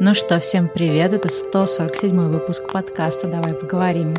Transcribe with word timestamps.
Ну 0.00 0.14
что, 0.14 0.38
всем 0.38 0.68
привет, 0.68 1.12
это 1.12 1.28
147 1.28 2.30
выпуск 2.30 2.70
подкаста 2.72 3.26
«Давай 3.26 3.52
поговорим». 3.52 4.14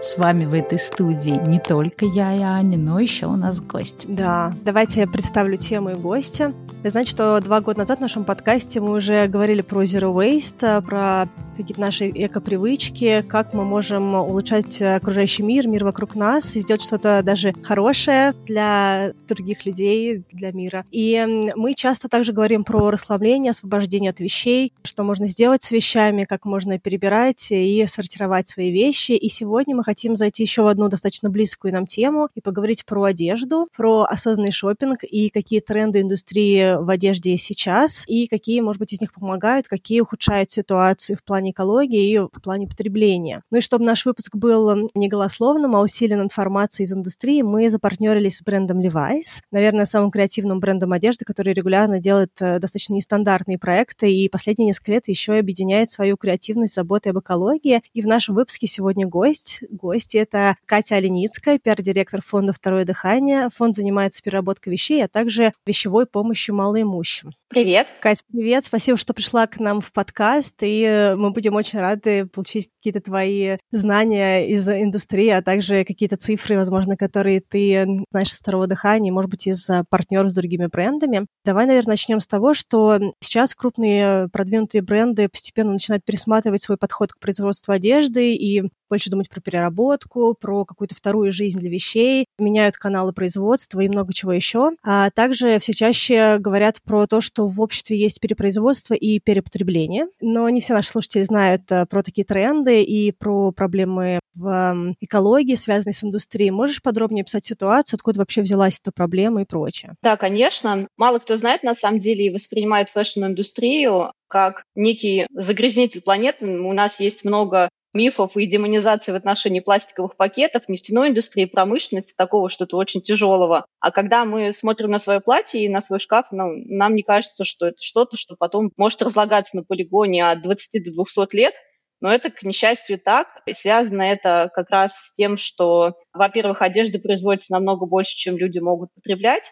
С 0.00 0.16
вами 0.16 0.44
в 0.44 0.54
этой 0.54 0.78
студии 0.78 1.40
не 1.48 1.58
только 1.58 2.06
я 2.06 2.32
и 2.32 2.40
Аня, 2.40 2.78
но 2.78 3.00
еще 3.00 3.26
у 3.26 3.34
нас 3.34 3.60
гость. 3.60 4.04
Да, 4.06 4.52
давайте 4.62 5.00
я 5.00 5.08
представлю 5.08 5.56
тему 5.56 5.90
и 5.90 5.94
гостя. 5.94 6.52
Знаете, 6.84 7.10
что 7.10 7.40
два 7.40 7.60
года 7.60 7.80
назад 7.80 7.98
в 7.98 8.02
нашем 8.02 8.22
подкасте 8.22 8.78
мы 8.78 8.92
уже 8.92 9.26
говорили 9.26 9.62
про 9.62 9.82
Zero 9.82 10.14
Waste, 10.14 10.82
про 10.82 11.26
какие-то 11.56 11.80
наши 11.80 12.10
эко-привычки, 12.10 13.22
как 13.28 13.54
мы 13.54 13.64
можем 13.64 14.14
улучшать 14.14 14.80
окружающий 14.82 15.42
мир, 15.42 15.66
мир 15.68 15.84
вокруг 15.84 16.14
нас 16.14 16.56
и 16.56 16.60
сделать 16.60 16.82
что-то 16.82 17.22
даже 17.22 17.52
хорошее 17.62 18.32
для 18.46 19.12
других 19.28 19.64
людей, 19.66 20.24
для 20.32 20.52
мира. 20.52 20.84
И 20.90 21.52
мы 21.54 21.74
часто 21.74 22.08
также 22.08 22.32
говорим 22.32 22.64
про 22.64 22.90
расслабление, 22.90 23.50
освобождение 23.50 24.10
от 24.10 24.20
вещей, 24.20 24.72
что 24.82 25.04
можно 25.04 25.26
сделать 25.26 25.62
с 25.62 25.70
вещами, 25.70 26.24
как 26.24 26.44
можно 26.44 26.78
перебирать 26.78 27.48
и 27.50 27.86
сортировать 27.86 28.48
свои 28.48 28.70
вещи. 28.70 29.12
И 29.12 29.28
сегодня 29.28 29.76
мы 29.76 29.84
хотим 29.84 30.16
зайти 30.16 30.42
еще 30.42 30.62
в 30.62 30.66
одну 30.66 30.88
достаточно 30.88 31.30
близкую 31.30 31.72
нам 31.72 31.86
тему 31.86 32.28
и 32.34 32.40
поговорить 32.40 32.84
про 32.84 33.04
одежду, 33.04 33.68
про 33.74 34.04
осознанный 34.04 34.52
шопинг 34.52 35.04
и 35.04 35.28
какие 35.28 35.60
тренды 35.60 36.00
индустрии 36.00 36.82
в 36.82 36.90
одежде 36.90 37.36
сейчас, 37.36 38.04
и 38.06 38.26
какие, 38.26 38.60
может 38.60 38.80
быть, 38.80 38.92
из 38.92 39.00
них 39.00 39.12
помогают, 39.12 39.68
какие 39.68 40.00
ухудшают 40.00 40.50
ситуацию 40.50 41.16
в 41.16 41.22
плане 41.22 41.43
плане 41.44 41.50
экологии 41.50 42.10
и 42.10 42.18
в 42.18 42.40
плане 42.42 42.66
потребления. 42.66 43.42
Ну 43.50 43.58
и 43.58 43.60
чтобы 43.60 43.84
наш 43.84 44.06
выпуск 44.06 44.36
был 44.36 44.90
не 44.94 45.08
голословным, 45.08 45.76
а 45.76 45.80
усилен 45.80 46.22
информацией 46.22 46.86
из 46.86 46.92
индустрии, 46.92 47.42
мы 47.42 47.68
запартнерились 47.70 48.38
с 48.38 48.42
брендом 48.42 48.80
Levi's, 48.80 49.42
наверное, 49.50 49.84
самым 49.84 50.10
креативным 50.10 50.60
брендом 50.60 50.92
одежды, 50.92 51.24
который 51.24 51.52
регулярно 51.52 52.00
делает 52.00 52.30
э, 52.40 52.58
достаточно 52.58 52.94
нестандартные 52.94 53.58
проекты 53.58 54.10
и 54.10 54.28
последние 54.28 54.68
несколько 54.68 54.92
лет 54.92 55.08
еще 55.08 55.36
и 55.36 55.40
объединяет 55.40 55.90
свою 55.90 56.16
креативность 56.16 56.72
с 56.72 56.76
заботой 56.76 57.12
об 57.12 57.18
экологии. 57.18 57.82
И 57.92 58.02
в 58.02 58.06
нашем 58.06 58.34
выпуске 58.34 58.66
сегодня 58.66 59.06
гость. 59.06 59.60
Гость— 59.70 60.14
это 60.16 60.56
Катя 60.66 60.96
Оленицкая, 60.96 61.58
пиар-директор 61.58 62.22
фонда 62.22 62.52
«Второе 62.52 62.84
дыхание». 62.84 63.48
Фонд 63.54 63.74
занимается 63.74 64.22
переработкой 64.22 64.72
вещей, 64.72 65.04
а 65.04 65.08
также 65.08 65.52
вещевой 65.66 66.06
помощью 66.06 66.54
малоимущим. 66.54 67.32
Привет. 67.48 67.86
Катя, 68.00 68.22
привет. 68.32 68.64
Спасибо, 68.64 68.98
что 68.98 69.14
пришла 69.14 69.46
к 69.46 69.60
нам 69.60 69.80
в 69.80 69.92
подкаст, 69.92 70.56
и 70.62 70.82
э, 70.82 71.14
мы 71.14 71.32
будем 71.34 71.54
очень 71.54 71.78
рады 71.80 72.26
получить 72.26 72.70
какие-то 72.78 73.00
твои 73.00 73.58
знания 73.70 74.46
из 74.46 74.68
индустрии, 74.68 75.28
а 75.28 75.42
также 75.42 75.84
какие-то 75.84 76.16
цифры, 76.16 76.56
возможно, 76.56 76.96
которые 76.96 77.40
ты 77.40 77.86
знаешь 78.10 78.32
из 78.32 78.38
второго 78.38 78.66
дыхания, 78.66 79.12
может 79.12 79.30
быть, 79.30 79.46
из 79.46 79.68
партнеров 79.90 80.30
с 80.30 80.34
другими 80.34 80.66
брендами. 80.66 81.26
Давай, 81.44 81.66
наверное, 81.66 81.92
начнем 81.92 82.20
с 82.20 82.26
того, 82.26 82.54
что 82.54 82.98
сейчас 83.20 83.54
крупные 83.54 84.28
продвинутые 84.32 84.82
бренды 84.82 85.28
постепенно 85.28 85.72
начинают 85.72 86.04
пересматривать 86.04 86.62
свой 86.62 86.78
подход 86.78 87.12
к 87.12 87.18
производству 87.18 87.72
одежды 87.72 88.34
и 88.34 88.62
больше 88.94 89.10
думать 89.10 89.28
про 89.28 89.40
переработку, 89.40 90.36
про 90.40 90.64
какую-то 90.64 90.94
вторую 90.94 91.32
жизнь 91.32 91.58
для 91.58 91.68
вещей, 91.68 92.26
меняют 92.38 92.76
каналы 92.76 93.12
производства 93.12 93.80
и 93.80 93.88
много 93.88 94.12
чего 94.14 94.32
еще. 94.32 94.70
А 94.84 95.10
также 95.10 95.58
все 95.58 95.72
чаще 95.72 96.38
говорят 96.38 96.80
про 96.84 97.08
то, 97.08 97.20
что 97.20 97.48
в 97.48 97.60
обществе 97.60 97.98
есть 97.98 98.20
перепроизводство 98.20 98.94
и 98.94 99.18
перепотребление. 99.18 100.06
Но 100.20 100.48
не 100.48 100.60
все 100.60 100.74
наши 100.74 100.90
слушатели 100.90 101.24
знают 101.24 101.62
э, 101.72 101.86
про 101.86 102.04
такие 102.04 102.24
тренды 102.24 102.84
и 102.84 103.10
про 103.10 103.50
проблемы 103.50 104.20
в 104.36 104.94
экологии, 105.00 105.56
связанные 105.56 105.94
с 105.94 106.04
индустрией. 106.04 106.52
Можешь 106.52 106.80
подробнее 106.80 107.22
описать 107.22 107.44
ситуацию, 107.44 107.96
откуда 107.96 108.20
вообще 108.20 108.42
взялась 108.42 108.78
эта 108.80 108.92
проблема 108.92 109.42
и 109.42 109.44
прочее? 109.44 109.94
Да, 110.02 110.16
конечно. 110.16 110.86
Мало 110.96 111.18
кто 111.18 111.36
знает, 111.36 111.64
на 111.64 111.74
самом 111.74 111.98
деле, 111.98 112.26
и 112.26 112.30
воспринимает 112.30 112.90
фэшн-индустрию 112.90 114.12
как 114.28 114.64
некий 114.74 115.26
загрязнитель 115.32 116.02
планеты. 116.02 116.46
У 116.46 116.72
нас 116.72 117.00
есть 117.00 117.24
много 117.24 117.68
мифов 117.94 118.36
и 118.36 118.46
демонизации 118.46 119.12
в 119.12 119.16
отношении 119.16 119.60
пластиковых 119.60 120.16
пакетов, 120.16 120.68
нефтяной 120.68 121.08
индустрии, 121.08 121.46
промышленности, 121.46 122.14
такого 122.16 122.50
что-то 122.50 122.76
очень 122.76 123.00
тяжелого. 123.00 123.66
А 123.80 123.90
когда 123.90 124.24
мы 124.24 124.52
смотрим 124.52 124.90
на 124.90 124.98
свое 124.98 125.20
платье 125.20 125.64
и 125.64 125.68
на 125.68 125.80
свой 125.80 126.00
шкаф, 126.00 126.26
ну, 126.30 126.52
нам 126.66 126.94
не 126.94 127.02
кажется, 127.02 127.44
что 127.44 127.68
это 127.68 127.80
что-то, 127.80 128.16
что 128.16 128.36
потом 128.36 128.72
может 128.76 129.00
разлагаться 129.02 129.56
на 129.56 129.62
полигоне 129.62 130.28
от 130.28 130.42
20 130.42 130.84
до 130.84 131.04
200 131.04 131.36
лет, 131.36 131.54
но 132.00 132.12
это, 132.12 132.30
к 132.30 132.42
несчастью, 132.42 132.98
так. 132.98 133.28
И 133.46 133.54
связано 133.54 134.02
это 134.02 134.50
как 134.52 134.68
раз 134.68 134.94
с 134.94 135.14
тем, 135.14 135.38
что, 135.38 135.94
во-первых, 136.12 136.60
одежда 136.60 136.98
производится 136.98 137.54
намного 137.54 137.86
больше, 137.86 138.14
чем 138.14 138.36
люди 138.36 138.58
могут 138.58 138.92
потреблять. 138.92 139.50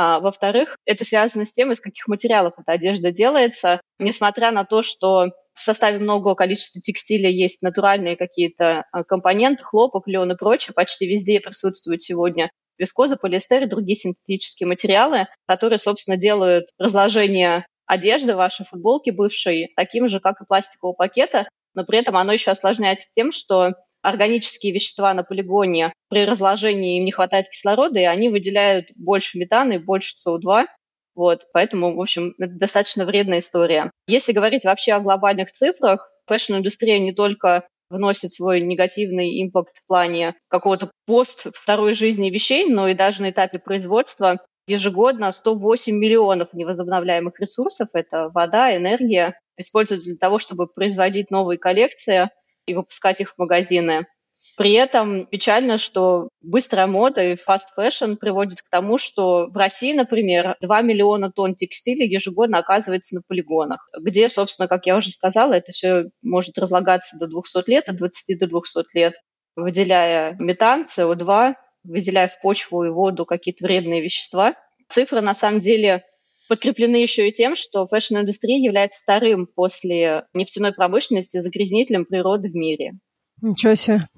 А 0.00 0.20
во-вторых, 0.20 0.76
это 0.84 1.04
связано 1.04 1.44
с 1.44 1.52
тем, 1.52 1.72
из 1.72 1.80
каких 1.80 2.06
материалов 2.06 2.54
эта 2.56 2.70
одежда 2.70 3.10
делается. 3.10 3.80
Несмотря 3.98 4.52
на 4.52 4.64
то, 4.64 4.84
что 4.84 5.32
в 5.54 5.60
составе 5.60 5.98
многого 5.98 6.36
количества 6.36 6.80
текстиля 6.80 7.28
есть 7.28 7.62
натуральные 7.62 8.14
какие-то 8.14 8.84
а, 8.92 9.02
компоненты, 9.02 9.64
хлопок, 9.64 10.06
лен 10.06 10.30
и 10.30 10.36
прочее, 10.36 10.72
почти 10.72 11.08
везде 11.08 11.40
присутствуют 11.40 12.00
сегодня 12.00 12.48
вискоза, 12.78 13.16
полиэстер 13.16 13.64
и 13.64 13.66
другие 13.66 13.96
синтетические 13.96 14.68
материалы, 14.68 15.26
которые, 15.48 15.80
собственно, 15.80 16.16
делают 16.16 16.68
разложение 16.78 17.66
одежды, 17.84 18.36
вашей 18.36 18.66
футболки 18.66 19.10
бывшей, 19.10 19.72
таким 19.74 20.08
же, 20.08 20.20
как 20.20 20.40
и 20.40 20.46
пластикового 20.46 20.94
пакета, 20.94 21.48
но 21.74 21.84
при 21.84 21.98
этом 21.98 22.16
оно 22.16 22.32
еще 22.32 22.52
осложняется 22.52 23.08
тем, 23.12 23.32
что 23.32 23.72
органические 24.02 24.72
вещества 24.72 25.12
на 25.14 25.22
полигоне 25.22 25.92
при 26.08 26.24
разложении 26.24 26.98
им 26.98 27.04
не 27.04 27.12
хватает 27.12 27.48
кислорода, 27.48 28.00
и 28.00 28.04
они 28.04 28.28
выделяют 28.28 28.88
больше 28.96 29.38
метана 29.38 29.74
и 29.74 29.78
больше 29.78 30.14
СО2, 30.16 30.66
вот, 31.18 31.46
поэтому, 31.52 31.96
в 31.96 32.00
общем, 32.00 32.34
это 32.38 32.52
достаточно 32.52 33.04
вредная 33.04 33.40
история. 33.40 33.90
Если 34.06 34.32
говорить 34.32 34.64
вообще 34.64 34.92
о 34.92 35.00
глобальных 35.00 35.50
цифрах, 35.50 36.08
фэшн-индустрия 36.28 37.00
не 37.00 37.12
только 37.12 37.66
вносит 37.90 38.32
свой 38.32 38.60
негативный 38.60 39.42
impact 39.42 39.78
в 39.78 39.86
плане 39.88 40.36
какого-то 40.48 40.92
пост 41.06 41.48
второй 41.54 41.94
жизни 41.94 42.30
вещей, 42.30 42.66
но 42.66 42.86
и 42.86 42.94
даже 42.94 43.22
на 43.22 43.30
этапе 43.30 43.58
производства. 43.58 44.40
Ежегодно 44.68 45.32
108 45.32 45.92
миллионов 45.96 46.52
невозобновляемых 46.52 47.40
ресурсов, 47.40 47.88
это 47.94 48.28
вода, 48.28 48.76
энергия, 48.76 49.40
используют 49.56 50.04
для 50.04 50.16
того, 50.16 50.38
чтобы 50.38 50.68
производить 50.68 51.32
новые 51.32 51.58
коллекции 51.58 52.30
и 52.68 52.74
выпускать 52.74 53.20
их 53.20 53.34
в 53.34 53.38
магазины. 53.38 54.06
При 54.58 54.72
этом 54.72 55.24
печально, 55.26 55.78
что 55.78 56.30
быстрая 56.40 56.88
мода 56.88 57.22
и 57.22 57.36
fast 57.36 57.68
fashion 57.78 58.16
приводит 58.16 58.60
к 58.60 58.68
тому, 58.68 58.98
что 58.98 59.46
в 59.46 59.56
России, 59.56 59.92
например, 59.92 60.56
2 60.60 60.82
миллиона 60.82 61.30
тонн 61.30 61.54
текстиля 61.54 62.04
ежегодно 62.04 62.58
оказывается 62.58 63.14
на 63.14 63.22
полигонах, 63.26 63.88
где, 64.00 64.28
собственно, 64.28 64.66
как 64.66 64.86
я 64.86 64.96
уже 64.96 65.12
сказала, 65.12 65.52
это 65.52 65.70
все 65.70 66.06
может 66.22 66.58
разлагаться 66.58 67.16
до 67.18 67.28
200 67.28 67.70
лет, 67.70 67.88
от 67.88 67.96
20 67.96 68.40
до 68.40 68.48
200 68.48 68.84
лет, 68.94 69.14
выделяя 69.54 70.34
метан, 70.40 70.86
СО2, 70.92 71.54
выделяя 71.84 72.26
в 72.26 72.40
почву 72.40 72.82
и 72.82 72.90
воду 72.90 73.26
какие-то 73.26 73.64
вредные 73.64 74.02
вещества. 74.02 74.56
Цифры, 74.88 75.20
на 75.20 75.34
самом 75.34 75.60
деле, 75.60 76.02
подкреплены 76.48 76.96
еще 76.96 77.28
и 77.28 77.32
тем, 77.32 77.54
что 77.54 77.86
фэшн-индустрия 77.86 78.58
является 78.58 79.00
вторым 79.02 79.46
после 79.46 80.24
нефтяной 80.34 80.72
промышленности 80.72 81.40
загрязнителем 81.40 82.04
природы 82.04 82.48
в 82.48 82.54
мире. 82.54 82.94
Ничего 83.40 83.74
себе 83.74 84.08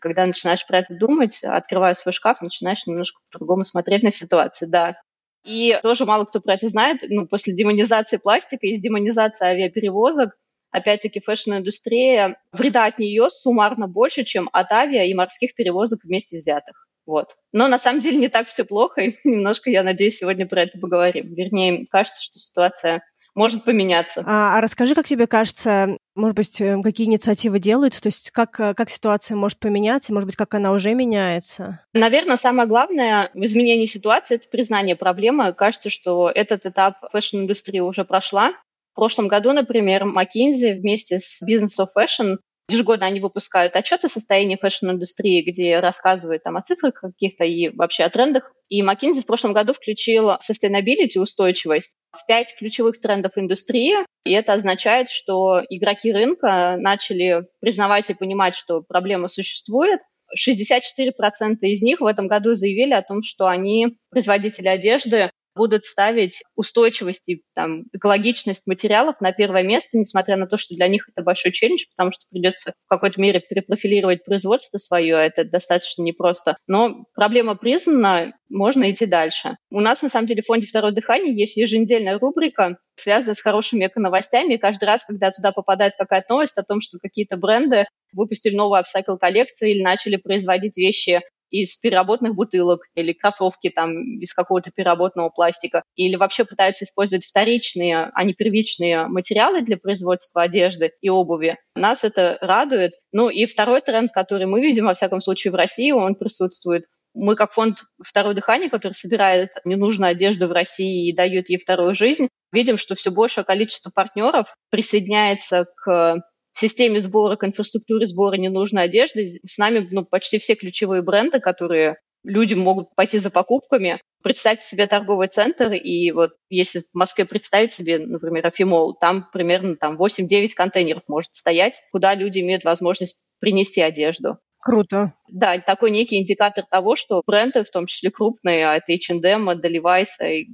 когда 0.00 0.26
начинаешь 0.26 0.66
про 0.66 0.78
это 0.78 0.94
думать, 0.94 1.44
открывая 1.44 1.94
свой 1.94 2.12
шкаф, 2.12 2.40
начинаешь 2.40 2.86
немножко 2.86 3.20
по-другому 3.30 3.64
смотреть 3.64 4.02
на 4.02 4.10
ситуацию, 4.10 4.70
да. 4.70 4.96
И 5.44 5.78
тоже 5.82 6.04
мало 6.04 6.24
кто 6.24 6.40
про 6.40 6.54
это 6.54 6.68
знает, 6.68 7.02
ну, 7.08 7.26
после 7.26 7.54
демонизации 7.54 8.16
пластика 8.16 8.66
есть 8.66 8.82
демонизация 8.82 9.48
авиаперевозок, 9.48 10.36
опять-таки 10.70 11.20
фэшн-индустрия, 11.20 12.36
вреда 12.52 12.86
от 12.86 12.98
нее 12.98 13.28
суммарно 13.30 13.88
больше, 13.88 14.24
чем 14.24 14.50
от 14.52 14.70
авиа 14.72 15.04
и 15.04 15.14
морских 15.14 15.54
перевозок 15.54 16.00
вместе 16.04 16.36
взятых. 16.36 16.86
Вот. 17.06 17.36
Но 17.52 17.68
на 17.68 17.78
самом 17.78 18.00
деле 18.00 18.18
не 18.18 18.28
так 18.28 18.46
все 18.48 18.64
плохо, 18.64 19.00
и 19.00 19.16
немножко, 19.24 19.70
я 19.70 19.82
надеюсь, 19.82 20.18
сегодня 20.18 20.46
про 20.46 20.62
это 20.62 20.78
поговорим. 20.78 21.34
Вернее, 21.34 21.86
кажется, 21.90 22.22
что 22.22 22.38
ситуация 22.38 23.02
может 23.34 23.64
поменяться. 23.64 24.22
А, 24.26 24.58
а 24.58 24.60
расскажи, 24.60 24.94
как 24.94 25.06
тебе 25.06 25.26
кажется, 25.26 25.96
может 26.14 26.36
быть, 26.36 26.60
э, 26.60 26.76
какие 26.82 27.06
инициативы 27.06 27.58
делаются, 27.58 28.02
то 28.02 28.08
есть 28.08 28.30
как, 28.30 28.58
э, 28.58 28.74
как 28.74 28.90
ситуация 28.90 29.36
может 29.36 29.58
поменяться, 29.58 30.12
может 30.12 30.26
быть, 30.26 30.36
как 30.36 30.54
она 30.54 30.72
уже 30.72 30.94
меняется? 30.94 31.80
Наверное, 31.94 32.36
самое 32.36 32.68
главное 32.68 33.30
в 33.34 33.44
изменении 33.44 33.86
ситуации– 33.86 34.34
это 34.36 34.48
признание 34.48 34.96
проблемы. 34.96 35.52
Кажется, 35.52 35.90
что 35.90 36.30
этот 36.34 36.66
этап 36.66 36.96
фэшн-индустрии 37.12 37.80
уже 37.80 38.04
прошла. 38.04 38.52
В 38.92 38.96
прошлом 38.96 39.28
году, 39.28 39.52
например, 39.52 40.04
McKinsey 40.04 40.80
вместе 40.80 41.20
с 41.20 41.42
Business 41.42 41.78
of 41.80 41.88
Fashion 41.96 42.38
Ежегодно 42.70 43.06
они 43.06 43.20
выпускают 43.20 43.74
отчеты 43.76 44.06
о 44.06 44.10
состоянии 44.10 44.56
фэшн-индустрии, 44.56 45.42
где 45.42 45.80
рассказывают 45.80 46.42
там 46.42 46.56
о 46.56 46.62
цифрах 46.62 46.94
каких-то 46.94 47.44
и 47.44 47.68
вообще 47.70 48.04
о 48.04 48.10
трендах. 48.10 48.52
И 48.68 48.82
McKinsey 48.82 49.22
в 49.22 49.26
прошлом 49.26 49.52
году 49.52 49.74
включил 49.74 50.30
sustainability, 50.30 51.18
устойчивость, 51.18 51.96
в 52.12 52.24
пять 52.26 52.54
ключевых 52.56 53.00
трендов 53.00 53.32
индустрии. 53.36 53.94
И 54.24 54.32
это 54.32 54.52
означает, 54.52 55.10
что 55.10 55.60
игроки 55.68 56.12
рынка 56.12 56.76
начали 56.78 57.46
признавать 57.60 58.10
и 58.10 58.14
понимать, 58.14 58.54
что 58.54 58.82
проблема 58.82 59.28
существует, 59.28 60.00
64% 60.38 61.56
из 61.62 61.82
них 61.82 62.00
в 62.00 62.06
этом 62.06 62.28
году 62.28 62.54
заявили 62.54 62.92
о 62.92 63.02
том, 63.02 63.22
что 63.22 63.48
они, 63.48 63.98
производители 64.10 64.68
одежды, 64.68 65.30
будут 65.60 65.84
ставить 65.84 66.42
устойчивость 66.56 67.28
и 67.28 67.42
там, 67.54 67.84
экологичность 67.92 68.66
материалов 68.66 69.20
на 69.20 69.30
первое 69.30 69.62
место, 69.62 69.98
несмотря 69.98 70.38
на 70.38 70.46
то, 70.46 70.56
что 70.56 70.74
для 70.74 70.88
них 70.88 71.06
это 71.10 71.22
большой 71.22 71.52
челлендж, 71.52 71.84
потому 71.94 72.12
что 72.12 72.24
придется 72.30 72.72
в 72.86 72.88
какой-то 72.88 73.20
мере 73.20 73.40
перепрофилировать 73.40 74.24
производство 74.24 74.78
свое, 74.78 75.16
а 75.16 75.22
это 75.22 75.44
достаточно 75.44 76.00
непросто. 76.00 76.56
Но 76.66 77.04
проблема 77.14 77.56
признана, 77.56 78.32
можно 78.48 78.90
идти 78.90 79.04
дальше. 79.04 79.58
У 79.70 79.80
нас, 79.80 80.00
на 80.00 80.08
самом 80.08 80.28
деле, 80.28 80.40
в 80.40 80.46
фонде 80.46 80.66
«Второе 80.66 80.92
дыхание» 80.92 81.36
есть 81.36 81.58
еженедельная 81.58 82.18
рубрика, 82.18 82.78
связанная 82.96 83.34
с 83.34 83.42
хорошими 83.42 83.86
эко-новостями. 83.86 84.54
И 84.54 84.58
каждый 84.58 84.86
раз, 84.86 85.04
когда 85.04 85.30
туда 85.30 85.52
попадает 85.52 85.92
какая-то 85.98 86.32
новость 86.32 86.56
о 86.56 86.62
том, 86.62 86.80
что 86.80 86.98
какие-то 86.98 87.36
бренды 87.36 87.84
выпустили 88.14 88.56
новую 88.56 88.80
апсайкл 88.80 89.16
коллекцию 89.16 89.72
или 89.72 89.82
начали 89.82 90.16
производить 90.16 90.78
вещи 90.78 91.20
из 91.50 91.76
переработанных 91.76 92.34
бутылок 92.34 92.86
или 92.94 93.12
кроссовки 93.12 93.70
там 93.70 94.20
из 94.20 94.32
какого-то 94.32 94.70
переработанного 94.70 95.30
пластика, 95.30 95.82
или 95.96 96.16
вообще 96.16 96.44
пытаются 96.44 96.84
использовать 96.84 97.26
вторичные, 97.26 98.10
а 98.14 98.24
не 98.24 98.34
первичные 98.34 99.06
материалы 99.06 99.62
для 99.62 99.76
производства 99.76 100.42
одежды 100.42 100.92
и 101.00 101.08
обуви. 101.08 101.58
Нас 101.74 102.04
это 102.04 102.38
радует. 102.40 102.92
Ну 103.12 103.28
и 103.28 103.46
второй 103.46 103.80
тренд, 103.80 104.12
который 104.12 104.46
мы 104.46 104.60
видим, 104.60 104.86
во 104.86 104.94
всяком 104.94 105.20
случае, 105.20 105.52
в 105.52 105.56
России, 105.56 105.90
он 105.90 106.14
присутствует. 106.14 106.86
Мы 107.12 107.34
как 107.34 107.52
фонд 107.52 107.78
«Второе 108.00 108.34
дыхание», 108.34 108.70
который 108.70 108.92
собирает 108.92 109.50
ненужную 109.64 110.10
одежду 110.10 110.46
в 110.46 110.52
России 110.52 111.08
и 111.08 111.12
дает 111.12 111.48
ей 111.48 111.58
вторую 111.58 111.94
жизнь, 111.94 112.28
видим, 112.52 112.76
что 112.76 112.94
все 112.94 113.10
большее 113.10 113.44
количество 113.44 113.90
партнеров 113.90 114.54
присоединяется 114.70 115.66
к 115.76 116.22
системе 116.52 117.00
сбора, 117.00 117.36
к 117.36 117.44
инфраструктуре 117.44 118.06
сбора 118.06 118.36
ненужной 118.36 118.84
одежды. 118.84 119.26
С 119.26 119.58
нами 119.58 119.86
ну, 119.90 120.04
почти 120.04 120.38
все 120.38 120.54
ключевые 120.54 121.02
бренды, 121.02 121.40
которые 121.40 121.96
люди 122.24 122.54
могут 122.54 122.94
пойти 122.94 123.18
за 123.18 123.30
покупками. 123.30 124.00
Представьте 124.22 124.66
себе 124.66 124.86
торговый 124.86 125.28
центр, 125.28 125.72
и 125.72 126.10
вот 126.12 126.32
если 126.50 126.80
в 126.80 126.84
Москве 126.92 127.24
представить 127.24 127.72
себе, 127.72 127.98
например, 127.98 128.46
Афимолл, 128.46 128.94
там 128.94 129.26
примерно 129.32 129.76
там 129.76 129.96
8-9 129.96 130.50
контейнеров 130.54 131.02
может 131.08 131.34
стоять, 131.34 131.80
куда 131.90 132.14
люди 132.14 132.40
имеют 132.40 132.64
возможность 132.64 133.20
принести 133.38 133.80
одежду. 133.80 134.38
Круто. 134.60 135.14
Да, 135.28 135.58
такой 135.58 135.90
некий 135.90 136.18
индикатор 136.18 136.64
того, 136.68 136.96
что 136.96 137.22
бренды, 137.26 137.62
в 137.64 137.70
том 137.70 137.86
числе 137.86 138.10
крупные, 138.10 138.66
а 138.66 138.74
это 138.76 138.92
H&M, 138.92 139.48
это 139.48 139.68
Levi's, 139.68 140.06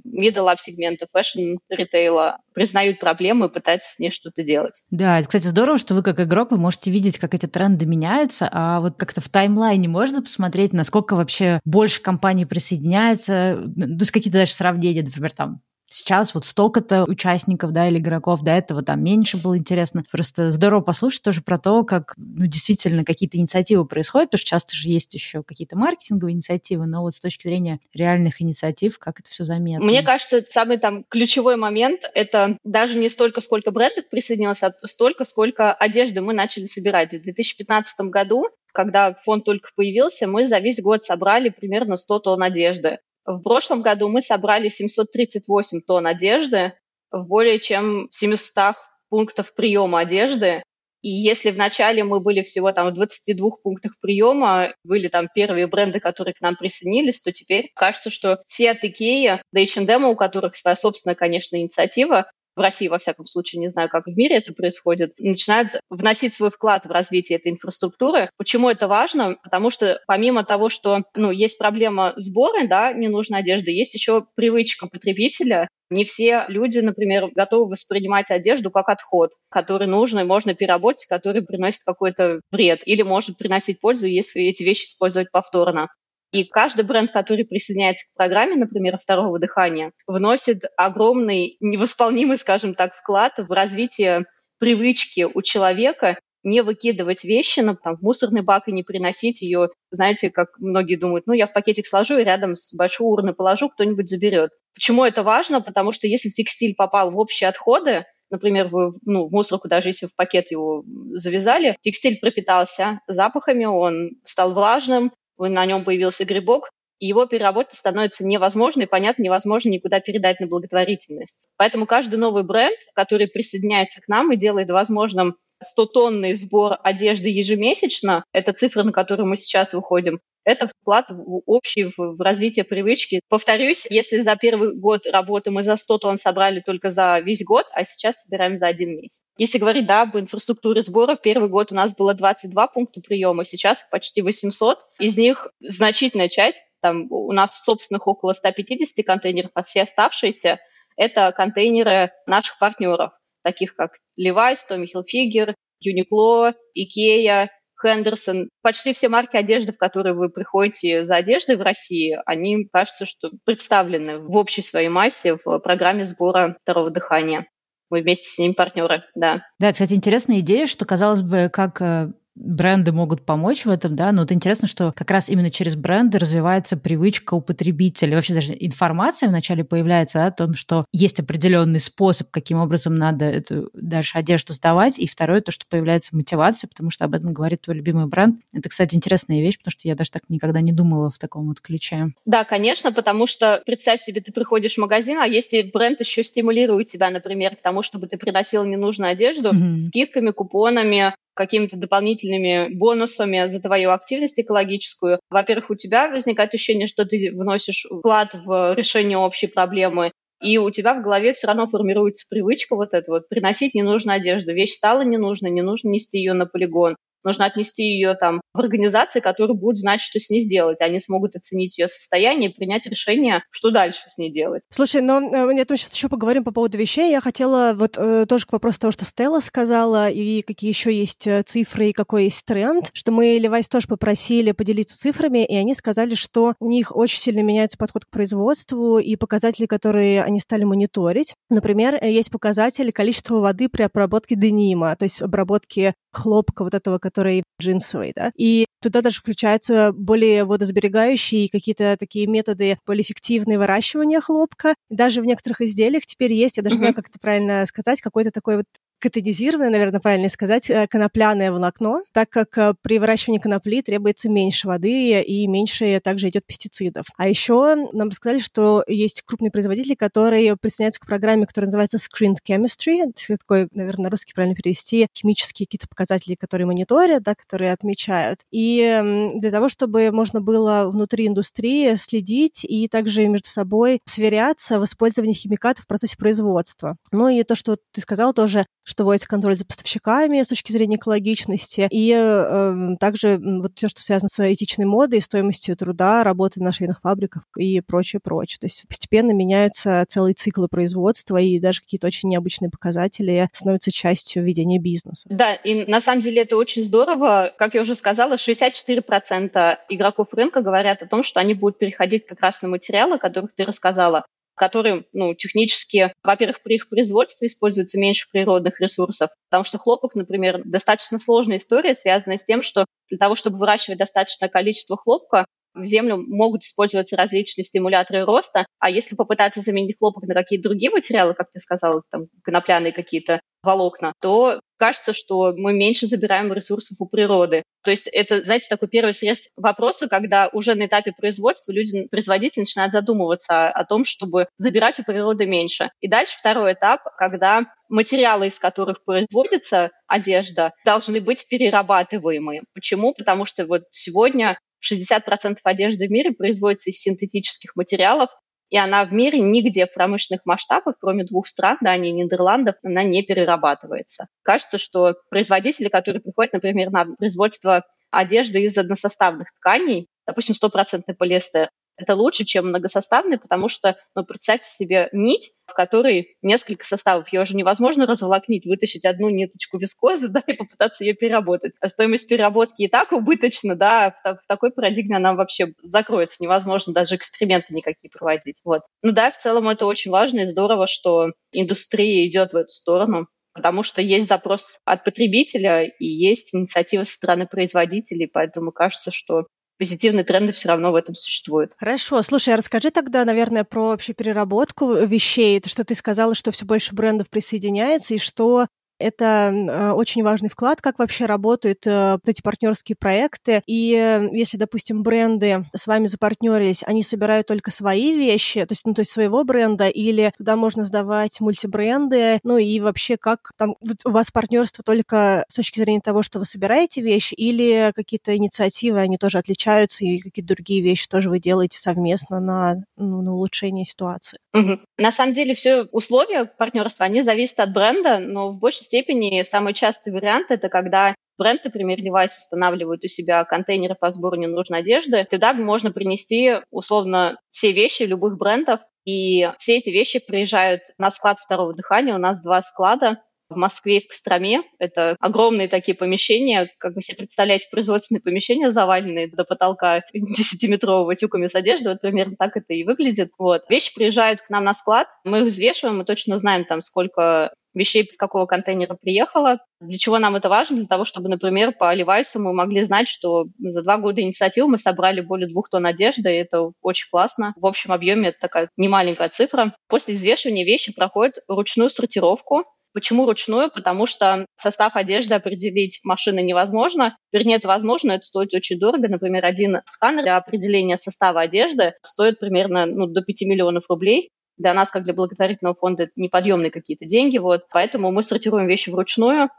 middle 0.05 0.45
up 0.45 0.57
сегмента 0.59 1.07
фэшн 1.11 1.57
ритейла, 1.69 2.37
признают 2.53 2.99
проблемы 2.99 3.47
и 3.47 3.49
пытаются 3.49 3.95
с 3.95 3.99
ней 3.99 4.11
что-то 4.11 4.43
делать. 4.43 4.83
Да, 4.91 5.19
это, 5.19 5.27
кстати, 5.27 5.47
здорово, 5.47 5.77
что 5.77 5.95
вы 5.95 6.03
как 6.03 6.19
игрок, 6.19 6.51
вы 6.51 6.57
можете 6.57 6.91
видеть, 6.91 7.17
как 7.17 7.33
эти 7.33 7.47
тренды 7.47 7.85
меняются, 7.85 8.47
а 8.51 8.79
вот 8.79 8.97
как-то 8.97 9.19
в 9.19 9.29
таймлайне 9.29 9.87
можно 9.87 10.21
посмотреть, 10.21 10.73
насколько 10.73 11.15
вообще 11.15 11.59
больше 11.65 12.01
компаний 12.01 12.45
присоединяется, 12.45 13.63
ну, 13.75 13.97
то 13.97 14.01
есть 14.03 14.11
какие-то 14.11 14.39
даже 14.39 14.53
сравнения, 14.53 15.03
например, 15.03 15.31
там 15.31 15.61
Сейчас 15.89 16.33
вот 16.33 16.45
столько-то 16.45 17.05
участников, 17.05 17.71
да, 17.71 17.87
или 17.87 17.97
игроков, 17.97 18.41
до 18.41 18.51
этого 18.51 18.83
там 18.83 19.03
меньше 19.03 19.37
было 19.37 19.57
интересно. 19.57 20.03
Просто 20.11 20.51
здорово 20.51 20.81
послушать 20.81 21.21
тоже 21.21 21.41
про 21.41 21.57
то, 21.57 21.83
как, 21.83 22.13
ну, 22.17 22.45
действительно 22.45 23.05
какие-то 23.05 23.37
инициативы 23.37 23.85
происходят, 23.85 24.29
потому 24.29 24.39
что 24.39 24.49
часто 24.49 24.75
же 24.75 24.89
есть 24.89 25.13
еще 25.13 25.43
какие-то 25.43 25.77
маркетинговые 25.77 26.33
инициативы, 26.33 26.87
но 26.87 27.01
вот 27.01 27.15
с 27.15 27.19
точки 27.19 27.47
зрения 27.47 27.79
реальных 27.93 28.41
инициатив, 28.41 28.99
как 28.99 29.21
это 29.21 29.29
все 29.29 29.45
заметно. 29.45 29.85
Мне 29.85 30.03
кажется, 30.03 30.43
самый 30.49 30.77
там 30.77 31.05
ключевой 31.07 31.55
момент— 31.55 32.01
это 32.13 32.57
даже 32.63 32.97
не 32.97 33.09
столько, 33.09 33.39
сколько 33.41 33.71
брендов 33.71 34.09
присоединилось, 34.09 34.63
а 34.63 34.73
столько, 34.83 35.23
сколько 35.23 35.73
одежды 35.73 36.21
мы 36.21 36.33
начали 36.33 36.65
собирать. 36.65 37.13
В 37.13 37.21
2015 37.21 37.99
году 38.01 38.47
когда 38.73 39.15
фонд 39.25 39.43
только 39.43 39.71
появился, 39.75 40.27
мы 40.27 40.45
за 40.45 40.59
весь 40.59 40.79
год 40.83 41.03
собрали 41.03 41.49
примерно 41.49 41.97
100 41.97 42.19
тонн 42.19 42.43
одежды. 42.43 42.99
В 43.27 43.41
прошлом 43.41 43.81
году 43.81 44.07
мы 44.07 44.21
собрали 44.21 44.69
738 44.69 45.81
тонн 45.81 46.07
одежды 46.07 46.73
в 47.11 47.25
более 47.25 47.59
чем 47.59 48.07
700 48.09 48.75
пунктов 49.09 49.53
приема 49.53 49.99
одежды. 49.99 50.63
И 51.01 51.09
если 51.09 51.51
вначале 51.51 52.05
мы 52.05 52.21
были 52.21 52.41
всего 52.41 52.71
там 52.71 52.89
в 52.89 52.93
22 52.93 53.49
пунктах 53.61 53.93
приема, 53.99 54.73
были 54.85 55.09
там 55.09 55.27
первые 55.33 55.67
бренды, 55.67 55.99
которые 55.99 56.33
к 56.33 56.41
нам 56.41 56.55
присоединились, 56.55 57.21
то 57.21 57.33
теперь 57.33 57.69
кажется, 57.75 58.09
что 58.09 58.43
все 58.47 58.71
от 58.71 58.83
Икеи 58.83 59.41
до 59.51 59.59
H&M, 59.59 60.05
у 60.05 60.15
которых 60.15 60.55
своя 60.55 60.77
собственная, 60.77 61.15
конечно, 61.15 61.57
инициатива, 61.57 62.31
в 62.57 62.59
России, 62.59 62.87
во 62.87 62.99
всяком 62.99 63.25
случае, 63.25 63.61
не 63.61 63.69
знаю, 63.69 63.87
как 63.87 64.05
в 64.07 64.17
мире 64.17 64.37
это 64.37 64.53
происходит, 64.53 65.13
начинают 65.19 65.79
вносить 65.89 66.33
свой 66.33 66.49
вклад 66.49 66.85
в 66.85 66.91
развитие 66.91 67.37
этой 67.37 67.51
инфраструктуры. 67.51 68.29
Почему 68.37 68.69
это 68.69 68.87
важно? 68.87 69.37
Потому 69.43 69.69
что 69.69 70.01
помимо 70.07 70.43
того, 70.43 70.69
что 70.69 71.03
ну, 71.15 71.31
есть 71.31 71.57
проблема 71.57 72.13
сбора 72.17 72.67
да, 72.67 72.91
ненужной 72.91 73.39
одежды, 73.39 73.71
есть 73.71 73.93
еще 73.93 74.25
привычка 74.35 74.87
потребителя 74.87 75.69
не 75.89 76.03
все 76.03 76.43
люди, 76.49 76.79
например, 76.79 77.29
готовы 77.33 77.69
воспринимать 77.69 78.29
одежду 78.29 78.71
как 78.71 78.89
отход, 78.89 79.31
который 79.49 79.87
нужно 79.87 80.19
и 80.19 80.25
можно 80.25 80.53
переработать, 80.53 81.05
который 81.05 81.41
приносит 81.41 81.83
какой-то 81.85 82.41
вред 82.51 82.81
или 82.85 83.03
может 83.03 83.37
приносить 83.37 83.79
пользу, 83.79 84.07
если 84.07 84.43
эти 84.43 84.63
вещи 84.63 84.85
использовать 84.85 85.31
повторно. 85.31 85.87
И 86.31 86.43
каждый 86.43 86.83
бренд, 86.83 87.11
который 87.11 87.45
присоединяется 87.45 88.05
к 88.05 88.17
программе, 88.17 88.55
например, 88.55 88.97
второго 88.97 89.39
дыхания, 89.39 89.93
вносит 90.07 90.63
огромный, 90.75 91.57
невосполнимый, 91.59 92.37
скажем 92.37 92.75
так, 92.75 92.93
вклад 92.95 93.33
в 93.37 93.51
развитие 93.51 94.25
привычки 94.59 95.25
у 95.31 95.41
человека 95.41 96.17
не 96.43 96.61
выкидывать 96.61 97.23
вещи 97.23 97.59
ну, 97.59 97.75
там, 97.75 97.97
в 97.97 98.01
мусорный 98.01 98.41
бак 98.41 98.67
и 98.67 98.71
не 98.71 98.83
приносить 98.83 99.41
ее, 99.41 99.69
знаете, 99.91 100.29
как 100.29 100.57
многие 100.59 100.95
думают, 100.95 101.27
ну, 101.27 101.33
я 101.33 101.47
в 101.47 101.53
пакетик 101.53 101.85
сложу 101.85 102.17
и 102.17 102.23
рядом 102.23 102.55
с 102.55 102.73
большой 102.73 103.07
урной 103.07 103.33
положу, 103.33 103.69
кто-нибудь 103.69 104.09
заберет. 104.09 104.51
Почему 104.73 105.03
это 105.03 105.23
важно? 105.23 105.61
Потому 105.61 105.91
что 105.91 106.07
если 106.07 106.29
текстиль 106.29 106.75
попал 106.75 107.11
в 107.11 107.17
общие 107.17 107.49
отходы, 107.49 108.05
например, 108.29 108.67
вы, 108.67 108.93
ну, 109.05 109.27
в 109.27 109.31
мусорку, 109.31 109.67
даже 109.67 109.89
если 109.89 110.07
в 110.07 110.15
пакет 110.15 110.51
его 110.51 110.83
завязали, 111.13 111.77
текстиль 111.81 112.19
пропитался 112.19 113.01
запахами, 113.07 113.65
он 113.65 114.11
стал 114.23 114.53
влажным, 114.53 115.11
на 115.37 115.65
нем 115.65 115.83
появился 115.83 116.25
грибок, 116.25 116.69
и 116.99 117.05
его 117.07 117.25
переработка 117.25 117.75
становится 117.75 118.25
невозможной, 118.25 118.87
понятно, 118.87 119.23
невозможно 119.23 119.69
никуда 119.69 119.99
передать 119.99 120.39
на 120.39 120.47
благотворительность. 120.47 121.45
Поэтому 121.57 121.85
каждый 121.85 122.15
новый 122.15 122.43
бренд, 122.43 122.77
который 122.95 123.27
присоединяется 123.27 124.01
к 124.01 124.07
нам 124.07 124.31
и 124.31 124.37
делает 124.37 124.69
возможным 124.69 125.37
100-тонный 125.63 126.33
сбор 126.33 126.77
одежды 126.83 127.29
ежемесячно, 127.29 128.23
это 128.31 128.53
цифра, 128.53 128.83
на 128.83 128.91
которую 128.91 129.27
мы 129.27 129.37
сейчас 129.37 129.73
выходим, 129.73 130.19
это 130.47 130.67
вклад 130.67 131.09
в 131.09 131.41
общий 131.45 131.91
в, 131.91 131.97
в 131.97 132.21
развитие 132.21 132.63
привычки. 132.63 133.19
Повторюсь, 133.27 133.85
если 133.89 134.21
за 134.21 134.37
первый 134.37 134.73
год 134.73 135.05
работы 135.05 135.51
мы 135.51 135.61
за 135.61 135.75
100 135.75 135.97
тонн 135.97 136.17
собрали 136.17 136.61
только 136.61 136.89
за 136.89 137.19
весь 137.19 137.43
год, 137.43 137.65
а 137.73 137.83
сейчас 137.83 138.21
собираем 138.21 138.57
за 138.57 138.67
один 138.67 138.91
месяц. 138.91 139.25
Если 139.37 139.57
говорить, 139.57 139.85
да, 139.85 140.03
об 140.03 140.17
инфраструктуре 140.17 140.81
сбора, 140.81 141.17
первый 141.21 141.49
год 141.49 141.73
у 141.73 141.75
нас 141.75 141.93
было 141.93 142.13
22 142.13 142.67
пункта 142.67 143.01
приема, 143.01 143.43
сейчас 143.43 143.85
почти 143.91 144.21
800. 144.21 144.85
Из 144.99 145.17
них 145.17 145.49
значительная 145.59 146.29
часть, 146.29 146.63
там 146.81 147.11
у 147.11 147.33
нас 147.33 147.65
собственных 147.65 148.07
около 148.07 148.31
150 148.31 149.05
контейнеров, 149.05 149.51
а 149.53 149.63
все 149.63 149.81
оставшиеся– 149.81 150.59
это 150.95 151.31
контейнеры 151.31 152.11
наших 152.25 152.57
партнеров, 152.57 153.11
таких 153.47 153.75
как 153.75 153.91
Levi's, 154.19 154.59
Tommy 154.69 154.87
Hilfiger, 154.93 155.53
Uniqlo, 155.81 156.53
Ikea, 156.77 157.47
Хендерсон. 157.81 158.49
Почти 158.61 158.91
все 158.91 159.07
марки 159.07 159.37
одежды, 159.37 159.71
в 159.71 159.77
которые 159.77 160.15
вы 160.15 160.29
приходите 160.29 161.03
за 161.03 161.15
одеждой 161.15 161.55
в 161.55 161.61
России, 161.61 162.17
они, 162.25 162.67
кажется, 162.73 163.05
что 163.05 163.31
представлены 163.45 164.19
в 164.19 164.35
общей 164.35 164.61
своей 164.61 164.89
массе 164.89 165.37
в 165.43 165.59
программе 165.59 166.05
сбора 166.05 166.57
второго 166.61 166.89
дыхания. 166.89 167.47
Мы 167.89 168.01
вместе 168.01 168.27
с 168.27 168.37
ним 168.37 168.53
партнеры, 168.53 169.03
да. 169.15 169.43
Да, 169.59 169.71
кстати, 169.71 169.93
интересная 169.93 170.39
идея, 170.39 170.65
что, 170.65 170.83
казалось 170.85 171.21
бы, 171.21 171.49
как 171.49 171.81
э, 171.81 172.11
бренды 172.39 172.91
могут 172.91 173.25
помочь 173.25 173.65
в 173.65 173.69
этом, 173.69 173.95
да, 173.95 174.11
но 174.11 174.21
вот 174.21 174.31
интересно, 174.31 174.67
что 174.67 174.91
как 174.95 175.09
раз 175.11 175.29
именно 175.29 175.49
через 175.49 175.75
бренды 175.75 176.19
развивается 176.19 176.77
привычка 176.77 177.33
у 177.33 177.41
потребителя. 177.41 178.15
Вообще 178.15 178.33
даже 178.33 178.55
информация 178.59 179.29
вначале 179.29 179.63
появляется 179.63 180.19
да, 180.19 180.27
о 180.27 180.31
том, 180.31 180.53
что 180.53 180.85
есть 180.91 181.19
определенный 181.19 181.79
способ, 181.79 182.29
каким 182.29 182.59
образом 182.59 182.95
надо 182.95 183.25
эту 183.25 183.69
дальше 183.73 184.17
одежду 184.17 184.53
сдавать, 184.53 184.99
и 184.99 185.07
второе, 185.07 185.41
то, 185.41 185.51
что 185.51 185.65
появляется 185.69 186.15
мотивация, 186.15 186.67
потому 186.67 186.89
что 186.89 187.05
об 187.05 187.15
этом 187.15 187.33
говорит 187.33 187.61
твой 187.61 187.75
любимый 187.77 188.07
бренд. 188.07 188.39
Это, 188.53 188.69
кстати, 188.69 188.95
интересная 188.95 189.41
вещь, 189.41 189.57
потому 189.57 189.71
что 189.71 189.87
я 189.87 189.95
даже 189.95 190.11
так 190.11 190.23
никогда 190.29 190.61
не 190.61 190.71
думала 190.71 191.09
в 191.09 191.17
таком 191.17 191.47
вот 191.47 191.59
ключе. 191.59 192.11
Да, 192.25 192.43
конечно, 192.43 192.91
потому 192.91 193.27
что 193.27 193.61
представь 193.65 194.01
себе, 194.01 194.21
ты 194.21 194.31
приходишь 194.31 194.75
в 194.75 194.79
магазин, 194.79 195.19
а 195.19 195.25
если 195.25 195.63
бренд 195.63 195.99
еще 195.99 196.23
стимулирует 196.23 196.87
тебя, 196.87 197.09
например, 197.09 197.55
к 197.55 197.61
тому, 197.61 197.81
чтобы 197.81 198.07
ты 198.07 198.17
приносил 198.17 198.63
ненужную 198.63 199.11
одежду, 199.11 199.53
mm-hmm. 199.53 199.79
скидками, 199.79 200.31
купонами, 200.31 201.13
какими-то 201.37 201.77
дополнительными 201.77 202.73
бонусами 202.73 203.47
за 203.47 203.61
твою 203.61 203.91
активность 203.91 204.39
экологическую. 204.39 205.19
Во-первых, 205.29 205.69
у 205.69 205.75
тебя 205.75 206.09
возникает 206.09 206.53
ощущение, 206.53 206.87
что 206.87 207.05
ты 207.05 207.31
вносишь 207.31 207.85
вклад 207.89 208.33
в 208.33 208.73
решение 208.75 209.17
общей 209.17 209.47
проблемы, 209.47 210.11
и 210.41 210.57
у 210.57 210.69
тебя 210.69 210.93
в 210.93 211.01
голове 211.01 211.33
все 211.33 211.47
равно 211.47 211.67
формируется 211.67 212.27
привычка 212.29 212.75
вот 212.75 212.93
эта 212.93 213.11
вот 213.11 213.29
приносить 213.29 213.73
ненужную 213.73 214.17
одежду. 214.17 214.53
Вещь 214.53 214.73
стала 214.73 215.01
ненужной, 215.01 215.51
не 215.51 215.61
нужно 215.61 215.89
нести 215.89 216.19
ее 216.19 216.33
на 216.33 216.45
полигон. 216.45 216.95
Нужно 217.27 217.45
отнести 217.45 217.83
ее 217.83 218.15
там 218.15 218.41
в 218.53 218.59
организации, 218.59 219.19
которые 219.19 219.55
будут 219.55 219.77
знать, 219.77 220.01
что 220.01 220.19
с 220.19 220.29
ней 220.29 220.41
сделать. 220.41 220.81
Они 220.81 220.99
смогут 220.99 221.35
оценить 221.35 221.77
ее 221.77 221.87
состояние 221.87 222.49
и 222.49 222.53
принять 222.53 222.87
решение, 222.87 223.43
что 223.51 223.69
дальше 223.69 224.01
с 224.07 224.17
ней 224.17 224.31
делать. 224.31 224.63
Слушай, 224.69 225.01
но 225.01 225.19
э, 225.19 225.55
я 225.55 225.65
думаю, 225.65 225.77
сейчас 225.77 225.93
еще 225.93 226.09
поговорим 226.09 226.43
по 226.43 226.51
поводу 226.51 226.77
вещей. 226.77 227.11
Я 227.11 227.21
хотела 227.21 227.73
вот 227.75 227.97
э, 227.97 228.25
тоже 228.27 228.45
к 228.45 228.53
вопросу 228.53 228.79
того, 228.79 228.91
что 228.91 229.05
Стелла 229.05 229.41
сказала, 229.41 230.09
и 230.09 230.41
какие 230.41 230.69
еще 230.69 230.91
есть 230.91 231.27
э, 231.27 231.41
цифры, 231.43 231.89
и 231.89 231.93
какой 231.93 232.25
есть 232.25 232.45
тренд, 232.45 232.89
что 232.93 233.11
мы 233.11 233.37
Левайс 233.37 233.67
тоже 233.67 233.87
попросили 233.87 234.53
поделиться 234.53 234.97
цифрами, 234.97 235.45
и 235.45 235.55
они 235.55 235.75
сказали, 235.75 236.15
что 236.15 236.53
у 236.59 236.69
них 236.69 236.95
очень 236.95 237.19
сильно 237.19 237.41
меняется 237.41 237.77
подход 237.77 238.05
к 238.05 238.09
производству 238.09 238.99
и 238.99 239.15
показатели, 239.17 239.65
которые 239.65 240.23
они 240.23 240.39
стали 240.39 240.63
мониторить. 240.63 241.35
Например, 241.49 241.95
э, 241.95 242.09
есть 242.09 242.31
показатели 242.31 242.91
количества 242.91 243.39
воды 243.39 243.67
при 243.67 243.83
обработке 243.83 244.35
денима, 244.35 244.95
то 244.95 245.03
есть 245.03 245.21
обработке 245.21 245.93
хлопка 246.11 246.63
вот 246.63 246.73
этого, 246.73 246.97
который 246.97 247.16
джинсовый, 247.61 248.13
да. 248.15 248.31
И 248.37 248.65
туда 248.81 249.01
даже 249.01 249.19
включаются 249.19 249.91
более 249.93 250.43
водосберегающие 250.43 251.49
какие-то 251.49 251.97
такие 251.99 252.27
методы 252.27 252.77
более 252.85 253.03
эффективные 253.03 253.57
выращивания 253.57 254.21
хлопка. 254.21 254.75
Даже 254.89 255.21
в 255.21 255.25
некоторых 255.25 255.61
изделиях 255.61 256.05
теперь 256.05 256.33
есть, 256.33 256.57
я 256.57 256.63
даже 256.63 256.75
mm-hmm. 256.75 256.79
знаю, 256.79 256.93
как 256.93 257.09
это 257.09 257.19
правильно 257.19 257.65
сказать, 257.65 258.01
какой-то 258.01 258.31
такой 258.31 258.57
вот 258.57 258.65
катедизированное, 258.99 259.69
наверное, 259.69 259.99
правильно 259.99 260.29
сказать, 260.29 260.69
э, 260.69 260.87
конопляное 260.87 261.51
волокно, 261.51 262.01
так 262.11 262.29
как 262.29 262.57
э, 262.57 262.73
при 262.81 262.99
выращивании 262.99 263.39
конопли 263.39 263.81
требуется 263.81 264.29
меньше 264.29 264.67
воды 264.67 265.21
и 265.21 265.47
меньше 265.47 265.99
также 266.03 266.29
идет 266.29 266.45
пестицидов. 266.45 267.05
А 267.17 267.27
еще 267.27 267.87
нам 267.93 268.09
рассказали, 268.09 268.39
что 268.39 268.83
есть 268.87 269.21
крупные 269.23 269.51
производители, 269.51 269.95
которые 269.95 270.55
присоединяются 270.57 271.01
к 271.01 271.05
программе, 271.05 271.45
которая 271.45 271.67
называется 271.67 271.97
Screened 271.97 272.37
Chemistry, 272.47 273.03
то 273.03 273.13
есть 273.17 273.39
такой, 273.39 273.67
наверное, 273.71 274.05
на 274.05 274.09
русский 274.09 274.33
правильно 274.33 274.55
перевести, 274.55 275.07
химические 275.15 275.67
какие-то 275.67 275.87
показатели, 275.87 276.35
которые 276.35 276.65
мониторят, 276.67 277.23
да, 277.23 277.35
которые 277.35 277.73
отмечают. 277.73 278.41
И 278.51 279.31
для 279.35 279.51
того, 279.51 279.69
чтобы 279.69 280.11
можно 280.11 280.41
было 280.41 280.89
внутри 280.89 281.27
индустрии 281.27 281.95
следить 281.95 282.63
и 282.63 282.87
также 282.87 283.27
между 283.27 283.49
собой 283.49 284.01
сверяться 284.05 284.79
в 284.79 284.85
использовании 284.85 285.33
химикатов 285.33 285.85
в 285.85 285.87
процессе 285.87 286.17
производства. 286.17 286.97
Ну 287.11 287.27
и 287.29 287.43
то, 287.43 287.55
что 287.55 287.77
ты 287.91 288.01
сказал 288.01 288.33
тоже, 288.33 288.65
что 288.87 289.03
вводится 289.03 289.27
контроль 289.27 289.57
за 289.57 289.65
поставщиками 289.65 290.41
с 290.41 290.47
точки 290.47 290.71
зрения 290.71 290.95
экологичности, 290.95 291.87
и 291.91 292.13
э, 292.15 292.95
также 292.99 293.37
вот 293.37 293.73
все, 293.75 293.89
что 293.89 294.01
связано 294.01 294.29
с 294.29 294.53
этичной 294.53 294.85
модой, 294.85 295.21
стоимостью 295.21 295.75
труда, 295.75 296.23
работы 296.23 296.63
на 296.63 296.71
швейных 296.71 297.01
фабриках 297.01 297.43
и 297.57 297.81
прочее, 297.81 298.21
прочее. 298.23 298.59
То 298.61 298.65
есть 298.67 298.87
постепенно 298.87 299.31
меняются 299.31 300.05
целые 300.07 300.33
циклы 300.33 300.69
производства, 300.69 301.35
и 301.35 301.59
даже 301.59 301.81
какие-то 301.81 302.07
очень 302.07 302.29
необычные 302.29 302.69
показатели 302.69 303.49
становятся 303.51 303.91
частью 303.91 304.43
ведения 304.43 304.79
бизнеса. 304.79 305.27
Да, 305.29 305.53
и 305.53 305.85
на 305.85 305.99
самом 305.99 306.21
деле 306.21 306.43
это 306.43 306.55
очень 306.55 306.85
здорово. 306.85 307.53
Как 307.57 307.73
я 307.73 307.81
уже 307.81 307.93
сказала, 307.93 308.35
64% 308.35 309.77
игроков 309.89 310.27
рынка 310.31 310.61
говорят 310.61 311.01
о 311.01 311.07
том, 311.07 311.23
что 311.23 311.41
они 311.41 311.53
будут 311.53 311.77
переходить 311.77 312.25
как 312.25 312.39
раз 312.39 312.61
на 312.61 312.69
материалы, 312.69 313.15
о 313.15 313.19
которых 313.19 313.51
ты 313.53 313.65
рассказала 313.65 314.23
которые, 314.57 315.05
ну, 315.13 315.33
технически, 315.35 316.13
во-первых, 316.23 316.61
при 316.61 316.75
их 316.75 316.89
производстве 316.89 317.47
используется 317.47 317.99
меньше 317.99 318.27
природных 318.29 318.81
ресурсов, 318.81 319.29
потому 319.49 319.63
что 319.63 319.77
хлопок, 319.77 320.15
например, 320.15 320.61
достаточно 320.65 321.19
сложная 321.19 321.57
история, 321.57 321.95
связанная 321.95 322.37
с 322.37 322.45
тем, 322.45 322.61
что 322.61 322.85
для 323.09 323.17
того, 323.17 323.35
чтобы 323.35 323.57
выращивать 323.57 323.99
достаточное 323.99 324.49
количество 324.49 324.97
хлопка, 324.97 325.45
в 325.73 325.85
землю 325.85 326.17
могут 326.17 326.63
использоваться 326.63 327.15
различные 327.15 327.63
стимуляторы 327.63 328.25
роста, 328.25 328.65
а 328.79 328.89
если 328.89 329.15
попытаться 329.15 329.61
заменить 329.61 329.97
хлопок 329.99 330.23
на 330.23 330.33
какие-то 330.33 330.69
другие 330.69 330.89
материалы, 330.89 331.35
как 331.35 331.51
ты 331.51 331.59
сказала, 331.59 332.01
там 332.09 332.27
конопляные 332.43 332.91
какие-то 332.91 333.39
волокна, 333.61 334.13
то 334.19 334.59
кажется, 334.77 335.13
что 335.13 335.53
мы 335.55 335.73
меньше 335.73 336.07
забираем 336.07 336.53
ресурсов 336.53 336.97
у 336.99 337.07
природы. 337.07 337.63
То 337.83 337.91
есть 337.91 338.07
это, 338.07 338.43
знаете, 338.43 338.67
такой 338.69 338.87
первый 338.87 339.13
срез 339.13 339.47
вопроса, 339.55 340.07
когда 340.07 340.49
уже 340.51 340.75
на 340.75 340.85
этапе 340.87 341.13
производства 341.17 341.71
люди, 341.71 342.07
производители 342.07 342.61
начинают 342.61 342.91
задумываться 342.91 343.69
о 343.69 343.85
том, 343.85 344.03
чтобы 344.03 344.47
забирать 344.57 344.99
у 344.99 345.03
природы 345.03 345.45
меньше. 345.45 345.89
И 346.01 346.07
дальше 346.07 346.37
второй 346.37 346.73
этап, 346.73 347.01
когда 347.17 347.65
материалы, 347.89 348.47
из 348.47 348.59
которых 348.59 349.03
производится 349.03 349.91
одежда, 350.07 350.73
должны 350.85 351.21
быть 351.21 351.47
перерабатываемые. 351.47 352.63
Почему? 352.73 353.13
Потому 353.13 353.45
что 353.45 353.65
вот 353.65 353.83
сегодня 353.91 354.59
60% 354.83 355.57
одежды 355.63 356.07
в 356.07 356.11
мире 356.11 356.31
производится 356.31 356.89
из 356.89 356.99
синтетических 356.99 357.75
материалов, 357.75 358.29
и 358.69 358.77
она 358.77 359.05
в 359.05 359.13
мире 359.13 359.39
нигде 359.39 359.85
в 359.85 359.93
промышленных 359.93 360.45
масштабах, 360.45 360.95
кроме 360.99 361.23
двух 361.23 361.47
стран, 361.47 361.77
Дании 361.81 362.09
и 362.09 362.13
Нидерландов, 362.13 362.75
она 362.83 363.03
не 363.03 363.23
перерабатывается. 363.23 364.27
Кажется, 364.43 364.77
что 364.77 365.15
производители, 365.29 365.89
которые 365.89 366.21
приходят, 366.21 366.53
например, 366.53 366.91
на 366.91 367.05
производство 367.05 367.83
одежды 368.11 368.63
из 368.63 368.77
односоставных 368.77 369.51
тканей, 369.53 370.07
допустим, 370.25 370.55
стопроцентный 370.55 371.15
полиэстер, 371.15 371.69
это 371.97 372.15
лучше, 372.15 372.45
чем 372.45 372.67
многосоставный, 372.67 373.39
потому 373.39 373.67
что, 373.67 373.97
ну, 374.15 374.23
представьте 374.23 374.69
себе 374.69 375.09
нить, 375.11 375.53
в 375.65 375.73
которой 375.73 376.37
несколько 376.41 376.85
составов. 376.85 377.31
Ее 377.33 377.41
уже 377.41 377.55
невозможно 377.55 378.05
разволокнить, 378.05 378.65
вытащить 378.65 379.05
одну 379.05 379.29
ниточку 379.29 379.77
вискозы, 379.77 380.27
да, 380.29 380.41
и 380.45 380.53
попытаться 380.53 381.03
ее 381.03 381.13
переработать. 381.13 381.73
А 381.81 381.89
стоимость 381.89 382.29
переработки 382.29 382.83
и 382.83 382.87
так 382.87 383.11
убыточна, 383.11 383.75
да, 383.75 384.15
в, 384.23 384.35
в 384.35 384.47
такой 384.47 384.71
парадигме 384.71 385.17
она 385.17 385.33
вообще 385.33 385.73
закроется. 385.81 386.37
Невозможно 386.39 386.93
даже 386.93 387.15
эксперименты 387.15 387.73
никакие 387.73 388.11
проводить. 388.11 388.61
Вот. 388.63 388.83
Ну 389.01 389.11
да, 389.11 389.31
в 389.31 389.37
целом 389.37 389.67
это 389.67 389.85
очень 389.85 390.11
важно 390.11 390.41
и 390.41 390.45
здорово, 390.45 390.87
что 390.87 391.31
индустрия 391.51 392.27
идет 392.27 392.53
в 392.53 392.55
эту 392.55 392.69
сторону 392.69 393.27
потому 393.53 393.81
что 393.81 394.03
есть 394.03 394.27
запрос 394.27 394.79
от 394.85 395.03
потребителя 395.03 395.83
и 395.83 396.05
есть 396.05 396.53
инициатива 396.53 397.03
со 397.03 397.13
стороны 397.13 397.47
производителей, 397.47 398.27
поэтому 398.27 398.71
кажется, 398.71 399.09
что 399.09 399.47
позитивные 399.77 400.23
тренды 400.23 400.53
все 400.53 400.69
равно 400.69 400.91
в 400.91 400.95
этом 400.95 401.15
существуют. 401.15 401.73
Хорошо. 401.77 402.21
Слушай, 402.21 402.53
а 402.53 402.57
расскажи 402.57 402.91
тогда, 402.91 403.25
наверное, 403.25 403.63
про 403.63 403.89
вообще 403.89 404.13
переработку 404.13 404.93
вещей. 404.93 405.57
Это 405.57 405.69
что 405.69 405.83
ты 405.83 405.95
сказала, 405.95 406.35
что 406.35 406.51
все 406.51 406.65
больше 406.65 406.95
брендов 406.95 407.29
присоединяется, 407.29 408.13
и 408.15 408.17
что 408.17 408.67
это 408.99 409.51
э, 409.53 409.91
очень 409.91 410.23
важный 410.23 410.49
вклад, 410.49 410.81
как 410.81 410.99
вообще 410.99 411.25
работают 411.25 411.85
э, 411.85 412.17
эти 412.25 412.41
партнерские 412.41 412.95
проекты. 412.95 413.61
И 413.65 413.93
э, 413.93 414.29
если, 414.33 414.57
допустим, 414.57 415.03
бренды 415.03 415.65
с 415.75 415.87
вами 415.87 416.05
запартнерились, 416.05 416.83
они 416.85 417.03
собирают 417.03 417.47
только 417.47 417.71
свои 417.71 418.13
вещи, 418.13 418.65
то 418.65 418.71
есть, 418.71 418.85
ну, 418.85 418.93
то 418.93 419.01
есть 419.01 419.11
своего 419.11 419.43
бренда, 419.43 419.87
или 419.87 420.33
туда 420.37 420.55
можно 420.55 420.83
сдавать 420.83 421.39
мультибренды, 421.39 422.39
ну 422.43 422.57
и 422.57 422.79
вообще 422.79 423.17
как 423.17 423.51
там 423.57 423.75
у 424.05 424.09
вас 424.09 424.31
партнерство 424.31 424.83
только 424.83 425.45
с 425.47 425.55
точки 425.55 425.79
зрения 425.79 426.01
того, 426.01 426.23
что 426.23 426.39
вы 426.39 426.45
собираете 426.45 427.01
вещи, 427.01 427.33
или 427.33 427.91
какие-то 427.95 428.35
инициативы, 428.35 428.99
они 428.99 429.17
тоже 429.17 429.37
отличаются, 429.37 430.03
и 430.03 430.19
какие-то 430.19 430.55
другие 430.55 430.81
вещи 430.81 431.07
тоже 431.07 431.29
вы 431.29 431.39
делаете 431.39 431.77
совместно 431.79 432.39
на, 432.39 432.75
ну, 432.97 433.21
на 433.21 433.33
улучшение 433.33 433.85
ситуации? 433.85 434.39
Угу. 434.53 434.79
На 434.97 435.11
самом 435.11 435.33
деле 435.33 435.53
все 435.53 435.83
условия 435.91 436.45
партнерства, 436.45 437.05
они 437.05 437.21
зависят 437.21 437.59
от 437.59 437.73
бренда, 437.73 438.19
но 438.19 438.51
в 438.51 438.57
большей 438.57 438.86
степени 438.87 439.43
самый 439.43 439.73
частый 439.73 440.11
вариант 440.11 440.47
это 440.49 440.69
когда 440.69 441.15
бренд, 441.37 441.63
например, 441.63 441.99
Levi's 441.99 442.37
устанавливает 442.39 443.03
у 443.03 443.07
себя 443.07 443.43
контейнеры 443.43 443.95
по 443.95 444.09
сбору 444.09 444.37
ненужной 444.37 444.79
одежды, 444.79 445.25
туда 445.29 445.53
можно 445.53 445.91
принести 445.91 446.55
условно 446.71 447.39
все 447.51 447.71
вещи 447.71 448.03
любых 448.03 448.37
брендов, 448.37 448.79
и 449.05 449.49
все 449.57 449.77
эти 449.77 449.89
вещи 449.89 450.19
приезжают 450.19 450.81
на 450.97 451.11
склад 451.11 451.39
второго 451.39 451.73
дыхания. 451.73 452.13
У 452.13 452.19
нас 452.19 452.41
два 452.41 452.61
склада 452.61 453.21
в 453.49 453.55
Москве 453.55 453.97
и 453.97 454.05
в 454.05 454.07
Костроме. 454.07 454.63
Это 454.79 455.15
огромные 455.19 455.67
такие 455.67 455.95
помещения, 455.95 456.69
как 456.77 456.95
вы 456.95 457.01
себе 457.01 457.17
представляете, 457.17 457.67
производственные 457.71 458.21
помещения 458.21 458.71
заваленные 458.71 459.29
до 459.29 459.43
потолка 459.43 460.03
10-метрового 460.15 461.15
тюками 461.15 461.47
с 461.47 461.55
одеждой. 461.55 461.89
Вот 461.89 462.01
примерно 462.01 462.35
так 462.37 462.57
это 462.57 462.73
и 462.73 462.83
выглядит. 462.83 463.31
Вот. 463.37 463.63
Вещи 463.69 463.93
приезжают 463.93 464.41
к 464.41 464.49
нам 464.49 464.63
на 464.63 464.73
склад, 464.73 465.07
мы 465.23 465.39
их 465.39 465.45
взвешиваем, 465.45 465.97
мы 465.97 466.05
точно 466.05 466.37
знаем 466.37 466.65
там, 466.65 466.81
сколько 466.81 467.51
вещей 467.77 468.03
из 468.03 468.17
какого 468.17 468.45
контейнера 468.45 468.95
приехало. 468.95 469.59
Для 469.79 469.97
чего 469.97 470.17
нам 470.17 470.35
это 470.35 470.49
важно? 470.49 470.77
Для 470.77 470.87
того, 470.87 471.05
чтобы, 471.05 471.29
например, 471.29 471.71
по 471.71 471.93
Левайсу 471.93 472.39
мы 472.39 472.53
могли 472.53 472.83
знать, 472.83 473.07
что 473.07 473.45
за 473.59 473.83
два 473.83 473.97
года 473.97 474.21
инициативы 474.21 474.67
мы 474.67 474.77
собрали 474.77 475.21
более 475.21 475.47
двух 475.47 475.69
тонн 475.69 475.85
одежды, 475.85 476.29
и 476.29 476.37
это 476.37 476.71
очень 476.81 477.07
классно. 477.09 477.53
В 477.55 477.65
общем 477.65 477.91
объеме 477.91 478.29
это 478.29 478.39
такая 478.39 478.69
немаленькая 478.75 479.29
цифра. 479.29 479.75
После 479.87 480.15
взвешивания 480.15 480.65
вещи 480.65 480.93
проходят 480.93 481.35
ручную 481.47 481.89
сортировку, 481.89 482.65
Почему 482.93 483.25
ручную? 483.25 483.69
Потому 483.69 484.05
что 484.05 484.45
состав 484.57 484.95
одежды 484.95 485.35
определить 485.35 485.99
машины 486.03 486.41
невозможно. 486.41 487.17
Вернее, 487.31 487.57
это 487.57 487.67
возможно, 487.67 488.13
это 488.13 488.23
стоит 488.23 488.53
очень 488.53 488.79
дорого. 488.79 489.07
Например, 489.07 489.45
один 489.45 489.81
сканер 489.85 490.23
для 490.23 490.37
определения 490.37 490.97
состава 490.97 491.41
одежды 491.41 491.93
стоит 492.01 492.39
примерно 492.39 492.85
ну, 492.85 493.07
до 493.07 493.21
5 493.21 493.41
миллионов 493.43 493.83
рублей 493.89 494.31
для 494.57 494.73
нас, 494.73 494.89
как 494.89 495.03
для 495.03 495.13
благотворительного 495.13 495.75
фонда, 495.75 496.03
это 496.03 496.13
неподъемные 496.15 496.71
какие-то 496.71 497.05
деньги. 497.05 497.37
Вот. 497.37 497.63
Поэтому 497.71 498.11
мы 498.11 498.23
сортируем 498.23 498.67
вещи 498.67 498.89
вручную. 498.89 499.49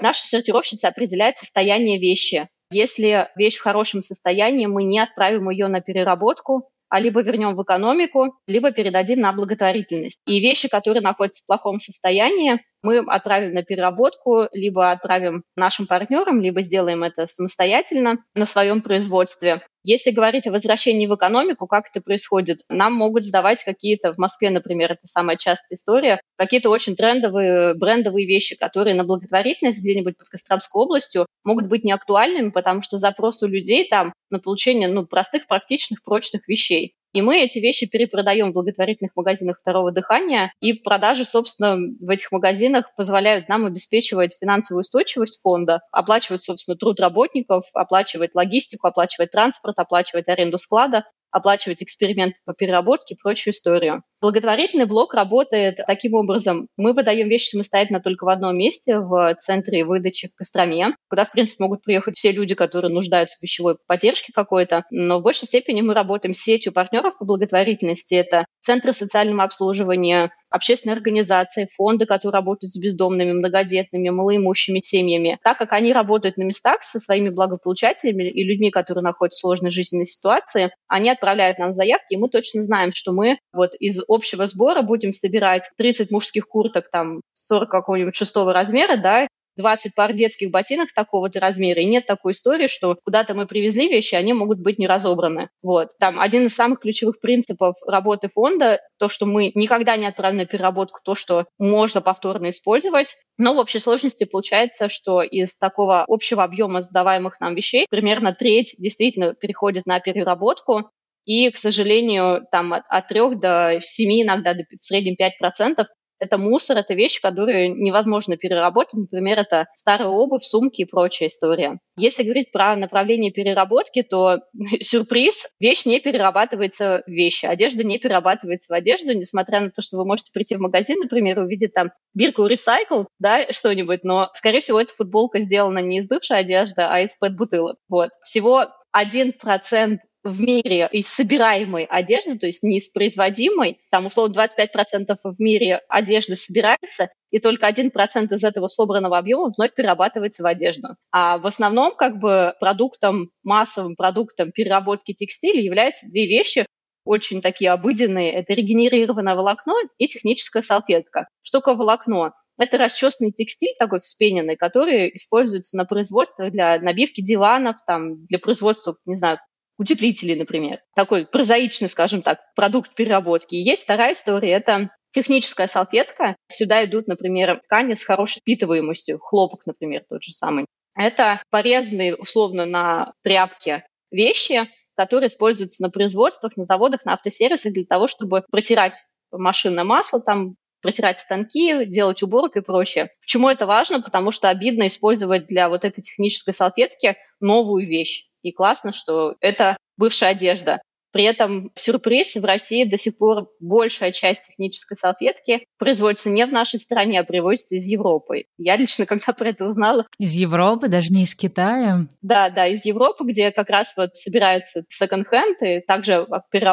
Наша 0.00 0.26
сортировщица 0.26 0.88
определяет 0.88 1.38
состояние 1.38 1.98
вещи. 1.98 2.48
Если 2.72 3.28
вещь 3.36 3.56
в 3.56 3.62
хорошем 3.62 4.02
состоянии, 4.02 4.66
мы 4.66 4.84
не 4.84 5.00
отправим 5.00 5.50
ее 5.50 5.68
на 5.68 5.80
переработку, 5.80 6.70
а 6.90 7.00
либо 7.00 7.22
вернем 7.22 7.54
в 7.54 7.62
экономику, 7.62 8.34
либо 8.46 8.72
передадим 8.72 9.20
на 9.20 9.32
благотворительность. 9.32 10.20
И 10.26 10.40
вещи, 10.40 10.68
которые 10.68 11.02
находятся 11.02 11.42
в 11.42 11.46
плохом 11.46 11.78
состоянии, 11.78 12.60
мы 12.82 12.98
отправим 12.98 13.54
на 13.54 13.62
переработку, 13.62 14.48
либо 14.52 14.90
отправим 14.90 15.44
нашим 15.56 15.86
партнерам, 15.86 16.40
либо 16.40 16.62
сделаем 16.62 17.02
это 17.04 17.26
самостоятельно 17.26 18.18
на 18.34 18.44
своем 18.44 18.82
производстве. 18.82 19.62
Если 19.82 20.10
говорить 20.10 20.46
о 20.46 20.52
возвращении 20.52 21.06
в 21.06 21.14
экономику, 21.14 21.66
как 21.66 21.88
это 21.88 22.02
происходит? 22.02 22.60
Нам 22.68 22.92
могут 22.92 23.24
сдавать 23.24 23.64
какие-то, 23.64 24.12
в 24.12 24.18
Москве, 24.18 24.50
например, 24.50 24.92
это 24.92 25.06
самая 25.06 25.36
частая 25.36 25.76
история, 25.76 26.20
какие-то 26.36 26.68
очень 26.68 26.96
трендовые, 26.96 27.74
брендовые 27.74 28.26
вещи, 28.26 28.56
которые 28.56 28.94
на 28.94 29.04
благотворительность 29.04 29.80
где-нибудь 29.80 30.18
под 30.18 30.28
Костромской 30.28 30.82
областью 30.82 31.26
могут 31.44 31.68
быть 31.68 31.82
неактуальными, 31.84 32.50
потому 32.50 32.82
что 32.82 32.98
запрос 32.98 33.42
у 33.42 33.46
людей 33.46 33.88
там 33.88 34.12
на 34.28 34.38
получение 34.38 34.88
ну, 34.88 35.06
простых, 35.06 35.46
практичных, 35.46 36.02
прочных 36.02 36.46
вещей. 36.46 36.94
И 37.12 37.22
мы 37.22 37.40
эти 37.40 37.58
вещи 37.58 37.86
перепродаем 37.86 38.50
в 38.50 38.54
благотворительных 38.54 39.16
магазинах 39.16 39.58
второго 39.58 39.90
дыхания, 39.90 40.52
и 40.60 40.72
продажи, 40.72 41.24
собственно, 41.24 41.76
в 41.76 42.08
этих 42.08 42.30
магазинах 42.30 42.94
позволяют 42.96 43.48
нам 43.48 43.66
обеспечивать 43.66 44.36
финансовую 44.40 44.80
устойчивость 44.80 45.40
фонда, 45.42 45.80
оплачивать, 45.90 46.44
собственно, 46.44 46.76
труд 46.76 47.00
работников, 47.00 47.64
оплачивать 47.74 48.34
логистику, 48.34 48.86
оплачивать 48.86 49.32
транспорт, 49.32 49.78
оплачивать 49.78 50.28
аренду 50.28 50.58
склада, 50.58 51.04
оплачивать 51.30 51.82
эксперименты 51.82 52.38
по 52.44 52.52
переработке 52.54 53.14
и 53.14 53.16
прочую 53.16 53.54
историю. 53.54 54.02
Благотворительный 54.20 54.84
блок 54.84 55.14
работает 55.14 55.80
таким 55.86 56.14
образом. 56.14 56.68
Мы 56.76 56.92
выдаем 56.92 57.28
вещи 57.28 57.50
самостоятельно 57.50 58.00
только 58.00 58.24
в 58.24 58.28
одном 58.28 58.56
месте, 58.56 58.98
в 58.98 59.34
центре 59.40 59.84
выдачи 59.84 60.28
в 60.28 60.34
Костроме, 60.34 60.96
куда, 61.08 61.24
в 61.24 61.32
принципе, 61.32 61.64
могут 61.64 61.82
приехать 61.82 62.16
все 62.16 62.32
люди, 62.32 62.54
которые 62.54 62.92
нуждаются 62.92 63.38
в 63.38 63.42
вещевой 63.42 63.76
поддержке 63.86 64.32
какой-то. 64.34 64.84
Но 64.90 65.20
в 65.20 65.22
большей 65.22 65.46
степени 65.46 65.80
мы 65.80 65.94
работаем 65.94 66.34
с 66.34 66.40
сетью 66.40 66.72
партнеров 66.72 67.18
по 67.18 67.24
благотворительности. 67.24 68.14
Это 68.14 68.44
центры 68.60 68.92
социального 68.92 69.44
обслуживания, 69.44 70.32
общественные 70.50 70.96
организации, 70.96 71.68
фонды, 71.74 72.06
которые 72.06 72.34
работают 72.34 72.72
с 72.72 72.78
бездомными, 72.78 73.32
многодетными, 73.32 74.10
малоимущими 74.10 74.80
семьями. 74.80 75.38
Так 75.42 75.58
как 75.58 75.72
они 75.72 75.92
работают 75.92 76.36
на 76.36 76.42
местах 76.42 76.82
со 76.82 77.00
своими 77.00 77.30
благополучателями 77.30 78.30
и 78.30 78.44
людьми, 78.44 78.70
которые 78.70 79.02
находятся 79.02 79.38
в 79.38 79.40
сложной 79.40 79.70
жизненной 79.70 80.06
ситуации, 80.06 80.72
они 80.88 81.10
отправляют 81.20 81.58
нам 81.58 81.72
заявки, 81.72 82.14
и 82.14 82.16
мы 82.16 82.28
точно 82.28 82.62
знаем, 82.62 82.92
что 82.94 83.12
мы 83.12 83.38
вот 83.52 83.74
из 83.78 84.02
общего 84.08 84.46
сбора 84.46 84.82
будем 84.82 85.12
собирать 85.12 85.70
30 85.76 86.10
мужских 86.10 86.48
курток, 86.48 86.90
там 86.90 87.20
40 87.34 87.70
какого-нибудь 87.70 88.16
шестого 88.16 88.52
размера, 88.52 88.96
да, 88.96 89.28
20 89.56 89.94
пар 89.94 90.12
детских 90.12 90.50
ботинок 90.50 90.92
такого-то 90.94 91.40
размера, 91.40 91.80
и 91.80 91.86
нет 91.86 92.06
такой 92.06 92.32
истории, 92.32 92.66
что 92.66 92.96
куда-то 93.04 93.34
мы 93.34 93.46
привезли 93.46 93.88
вещи, 93.88 94.14
они 94.14 94.32
могут 94.32 94.60
быть 94.60 94.78
не 94.78 94.86
разобраны. 94.86 95.50
Вот. 95.62 95.90
Там 95.98 96.18
один 96.18 96.46
из 96.46 96.54
самых 96.54 96.80
ключевых 96.80 97.20
принципов 97.20 97.76
работы 97.86 98.28
фонда, 98.28 98.80
то, 98.98 99.08
что 99.08 99.26
мы 99.26 99.52
никогда 99.54 99.96
не 99.96 100.06
отправим 100.06 100.38
на 100.38 100.46
переработку 100.46 101.00
то, 101.04 101.14
что 101.14 101.46
можно 101.58 102.00
повторно 102.00 102.50
использовать. 102.50 103.16
Но 103.38 103.54
в 103.54 103.58
общей 103.58 103.80
сложности 103.80 104.24
получается, 104.24 104.88
что 104.88 105.22
из 105.22 105.56
такого 105.56 106.04
общего 106.08 106.42
объема 106.42 106.82
сдаваемых 106.82 107.40
нам 107.40 107.54
вещей 107.54 107.86
примерно 107.88 108.34
треть 108.34 108.74
действительно 108.78 109.34
переходит 109.34 109.86
на 109.86 110.00
переработку, 110.00 110.90
и, 111.30 111.48
к 111.52 111.58
сожалению, 111.58 112.44
там 112.50 112.72
от, 112.72 112.82
от 112.88 113.06
3 113.06 113.36
до 113.36 113.78
7, 113.80 114.22
иногда 114.22 114.52
до, 114.52 114.64
в 114.64 114.84
среднем 114.84 115.14
5% 115.14 115.86
это 116.18 116.38
мусор, 116.38 116.76
это 116.76 116.92
вещи, 116.92 117.22
которые 117.22 117.68
невозможно 117.68 118.36
переработать. 118.36 118.94
Например, 118.94 119.38
это 119.38 119.68
старая 119.76 120.08
обувь, 120.08 120.42
сумки 120.42 120.82
и 120.82 120.84
прочая 120.84 121.28
история. 121.28 121.78
Если 121.96 122.24
говорить 122.24 122.50
про 122.50 122.74
направление 122.74 123.30
переработки, 123.30 124.02
то 124.02 124.40
сюрприз, 124.80 125.46
вещь 125.60 125.86
не 125.86 126.00
перерабатывается 126.00 127.04
в 127.06 127.10
вещи, 127.10 127.46
одежда 127.46 127.84
не 127.84 127.98
перерабатывается 128.00 128.72
в 128.72 128.76
одежду, 128.76 129.14
несмотря 129.14 129.60
на 129.60 129.70
то, 129.70 129.82
что 129.82 129.98
вы 129.98 130.04
можете 130.04 130.32
прийти 130.32 130.56
в 130.56 130.60
магазин, 130.60 130.98
например, 130.98 131.38
увидеть 131.38 131.74
там 131.74 131.92
бирку 132.12 132.42
recycle, 132.48 133.06
да, 133.20 133.46
что-нибудь, 133.52 134.02
но, 134.02 134.30
скорее 134.34 134.60
всего, 134.60 134.80
эта 134.80 134.92
футболка 134.92 135.38
сделана 135.38 135.78
не 135.78 135.98
из 135.98 136.08
бывшей 136.08 136.38
одежды, 136.38 136.82
а 136.82 137.00
из 137.00 137.16
пэт-бутылок. 137.16 137.76
Вот. 137.88 138.10
Всего 138.24 138.66
1% 138.94 139.98
в 140.22 140.40
мире 140.40 140.88
из 140.92 141.08
собираемой 141.08 141.84
одежды, 141.84 142.38
то 142.38 142.46
есть 142.46 142.62
не 142.62 142.78
из 142.78 142.90
производимой, 142.90 143.80
там 143.90 144.06
условно 144.06 144.34
25% 144.34 145.16
в 145.22 145.40
мире 145.40 145.80
одежды 145.88 146.36
собирается, 146.36 147.10
и 147.30 147.38
только 147.38 147.68
1% 147.68 148.34
из 148.34 148.44
этого 148.44 148.68
собранного 148.68 149.18
объема 149.18 149.50
вновь 149.56 149.74
перерабатывается 149.74 150.42
в 150.42 150.46
одежду. 150.46 150.96
А 151.10 151.38
в 151.38 151.46
основном 151.46 151.94
как 151.94 152.18
бы 152.18 152.54
продуктом, 152.60 153.30
массовым 153.42 153.96
продуктом 153.96 154.52
переработки 154.52 155.14
текстиля 155.14 155.60
являются 155.60 156.06
две 156.06 156.26
вещи, 156.26 156.66
очень 157.04 157.40
такие 157.40 157.70
обыденные. 157.70 158.32
Это 158.32 158.52
регенерированное 158.52 159.34
волокно 159.34 159.74
и 159.98 160.06
техническая 160.06 160.62
салфетка. 160.62 161.28
Что 161.42 161.60
такое 161.60 161.74
волокно? 161.74 162.32
Это 162.58 162.76
расчесанный 162.76 163.32
текстиль 163.32 163.74
такой 163.78 164.00
вспененный, 164.00 164.54
который 164.54 165.10
используется 165.14 165.78
на 165.78 165.86
производстве 165.86 166.50
для 166.50 166.78
набивки 166.78 167.22
диванов, 167.22 167.76
там, 167.86 168.26
для 168.26 168.38
производства, 168.38 168.96
не 169.06 169.16
знаю, 169.16 169.38
утеплители, 169.80 170.34
например. 170.34 170.80
Такой 170.94 171.26
прозаичный, 171.26 171.88
скажем 171.88 172.20
так, 172.20 172.40
продукт 172.54 172.94
переработки. 172.94 173.54
И 173.54 173.62
есть 173.62 173.84
вторая 173.84 174.12
история, 174.12 174.52
это 174.52 174.90
техническая 175.10 175.68
салфетка. 175.68 176.36
Сюда 176.48 176.84
идут, 176.84 177.08
например, 177.08 177.60
ткани 177.64 177.94
с 177.94 178.04
хорошей 178.04 178.40
впитываемостью, 178.40 179.18
хлопок, 179.18 179.62
например, 179.64 180.04
тот 180.08 180.22
же 180.22 180.32
самый. 180.32 180.66
Это 180.94 181.42
порезанные, 181.50 182.14
условно, 182.14 182.66
на 182.66 183.14
тряпке 183.24 183.86
вещи, 184.10 184.68
которые 184.96 185.28
используются 185.28 185.82
на 185.82 185.88
производствах, 185.88 186.58
на 186.58 186.64
заводах, 186.64 187.06
на 187.06 187.14
автосервисах 187.14 187.72
для 187.72 187.86
того, 187.86 188.06
чтобы 188.06 188.44
протирать 188.50 188.94
машинное 189.32 189.84
масло, 189.84 190.20
там 190.20 190.56
протирать 190.82 191.20
станки, 191.20 191.86
делать 191.86 192.22
уборку 192.22 192.58
и 192.58 192.62
прочее. 192.62 193.10
Почему 193.22 193.48
это 193.48 193.64
важно? 193.66 194.02
Потому 194.02 194.30
что 194.30 194.50
обидно 194.50 194.86
использовать 194.88 195.46
для 195.46 195.70
вот 195.70 195.86
этой 195.86 196.02
технической 196.02 196.52
салфетки 196.52 197.16
новую 197.40 197.86
вещь. 197.86 198.29
И 198.42 198.52
классно, 198.52 198.92
что 198.92 199.36
это 199.40 199.76
бывшая 199.96 200.30
одежда. 200.30 200.80
При 201.12 201.24
этом 201.24 201.70
сюрприз, 201.74 202.36
в 202.36 202.44
России 202.44 202.84
до 202.84 202.98
сих 202.98 203.18
пор 203.18 203.48
большая 203.60 204.12
часть 204.12 204.46
технической 204.46 204.96
салфетки 204.96 205.66
производится 205.78 206.30
не 206.30 206.46
в 206.46 206.52
нашей 206.52 206.78
стране, 206.78 207.20
а 207.20 207.24
привозится 207.24 207.76
из 207.76 207.86
Европы. 207.86 208.44
Я 208.58 208.76
лично, 208.76 209.06
когда 209.06 209.32
про 209.32 209.48
это 209.48 209.64
узнала... 209.64 210.06
Из 210.18 210.34
Европы, 210.34 210.88
даже 210.88 211.12
не 211.12 211.22
из 211.22 211.34
Китая? 211.34 212.06
Да, 212.22 212.50
да, 212.50 212.66
из 212.66 212.84
Европы, 212.84 213.24
где 213.24 213.50
как 213.50 213.70
раз 213.70 213.92
вот 213.96 214.16
собирается 214.16 214.84
секонд-хенд, 214.88 215.62
и 215.62 215.80
также 215.80 216.26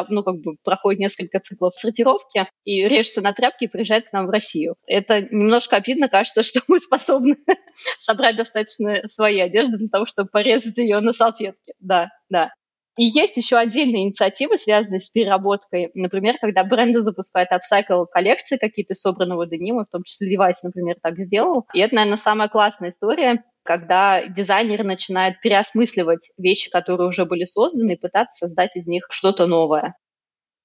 ну, 0.08 0.22
как 0.22 0.36
бы 0.40 0.56
проходит 0.62 1.00
несколько 1.00 1.40
циклов 1.40 1.74
сортировки, 1.74 2.46
и 2.64 2.82
режется 2.88 3.20
на 3.20 3.32
тряпки 3.32 3.64
и 3.64 3.68
приезжает 3.68 4.08
к 4.08 4.12
нам 4.12 4.26
в 4.26 4.30
Россию. 4.30 4.76
Это 4.86 5.22
немножко 5.22 5.76
обидно, 5.76 6.08
кажется, 6.08 6.42
что 6.44 6.60
мы 6.68 6.78
способны 6.78 7.36
собрать 7.98 8.36
достаточно 8.36 9.02
своей 9.10 9.42
одежды 9.42 9.78
для 9.78 9.88
того, 9.88 10.06
чтобы 10.06 10.28
порезать 10.30 10.78
ее 10.78 11.00
на 11.00 11.12
салфетке. 11.12 11.72
Да, 11.80 12.08
да. 12.28 12.50
И 12.98 13.04
есть 13.04 13.36
еще 13.38 13.56
отдельные 13.56 14.02
инициативы, 14.04 14.58
связанные 14.58 15.00
с 15.00 15.08
переработкой. 15.08 15.90
Например, 15.94 16.36
когда 16.40 16.64
бренды 16.64 16.98
запускают 17.00 17.50
апсайкл 17.52 18.04
коллекции 18.04 18.58
какие-то 18.58 18.94
собранного 18.94 19.46
денима, 19.46 19.86
в 19.86 19.90
том 19.90 20.02
числе 20.02 20.34
Levi's, 20.36 20.56
например, 20.64 20.96
так 21.02 21.18
сделал. 21.18 21.66
И 21.72 21.78
это, 21.80 21.94
наверное, 21.94 22.18
самая 22.18 22.48
классная 22.48 22.90
история, 22.90 23.44
когда 23.62 24.26
дизайнер 24.26 24.84
начинает 24.84 25.40
переосмысливать 25.40 26.30
вещи, 26.36 26.70
которые 26.70 27.08
уже 27.08 27.24
были 27.24 27.44
созданы, 27.44 27.92
и 27.92 27.96
пытаться 28.00 28.46
создать 28.46 28.76
из 28.76 28.86
них 28.86 29.06
что-то 29.10 29.46
новое. 29.46 29.94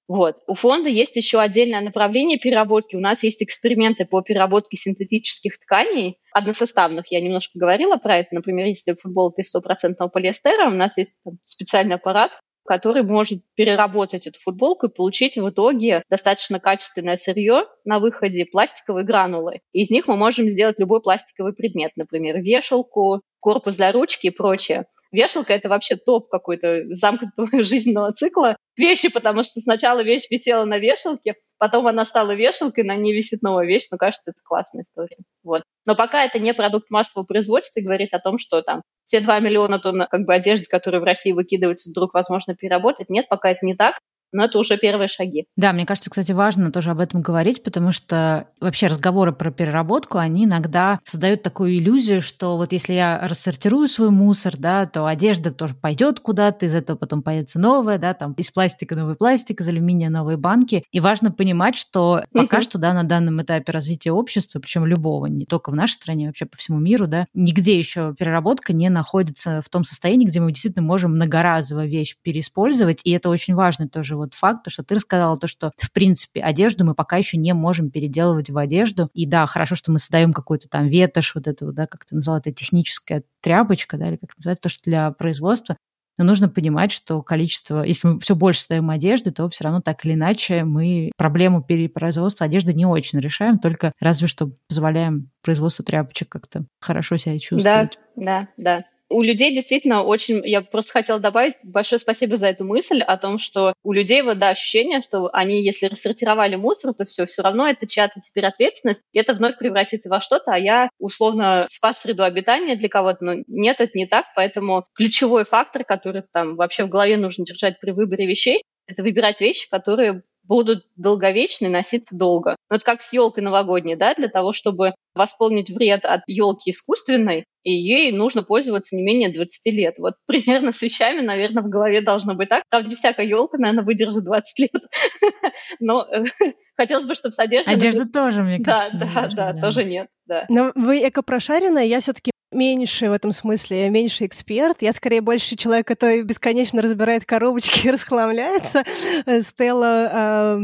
Вот. 0.08 0.38
У 0.48 0.54
фонда 0.54 0.90
есть 0.90 1.16
еще 1.16 1.40
отдельное 1.40 1.82
направление 1.82 2.38
переработки. 2.38 2.96
У 2.96 3.00
нас 3.00 3.24
есть 3.24 3.42
эксперименты 3.42 4.06
по 4.06 4.22
переработке 4.22 4.76
синтетических 4.76 5.58
тканей, 5.60 6.20
односоставных. 6.34 7.12
Я 7.12 7.22
немножко 7.22 7.58
говорила 7.58 7.96
про 7.96 8.18
это. 8.18 8.36
Например, 8.36 8.68
если 8.68 8.94
футболка 8.94 9.42
из 9.42 9.50
стопроцентного 9.50 10.10
полиэстера, 10.10 10.68
у 10.68 10.74
нас 10.74 10.98
есть 10.98 11.18
там, 11.24 11.38
специальный 11.46 11.96
аппарат, 11.96 12.32
который 12.66 13.04
может 13.04 13.40
переработать 13.56 14.28
эту 14.28 14.40
футболку 14.40 14.88
и 14.88 14.94
получить 14.94 15.38
в 15.38 15.50
итоге 15.50 16.04
достаточно 16.10 16.60
качественное 16.60 17.18
сырье 17.18 17.66
на 17.86 18.00
выходе 18.00 18.46
пластиковые 18.46 19.06
гранулы. 19.06 19.62
Из 19.72 19.90
них 19.90 20.08
мы 20.08 20.16
можем 20.16 20.50
сделать 20.50 20.80
любой 20.80 21.02
пластиковый 21.02 21.54
предмет, 21.54 21.92
например, 21.96 22.42
вешалку, 22.42 23.22
корпус 23.40 23.76
для 23.76 23.92
ручки 23.92 24.28
и 24.28 24.32
прочее. 24.32 24.86
Вешалка— 25.14 25.54
это 25.56 25.70
вообще 25.70 25.96
топ 25.96 26.28
какой-то 26.28 26.84
замкнутого 26.90 27.48
жизненного 27.64 28.12
цикла 28.14 28.58
вещи, 28.76 29.14
потому 29.14 29.44
что 29.44 29.62
сначала 29.62 30.04
вещь 30.04 30.26
висела 30.32 30.66
на 30.66 30.80
вешалке, 30.80 31.36
потом 31.60 31.86
она 31.86 32.04
стала 32.04 32.32
вешалкой, 32.32 32.84
на 32.84 32.96
ней 32.96 33.16
висит 33.16 33.44
новая 33.44 33.68
вещь. 33.68 33.88
Ну, 33.92 34.00
кажется, 34.00 34.32
это 34.32 34.40
классная 34.44 34.84
история. 34.84 35.18
Вот. 35.44 35.62
Но 35.86 35.96
пока 35.96 36.26
это 36.26 36.40
не 36.40 36.54
продукт 36.56 36.90
массового 36.90 37.28
производства 37.28 37.80
и 37.80 37.84
говорит 37.84 38.12
о 38.14 38.20
том, 38.20 38.40
что 38.40 38.64
там 38.64 38.82
все 39.06 39.20
2 39.20 39.40
миллиона 39.40 39.78
тонн 39.78 40.08
как 40.10 40.26
бы 40.26 40.34
одежды, 40.34 40.66
которые 40.66 41.00
в 41.00 41.04
России 41.04 41.32
выкидываются, 41.32 41.92
вдруг 41.92 42.16
возможно 42.16 42.56
переработать. 42.56 43.10
Нет, 43.10 43.30
пока 43.30 43.52
это 43.52 43.66
не 43.66 43.76
так. 43.76 44.00
Но 44.34 44.46
это 44.46 44.60
уже 44.60 44.78
первые 44.78 45.08
шаги. 45.08 45.46
Да, 45.56 45.72
мне 45.72 45.86
кажется, 45.86 46.10
кстати, 46.10 46.32
важно 46.32 46.72
тоже 46.72 46.92
об 46.92 47.00
этом 47.00 47.22
говорить, 47.22 47.64
потому 47.64 47.92
что 47.92 48.48
вообще 48.60 48.88
разговоры 48.88 49.32
про 49.32 49.52
переработку, 49.52 50.18
они 50.18 50.46
иногда 50.46 51.00
создают 51.04 51.44
такую 51.44 51.78
иллюзию, 51.78 52.22
что 52.22 52.58
вот 52.58 52.72
если 52.72 52.94
я 52.94 53.20
рассортирую 53.28 53.88
свой 53.88 54.10
мусор, 54.10 54.58
да, 54.58 54.86
то 54.86 55.06
одежда 55.06 55.52
тоже 55.52 55.76
пойдет 55.76 56.20
куда-то, 56.20 56.66
из 56.66 56.76
этого 56.76 56.98
потом 56.98 57.22
появится 57.22 57.60
новая, 57.60 57.98
да, 57.98 58.14
там 58.14 58.34
из 58.34 58.52
пластика 58.52 58.96
новый 58.96 59.16
пластик, 59.16 59.62
из 59.62 59.68
алюминия 59.68 60.10
новые 60.10 60.38
банки. 60.38 60.84
И 60.92 61.00
важно 61.00 61.32
понимать, 61.32 61.76
что 61.76 62.24
пока 62.34 62.62
что, 62.62 62.78
да, 62.78 62.94
на 62.94 63.04
данном 63.04 63.42
этапе 63.42 63.72
развития 63.72 64.12
общества, 64.12 64.60
причем 64.60 64.86
любого, 64.86 65.28
не 65.28 65.46
только 65.46 65.70
в 65.70 65.76
нашей 65.76 65.94
стране, 65.94 66.28
вообще 66.28 66.46
по 66.46 66.58
всему 66.58 66.80
миру, 66.80 67.08
да, 67.08 67.28
нигде 67.34 67.78
еще 67.78 68.16
переработка 68.18 68.74
не 68.74 68.90
находится 68.90 69.62
в 69.62 69.70
том 69.70 69.84
состоянии, 69.84 70.26
где 70.26 70.40
мы 70.40 70.52
действительно 70.52 70.86
можем 70.86 71.12
многоразово 71.12 71.86
вещь 71.86 72.16
переиспользовать. 72.22 73.02
И 73.04 73.12
это 73.12 73.30
очень 73.30 73.54
важный 73.54 73.88
тоже 73.88 74.16
вот 74.24 74.34
факт, 74.34 74.64
то, 74.64 74.70
что 74.70 74.84
ты 74.84 74.96
рассказала, 74.96 75.38
то, 75.38 75.48
что, 75.48 75.72
в 75.78 75.92
принципе, 75.92 76.42
одежду 76.42 76.86
мы 76.86 76.96
пока 76.96 77.18
еще 77.18 77.38
не 77.38 77.54
можем 77.54 77.90
переделывать 77.90 78.50
в 78.50 78.58
одежду. 78.58 79.10
И 79.14 79.26
да, 79.26 79.46
хорошо, 79.46 79.76
что 79.76 79.92
мы 79.92 80.00
создаем 80.00 80.34
какую-то 80.34 80.70
там 80.70 80.88
ветошь, 80.88 81.36
вот 81.36 81.48
эту, 81.48 81.72
да, 81.72 81.88
как 81.88 82.06
ты 82.06 82.16
назвала, 82.16 82.40
это 82.40 82.52
техническая 82.52 83.24
тряпочка, 83.42 83.98
да, 83.98 84.10
или 84.10 84.18
как 84.18 84.36
называется, 84.38 84.64
то, 84.64 84.70
что 84.70 84.82
для 84.84 85.12
производства. 85.12 85.78
Но 86.18 86.26
нужно 86.26 86.48
понимать, 86.48 86.92
что 86.92 87.24
количество, 87.24 87.84
если 87.84 88.08
мы 88.08 88.20
все 88.20 88.36
больше 88.36 88.62
ставим 88.62 88.92
одежды, 88.92 89.32
то 89.32 89.50
все 89.50 89.64
равно 89.64 89.82
так 89.82 90.06
или 90.06 90.14
иначе 90.14 90.64
мы 90.64 91.12
проблему 91.18 91.64
перепроизводства 91.64 92.46
одежды 92.46 92.74
не 92.74 92.86
очень 92.86 93.20
решаем, 93.20 93.58
только 93.58 93.94
разве 94.00 94.28
что 94.28 94.52
позволяем 94.68 95.32
производству 95.42 95.84
тряпочек 95.84 96.30
как-то 96.30 96.66
хорошо 96.80 97.18
себя 97.18 97.40
чувствовать. 97.40 97.98
Да, 98.16 98.48
да, 98.58 98.80
да 98.80 98.86
у 99.14 99.22
людей 99.22 99.54
действительно 99.54 100.04
очень... 100.04 100.42
Я 100.46 100.62
просто 100.62 100.94
хотела 100.94 101.20
добавить 101.20 101.56
большое 101.64 102.00
спасибо 102.00 102.36
за 102.36 102.48
эту 102.48 102.66
мысль 102.66 103.02
о 103.02 103.18
том, 103.18 103.40
что 103.40 103.74
у 103.84 103.94
людей 103.94 104.22
вот, 104.22 104.40
да, 104.40 104.50
ощущение, 104.50 105.02
что 105.02 105.30
они, 105.32 105.64
если 105.64 105.86
рассортировали 105.86 106.56
мусор, 106.56 106.94
то 106.94 107.06
все, 107.06 107.26
все 107.26 107.42
равно 107.42 107.68
это 107.68 107.88
чья-то 107.88 108.20
теперь 108.20 108.46
ответственность, 108.46 109.04
и 109.14 109.20
это 109.20 109.34
вновь 109.34 109.58
превратится 109.58 110.10
во 110.10 110.20
что-то, 110.20 110.54
а 110.54 110.58
я 110.58 110.90
условно 111.00 111.66
спас 111.70 112.02
среду 112.02 112.24
обитания 112.24 112.76
для 112.76 112.90
кого-то, 112.90 113.24
но 113.24 113.34
нет, 113.48 113.80
это 113.80 113.92
не 113.94 114.08
так, 114.08 114.26
поэтому 114.36 114.86
ключевой 114.96 115.46
фактор, 115.46 115.84
который 115.84 116.24
там 116.32 116.56
вообще 116.56 116.86
в 116.86 116.90
голове 116.90 117.18
нужно 117.18 117.46
держать 117.46 117.80
при 117.80 117.92
выборе 117.92 118.26
вещей, 118.26 118.64
это 118.88 119.04
выбирать 119.04 119.40
вещи, 119.40 119.70
которые 119.70 120.24
будут 120.44 120.86
долговечны, 120.96 121.70
носиться 121.70 122.18
долго. 122.18 122.56
Вот 122.70 122.84
как 122.84 123.04
с 123.04 123.14
елкой 123.14 123.44
новогодней, 123.44 123.96
да, 123.96 124.14
для 124.14 124.28
того, 124.28 124.54
чтобы 124.54 124.94
восполнить 125.16 125.70
вред 125.70 126.06
от 126.06 126.22
елки 126.28 126.72
искусственной, 126.72 127.46
и 127.64 127.72
ей 127.72 128.12
нужно 128.12 128.44
пользоваться 128.44 128.96
не 128.96 129.04
менее 129.04 129.34
20 129.34 129.74
лет. 129.74 129.96
Вот 129.98 130.16
примерно 130.28 130.74
с 130.74 130.82
вещами, 130.82 131.22
наверное, 131.22 131.64
в 131.64 131.70
голове 131.70 132.02
должно 132.02 132.36
быть 132.36 132.50
так. 132.50 132.64
Правда, 132.70 132.90
не 132.90 132.96
всякая 132.96 133.26
елка, 133.26 133.58
наверное, 133.58 133.86
выдержит 133.86 134.26
20 134.26 134.60
лет. 134.60 134.84
Но 135.80 136.06
э, 136.12 136.26
хотелось 136.76 137.06
бы, 137.06 137.16
чтобы 137.16 137.34
с 137.34 137.40
одеждой... 137.40 137.74
Одежда 137.74 138.06
тоже, 138.12 138.44
мне 138.44 138.62
кажется. 138.62 138.98
Да, 138.98 139.30
да, 139.30 139.54
да, 139.54 139.62
тоже 139.62 139.86
нет. 139.86 140.08
Да. 140.26 140.46
Но 140.50 140.72
вы 140.76 141.08
экопрошаренная, 141.08 141.86
я 141.86 142.00
все-таки 142.02 142.33
меньше 142.54 143.10
в 143.10 143.14
этом 143.14 143.32
смысле, 143.32 143.90
меньше 143.90 144.26
эксперт. 144.26 144.82
Я 144.82 144.94
скорее 144.94 145.22
больше 145.22 145.56
человек, 145.56 145.88
который 145.88 146.24
бесконечно 146.24 146.82
разбирает 146.82 147.26
коробочки 147.26 147.88
и 147.88 147.92
расхламляется. 147.92 148.84
Э, 149.26 149.42
Стелла 149.42 150.58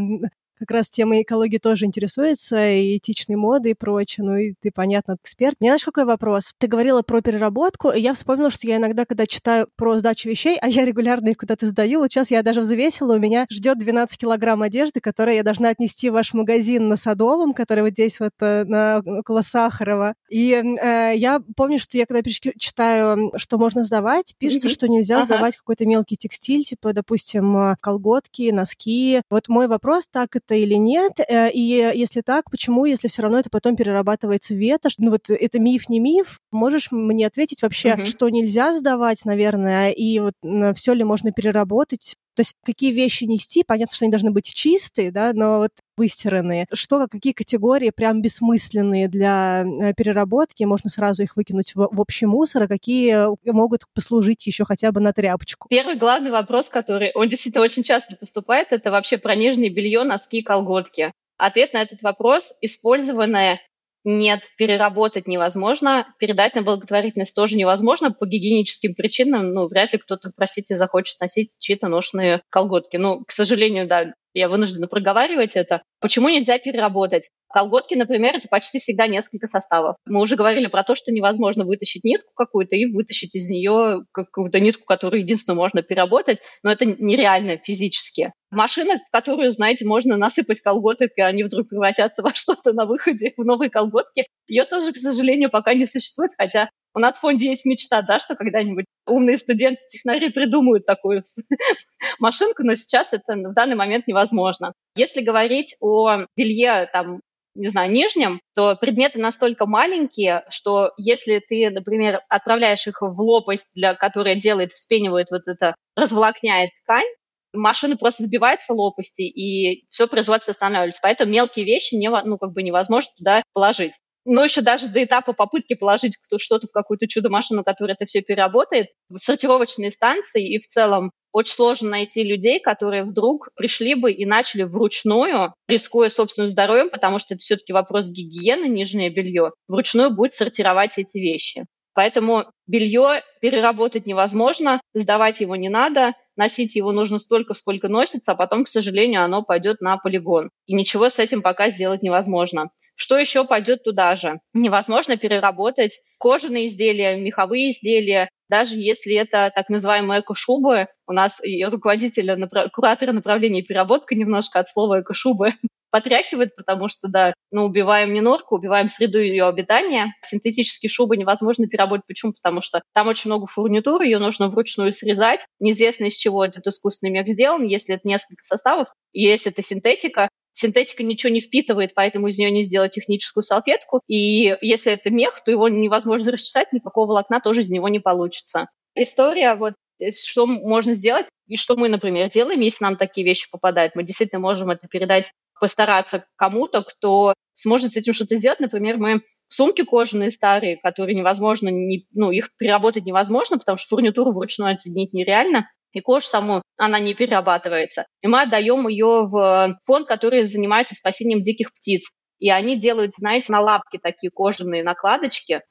как 0.59 0.71
раз 0.71 0.89
темой 0.89 1.23
экологии 1.23 1.57
тоже 1.57 1.85
интересуется, 1.85 2.69
и 2.69 2.97
этичной 2.97 3.35
моды 3.35 3.71
и 3.71 3.73
прочее. 3.73 4.25
Ну 4.25 4.35
и 4.35 4.53
ты, 4.61 4.71
понятно, 4.71 5.17
эксперт. 5.21 5.55
Мне 5.59 5.69
знаешь, 5.69 5.83
какой 5.83 6.05
вопрос? 6.05 6.53
Ты 6.57 6.67
говорила 6.67 7.01
про 7.01 7.21
переработку, 7.21 7.89
и 7.89 8.01
я 8.01 8.13
вспомнила, 8.13 8.49
что 8.49 8.67
я 8.67 8.77
иногда, 8.77 9.05
когда 9.05 9.25
читаю 9.25 9.67
про 9.75 9.97
сдачу 9.97 10.29
вещей, 10.29 10.57
а 10.61 10.67
я 10.67 10.85
регулярно 10.85 11.29
их 11.29 11.37
куда-то 11.37 11.65
сдаю, 11.65 11.99
вот 11.99 12.11
сейчас 12.11 12.31
я 12.31 12.43
даже 12.43 12.61
взвесила, 12.61 13.15
у 13.15 13.19
меня 13.19 13.45
ждет 13.49 13.79
12 13.79 14.17
килограмм 14.17 14.61
одежды, 14.61 14.99
которую 14.99 15.35
я 15.35 15.43
должна 15.43 15.69
отнести 15.69 16.09
в 16.09 16.13
ваш 16.13 16.33
магазин 16.33 16.87
на 16.87 16.97
Садовом, 16.97 17.53
который 17.53 17.83
вот 17.83 17.91
здесь 17.91 18.19
вот 18.19 18.33
э, 18.41 18.63
на, 18.65 19.01
около 19.05 19.41
Сахарова. 19.41 20.13
И 20.29 20.51
э, 20.51 21.13
я 21.15 21.41
помню, 21.55 21.79
что 21.79 21.97
я 21.97 22.05
когда 22.05 22.21
читаю, 22.23 23.31
что 23.37 23.57
можно 23.57 23.83
сдавать, 23.83 24.35
пишется, 24.37 24.67
mm-hmm. 24.67 24.71
что 24.71 24.87
нельзя 24.87 25.17
ага. 25.17 25.25
сдавать 25.25 25.55
какой-то 25.55 25.85
мелкий 25.85 26.17
текстиль, 26.17 26.63
типа, 26.63 26.93
допустим, 26.93 27.57
э, 27.57 27.75
колготки, 27.79 28.51
носки. 28.51 29.21
Вот 29.29 29.47
мой 29.47 29.67
вопрос, 29.67 30.07
так 30.11 30.35
это 30.49 30.55
или 30.55 30.73
нет, 30.73 31.19
э, 31.19 31.51
и 31.51 31.91
если 31.93 32.21
так, 32.21 32.49
почему, 32.49 32.85
если 32.85 33.07
все 33.07 33.21
равно 33.21 33.39
это 33.39 33.49
потом 33.49 33.75
перерабатывается 33.75 34.55
в 34.55 34.57
ветошь? 34.57 34.95
Ну 34.97 35.11
вот 35.11 35.29
это 35.29 35.59
миф, 35.59 35.89
не 35.89 35.99
миф? 35.99 36.39
Можешь 36.51 36.91
мне 36.91 37.27
ответить 37.27 37.61
вообще, 37.61 37.93
угу. 37.93 38.05
что 38.05 38.29
нельзя 38.29 38.73
сдавать, 38.73 39.25
наверное, 39.25 39.91
и 39.91 40.19
вот 40.19 40.33
все 40.75 40.93
ли 40.93 41.03
можно 41.03 41.31
переработать? 41.31 42.15
То 42.39 42.41
есть 42.41 42.55
какие 42.65 42.93
вещи 42.93 43.25
нести, 43.25 43.65
понятно, 43.67 43.93
что 43.93 44.05
они 44.05 44.13
должны 44.13 44.31
быть 44.31 44.45
чистые, 44.45 45.11
да, 45.11 45.33
но 45.33 45.57
вот 45.57 45.71
выстиранные. 45.97 46.67
Что, 46.71 47.05
какие 47.11 47.33
категории 47.33 47.91
прям 47.93 48.21
бессмысленные 48.21 49.09
для 49.09 49.65
э, 49.65 49.93
переработки, 49.93 50.63
можно 50.63 50.89
сразу 50.89 51.21
их 51.21 51.35
выкинуть 51.35 51.75
в, 51.75 51.89
в 51.91 51.99
общий 51.99 52.27
мусор, 52.27 52.63
а 52.63 52.67
какие 52.69 53.27
могут 53.43 53.81
послужить 53.93 54.47
еще 54.47 54.63
хотя 54.63 54.93
бы 54.93 55.01
на 55.01 55.11
тряпочку? 55.11 55.67
Первый 55.67 55.97
главный 55.97 56.31
вопрос, 56.31 56.69
который, 56.69 57.11
он 57.13 57.27
действительно 57.27 57.65
очень 57.65 57.83
часто 57.83 58.15
поступает, 58.15 58.71
это 58.71 58.89
вообще 58.89 59.17
про 59.17 59.35
нижнее 59.35 59.69
белье, 59.69 60.05
носки, 60.05 60.41
колготки. 60.41 61.11
Ответ 61.35 61.73
на 61.73 61.81
этот 61.81 62.01
вопрос– 62.03 62.57
использованное 62.61 63.59
нет, 64.05 64.43
переработать 64.57 65.27
невозможно, 65.27 66.07
передать 66.19 66.55
на 66.55 66.61
благотворительность 66.61 67.35
тоже 67.35 67.57
невозможно 67.57 68.11
по 68.11 68.25
гигиеническим 68.25 68.95
причинам. 68.95 69.53
Ну, 69.53 69.67
вряд 69.67 69.93
ли 69.93 69.99
кто-то, 69.99 70.31
простите, 70.35 70.75
захочет 70.75 71.19
носить 71.19 71.51
чьи-то 71.59 71.87
ношенные 71.89 72.41
колготки. 72.49 72.97
Ну, 72.97 73.23
к 73.25 73.31
сожалению, 73.31 73.87
да, 73.87 74.13
я 74.39 74.47
вынуждена 74.47 74.87
проговаривать 74.87 75.55
это. 75.55 75.83
Почему 75.99 76.29
нельзя 76.29 76.57
переработать? 76.57 77.29
Колготки, 77.51 77.95
например, 77.95 78.35
это 78.35 78.47
почти 78.47 78.79
всегда 78.79 79.07
несколько 79.07 79.47
составов. 79.47 79.95
Мы 80.05 80.21
уже 80.21 80.35
говорили 80.35 80.67
про 80.67 80.83
то, 80.83 80.95
что 80.95 81.11
невозможно 81.11 81.65
вытащить 81.65 82.03
нитку 82.03 82.31
какую-то 82.35 82.75
и 82.75 82.85
вытащить 82.85 83.35
из 83.35 83.49
нее 83.49 84.05
какую-то 84.11 84.59
нитку, 84.59 84.85
которую 84.85 85.21
единственно 85.21 85.55
можно 85.55 85.81
переработать, 85.81 86.39
но 86.63 86.71
это 86.71 86.85
нереально 86.85 87.57
физически. 87.57 88.33
Машина, 88.51 88.97
в 88.97 89.11
которую, 89.11 89.51
знаете, 89.51 89.85
можно 89.85 90.17
насыпать 90.17 90.61
колготок, 90.61 91.11
и 91.15 91.21
они 91.21 91.43
вдруг 91.43 91.69
превратятся 91.69 92.21
во 92.23 92.33
что-то 92.33 92.73
на 92.73 92.85
выходе, 92.85 93.33
в 93.37 93.43
новые 93.43 93.69
колготки, 93.69 94.25
ее 94.47 94.65
тоже, 94.65 94.91
к 94.91 94.97
сожалению, 94.97 95.49
пока 95.49 95.73
не 95.73 95.85
существует, 95.85 96.31
хотя 96.37 96.69
у 96.93 96.99
нас 96.99 97.15
в 97.15 97.19
фонде 97.19 97.49
есть 97.49 97.65
мечта, 97.65 98.01
да, 98.01 98.19
что 98.19 98.35
когда-нибудь 98.35 98.85
умные 99.05 99.37
студенты-технари 99.37 100.29
придумают 100.29 100.85
такую 100.85 101.23
машинку, 102.19 102.63
но 102.63 102.75
сейчас 102.75 103.09
это 103.11 103.33
в 103.37 103.53
данный 103.53 103.75
момент 103.75 104.07
невозможно. 104.07 104.73
Если 104.95 105.21
говорить 105.21 105.75
о 105.79 106.25
белье 106.35 106.89
там 106.91 107.21
не 107.55 107.67
знаю, 107.67 107.91
нижнем, 107.91 108.39
то 108.55 108.75
предметы 108.75 109.19
настолько 109.19 109.65
маленькие, 109.65 110.45
что 110.49 110.93
если 110.97 111.39
ты, 111.39 111.69
например, 111.69 112.21
отправляешь 112.29 112.87
их 112.87 113.01
в 113.01 113.19
лопасть, 113.19 113.67
для, 113.75 113.95
которая 113.95 114.35
делает, 114.35 114.71
вспенивает 114.71 115.29
вот 115.31 115.47
это, 115.47 115.75
разволокняет 115.95 116.69
ткань, 116.83 117.07
машина 117.53 117.97
просто 117.97 118.23
сбивается 118.23 118.73
лопасти, 118.73 119.23
и 119.23 119.85
все 119.89 120.07
производство 120.07 120.51
останавливается. 120.51 121.01
Поэтому 121.03 121.31
мелкие 121.31 121.65
вещи 121.65 121.95
не, 121.95 122.09
ну, 122.09 122.37
как 122.37 122.53
бы 122.53 122.63
невозможно 122.63 123.11
туда 123.17 123.43
положить 123.53 123.93
но 124.25 124.43
еще 124.43 124.61
даже 124.61 124.87
до 124.87 125.03
этапа 125.03 125.33
попытки 125.33 125.73
положить 125.73 126.17
что-то 126.37 126.67
в 126.67 126.71
какую-то 126.71 127.07
чудо-машину, 127.07 127.63
которая 127.63 127.95
это 127.95 128.05
все 128.05 128.21
переработает, 128.21 128.87
сортировочные 129.15 129.91
станции 129.91 130.55
и 130.55 130.59
в 130.59 130.67
целом 130.67 131.11
очень 131.31 131.53
сложно 131.53 131.89
найти 131.89 132.23
людей, 132.23 132.59
которые 132.59 133.03
вдруг 133.03 133.49
пришли 133.55 133.95
бы 133.95 134.11
и 134.11 134.25
начали 134.25 134.63
вручную, 134.63 135.53
рискуя 135.67 136.09
собственным 136.09 136.49
здоровьем, 136.49 136.89
потому 136.89 137.19
что 137.19 137.35
это 137.35 137.41
все-таки 137.41 137.73
вопрос 137.73 138.09
гигиены, 138.09 138.65
нижнее 138.65 139.09
белье, 139.09 139.51
вручную 139.67 140.09
будет 140.09 140.33
сортировать 140.33 140.97
эти 140.97 141.17
вещи. 141.17 141.65
Поэтому 141.93 142.45
белье 142.65 143.23
переработать 143.41 144.05
невозможно, 144.05 144.79
сдавать 144.93 145.41
его 145.41 145.55
не 145.55 145.69
надо, 145.69 146.13
носить 146.37 146.75
его 146.75 146.91
нужно 146.91 147.19
столько, 147.19 147.53
сколько 147.53 147.89
носится, 147.89 148.31
а 148.31 148.35
потом, 148.35 148.63
к 148.63 148.69
сожалению, 148.69 149.23
оно 149.23 149.43
пойдет 149.43 149.81
на 149.81 149.97
полигон. 149.97 150.49
И 150.65 150.73
ничего 150.73 151.09
с 151.09 151.19
этим 151.19 151.41
пока 151.41 151.69
сделать 151.69 152.01
невозможно. 152.01 152.69
Что 153.01 153.17
еще 153.17 153.45
пойдет 153.45 153.83
туда 153.85 154.17
же? 154.17 154.41
Невозможно 154.53 155.15
переработать 155.15 156.01
кожаные 156.19 156.67
изделия, 156.67 157.15
меховые 157.15 157.69
изделия, 157.69 158.29
даже 158.49 158.75
если 158.75 159.15
это 159.15 159.53
так 159.55 159.69
называемые 159.69 160.19
эко-шубы. 160.19 160.87
У 161.07 161.13
нас 161.13 161.39
и 161.41 161.63
руководителя, 161.63 162.37
куратора 162.73 163.13
направления 163.13 163.61
переработка 163.61 164.15
немножко 164.15 164.59
от 164.59 164.67
слова 164.67 164.99
эко-шубы 164.99 165.53
потряхивает, 165.91 166.57
потому 166.57 166.89
что, 166.89 167.07
да, 167.07 167.33
ну, 167.51 167.63
убиваем 167.63 168.11
не 168.11 168.19
норку, 168.19 168.57
убиваем 168.57 168.89
среду 168.89 169.21
ее 169.21 169.47
обитания. 169.47 170.13
Синтетические 170.21 170.89
шубы 170.89 171.15
невозможно 171.15 171.67
переработать. 171.67 172.05
Почему? 172.05 172.33
Потому 172.33 172.59
что 172.59 172.81
там 172.93 173.07
очень 173.07 173.29
много 173.29 173.47
фурнитуры, 173.47 174.07
ее 174.07 174.19
нужно 174.19 174.49
вручную 174.49 174.91
срезать. 174.91 175.45
Неизвестно, 175.61 176.05
из 176.07 176.17
чего 176.17 176.43
этот 176.43 176.67
искусственный 176.67 177.13
мех 177.13 177.29
сделан. 177.29 177.63
Если 177.63 177.95
это 177.95 178.05
несколько 178.05 178.43
составов, 178.43 178.89
если 179.13 179.53
это 179.53 179.63
синтетика, 179.63 180.27
Синтетика 180.59 181.03
ничего 181.03 181.31
не 181.31 181.39
впитывает, 181.39 181.93
поэтому 181.95 182.27
из 182.27 182.37
нее 182.37 182.51
не 182.51 182.63
сделать 182.63 182.91
техническую 182.91 183.43
салфетку. 183.43 184.01
И 184.07 184.57
если 184.59 184.91
это 184.91 185.09
мех, 185.09 185.41
то 185.41 185.51
его 185.51 185.69
невозможно 185.69 186.33
расчесать, 186.33 186.73
никакого 186.73 187.07
волокна 187.07 187.39
тоже 187.39 187.61
из 187.61 187.69
него 187.69 187.87
не 187.87 187.99
получится. 187.99 188.67
История 188.93 189.55
вот 189.55 189.75
э, 189.99 190.11
что 190.11 190.45
можно 190.45 190.95
сделать? 190.95 191.27
И 191.47 191.55
что 191.55 191.77
мы, 191.77 191.87
например, 191.87 192.29
делаем, 192.29 192.59
если 192.59 192.83
нам 192.83 192.97
такие 192.97 193.25
вещи 193.25 193.49
попадают? 193.49 193.95
Мы 193.95 194.03
действительно 194.03 194.41
можем 194.41 194.69
это 194.69 194.89
передать, 194.89 195.31
постараться 195.57 196.25
кому-то, 196.35 196.83
кто 196.83 197.33
сможет 197.53 197.93
с 197.93 197.95
этим 197.95 198.11
что-то 198.11 198.35
сделать. 198.35 198.59
Например, 198.59 198.97
мы 198.97 199.21
сумки 199.47 199.85
кожаные 199.85 200.29
старые, 200.29 200.75
которые 200.75 201.15
невозможно, 201.15 201.69
не, 201.69 202.05
ну, 202.11 202.31
их 202.31 202.49
переработать 202.57 203.05
невозможно, 203.05 203.59
потому 203.59 203.77
что 203.77 203.87
фурнитуру 203.95 204.33
вручную 204.33 204.73
отсоединить 204.73 205.13
нереально, 205.13 205.69
и 205.91 206.01
кожу 206.01 206.27
саму, 206.27 206.61
она 206.77 206.99
не 206.99 207.13
перерабатывается. 207.13 208.05
И 208.21 208.27
мы 208.27 208.41
отдаем 208.41 208.87
ее 208.87 209.27
в 209.27 209.79
фонд, 209.85 210.07
который 210.07 210.45
занимается 210.45 210.95
спасением 210.95 211.41
диких 211.41 211.73
птиц. 211.73 212.09
И 212.39 212.49
они 212.49 212.79
делают, 212.79 213.13
знаете, 213.15 213.51
на 213.51 213.59
лапки 213.59 213.99
такие 214.01 214.31
кожаные 214.31 214.83
накладочки, 214.83 215.61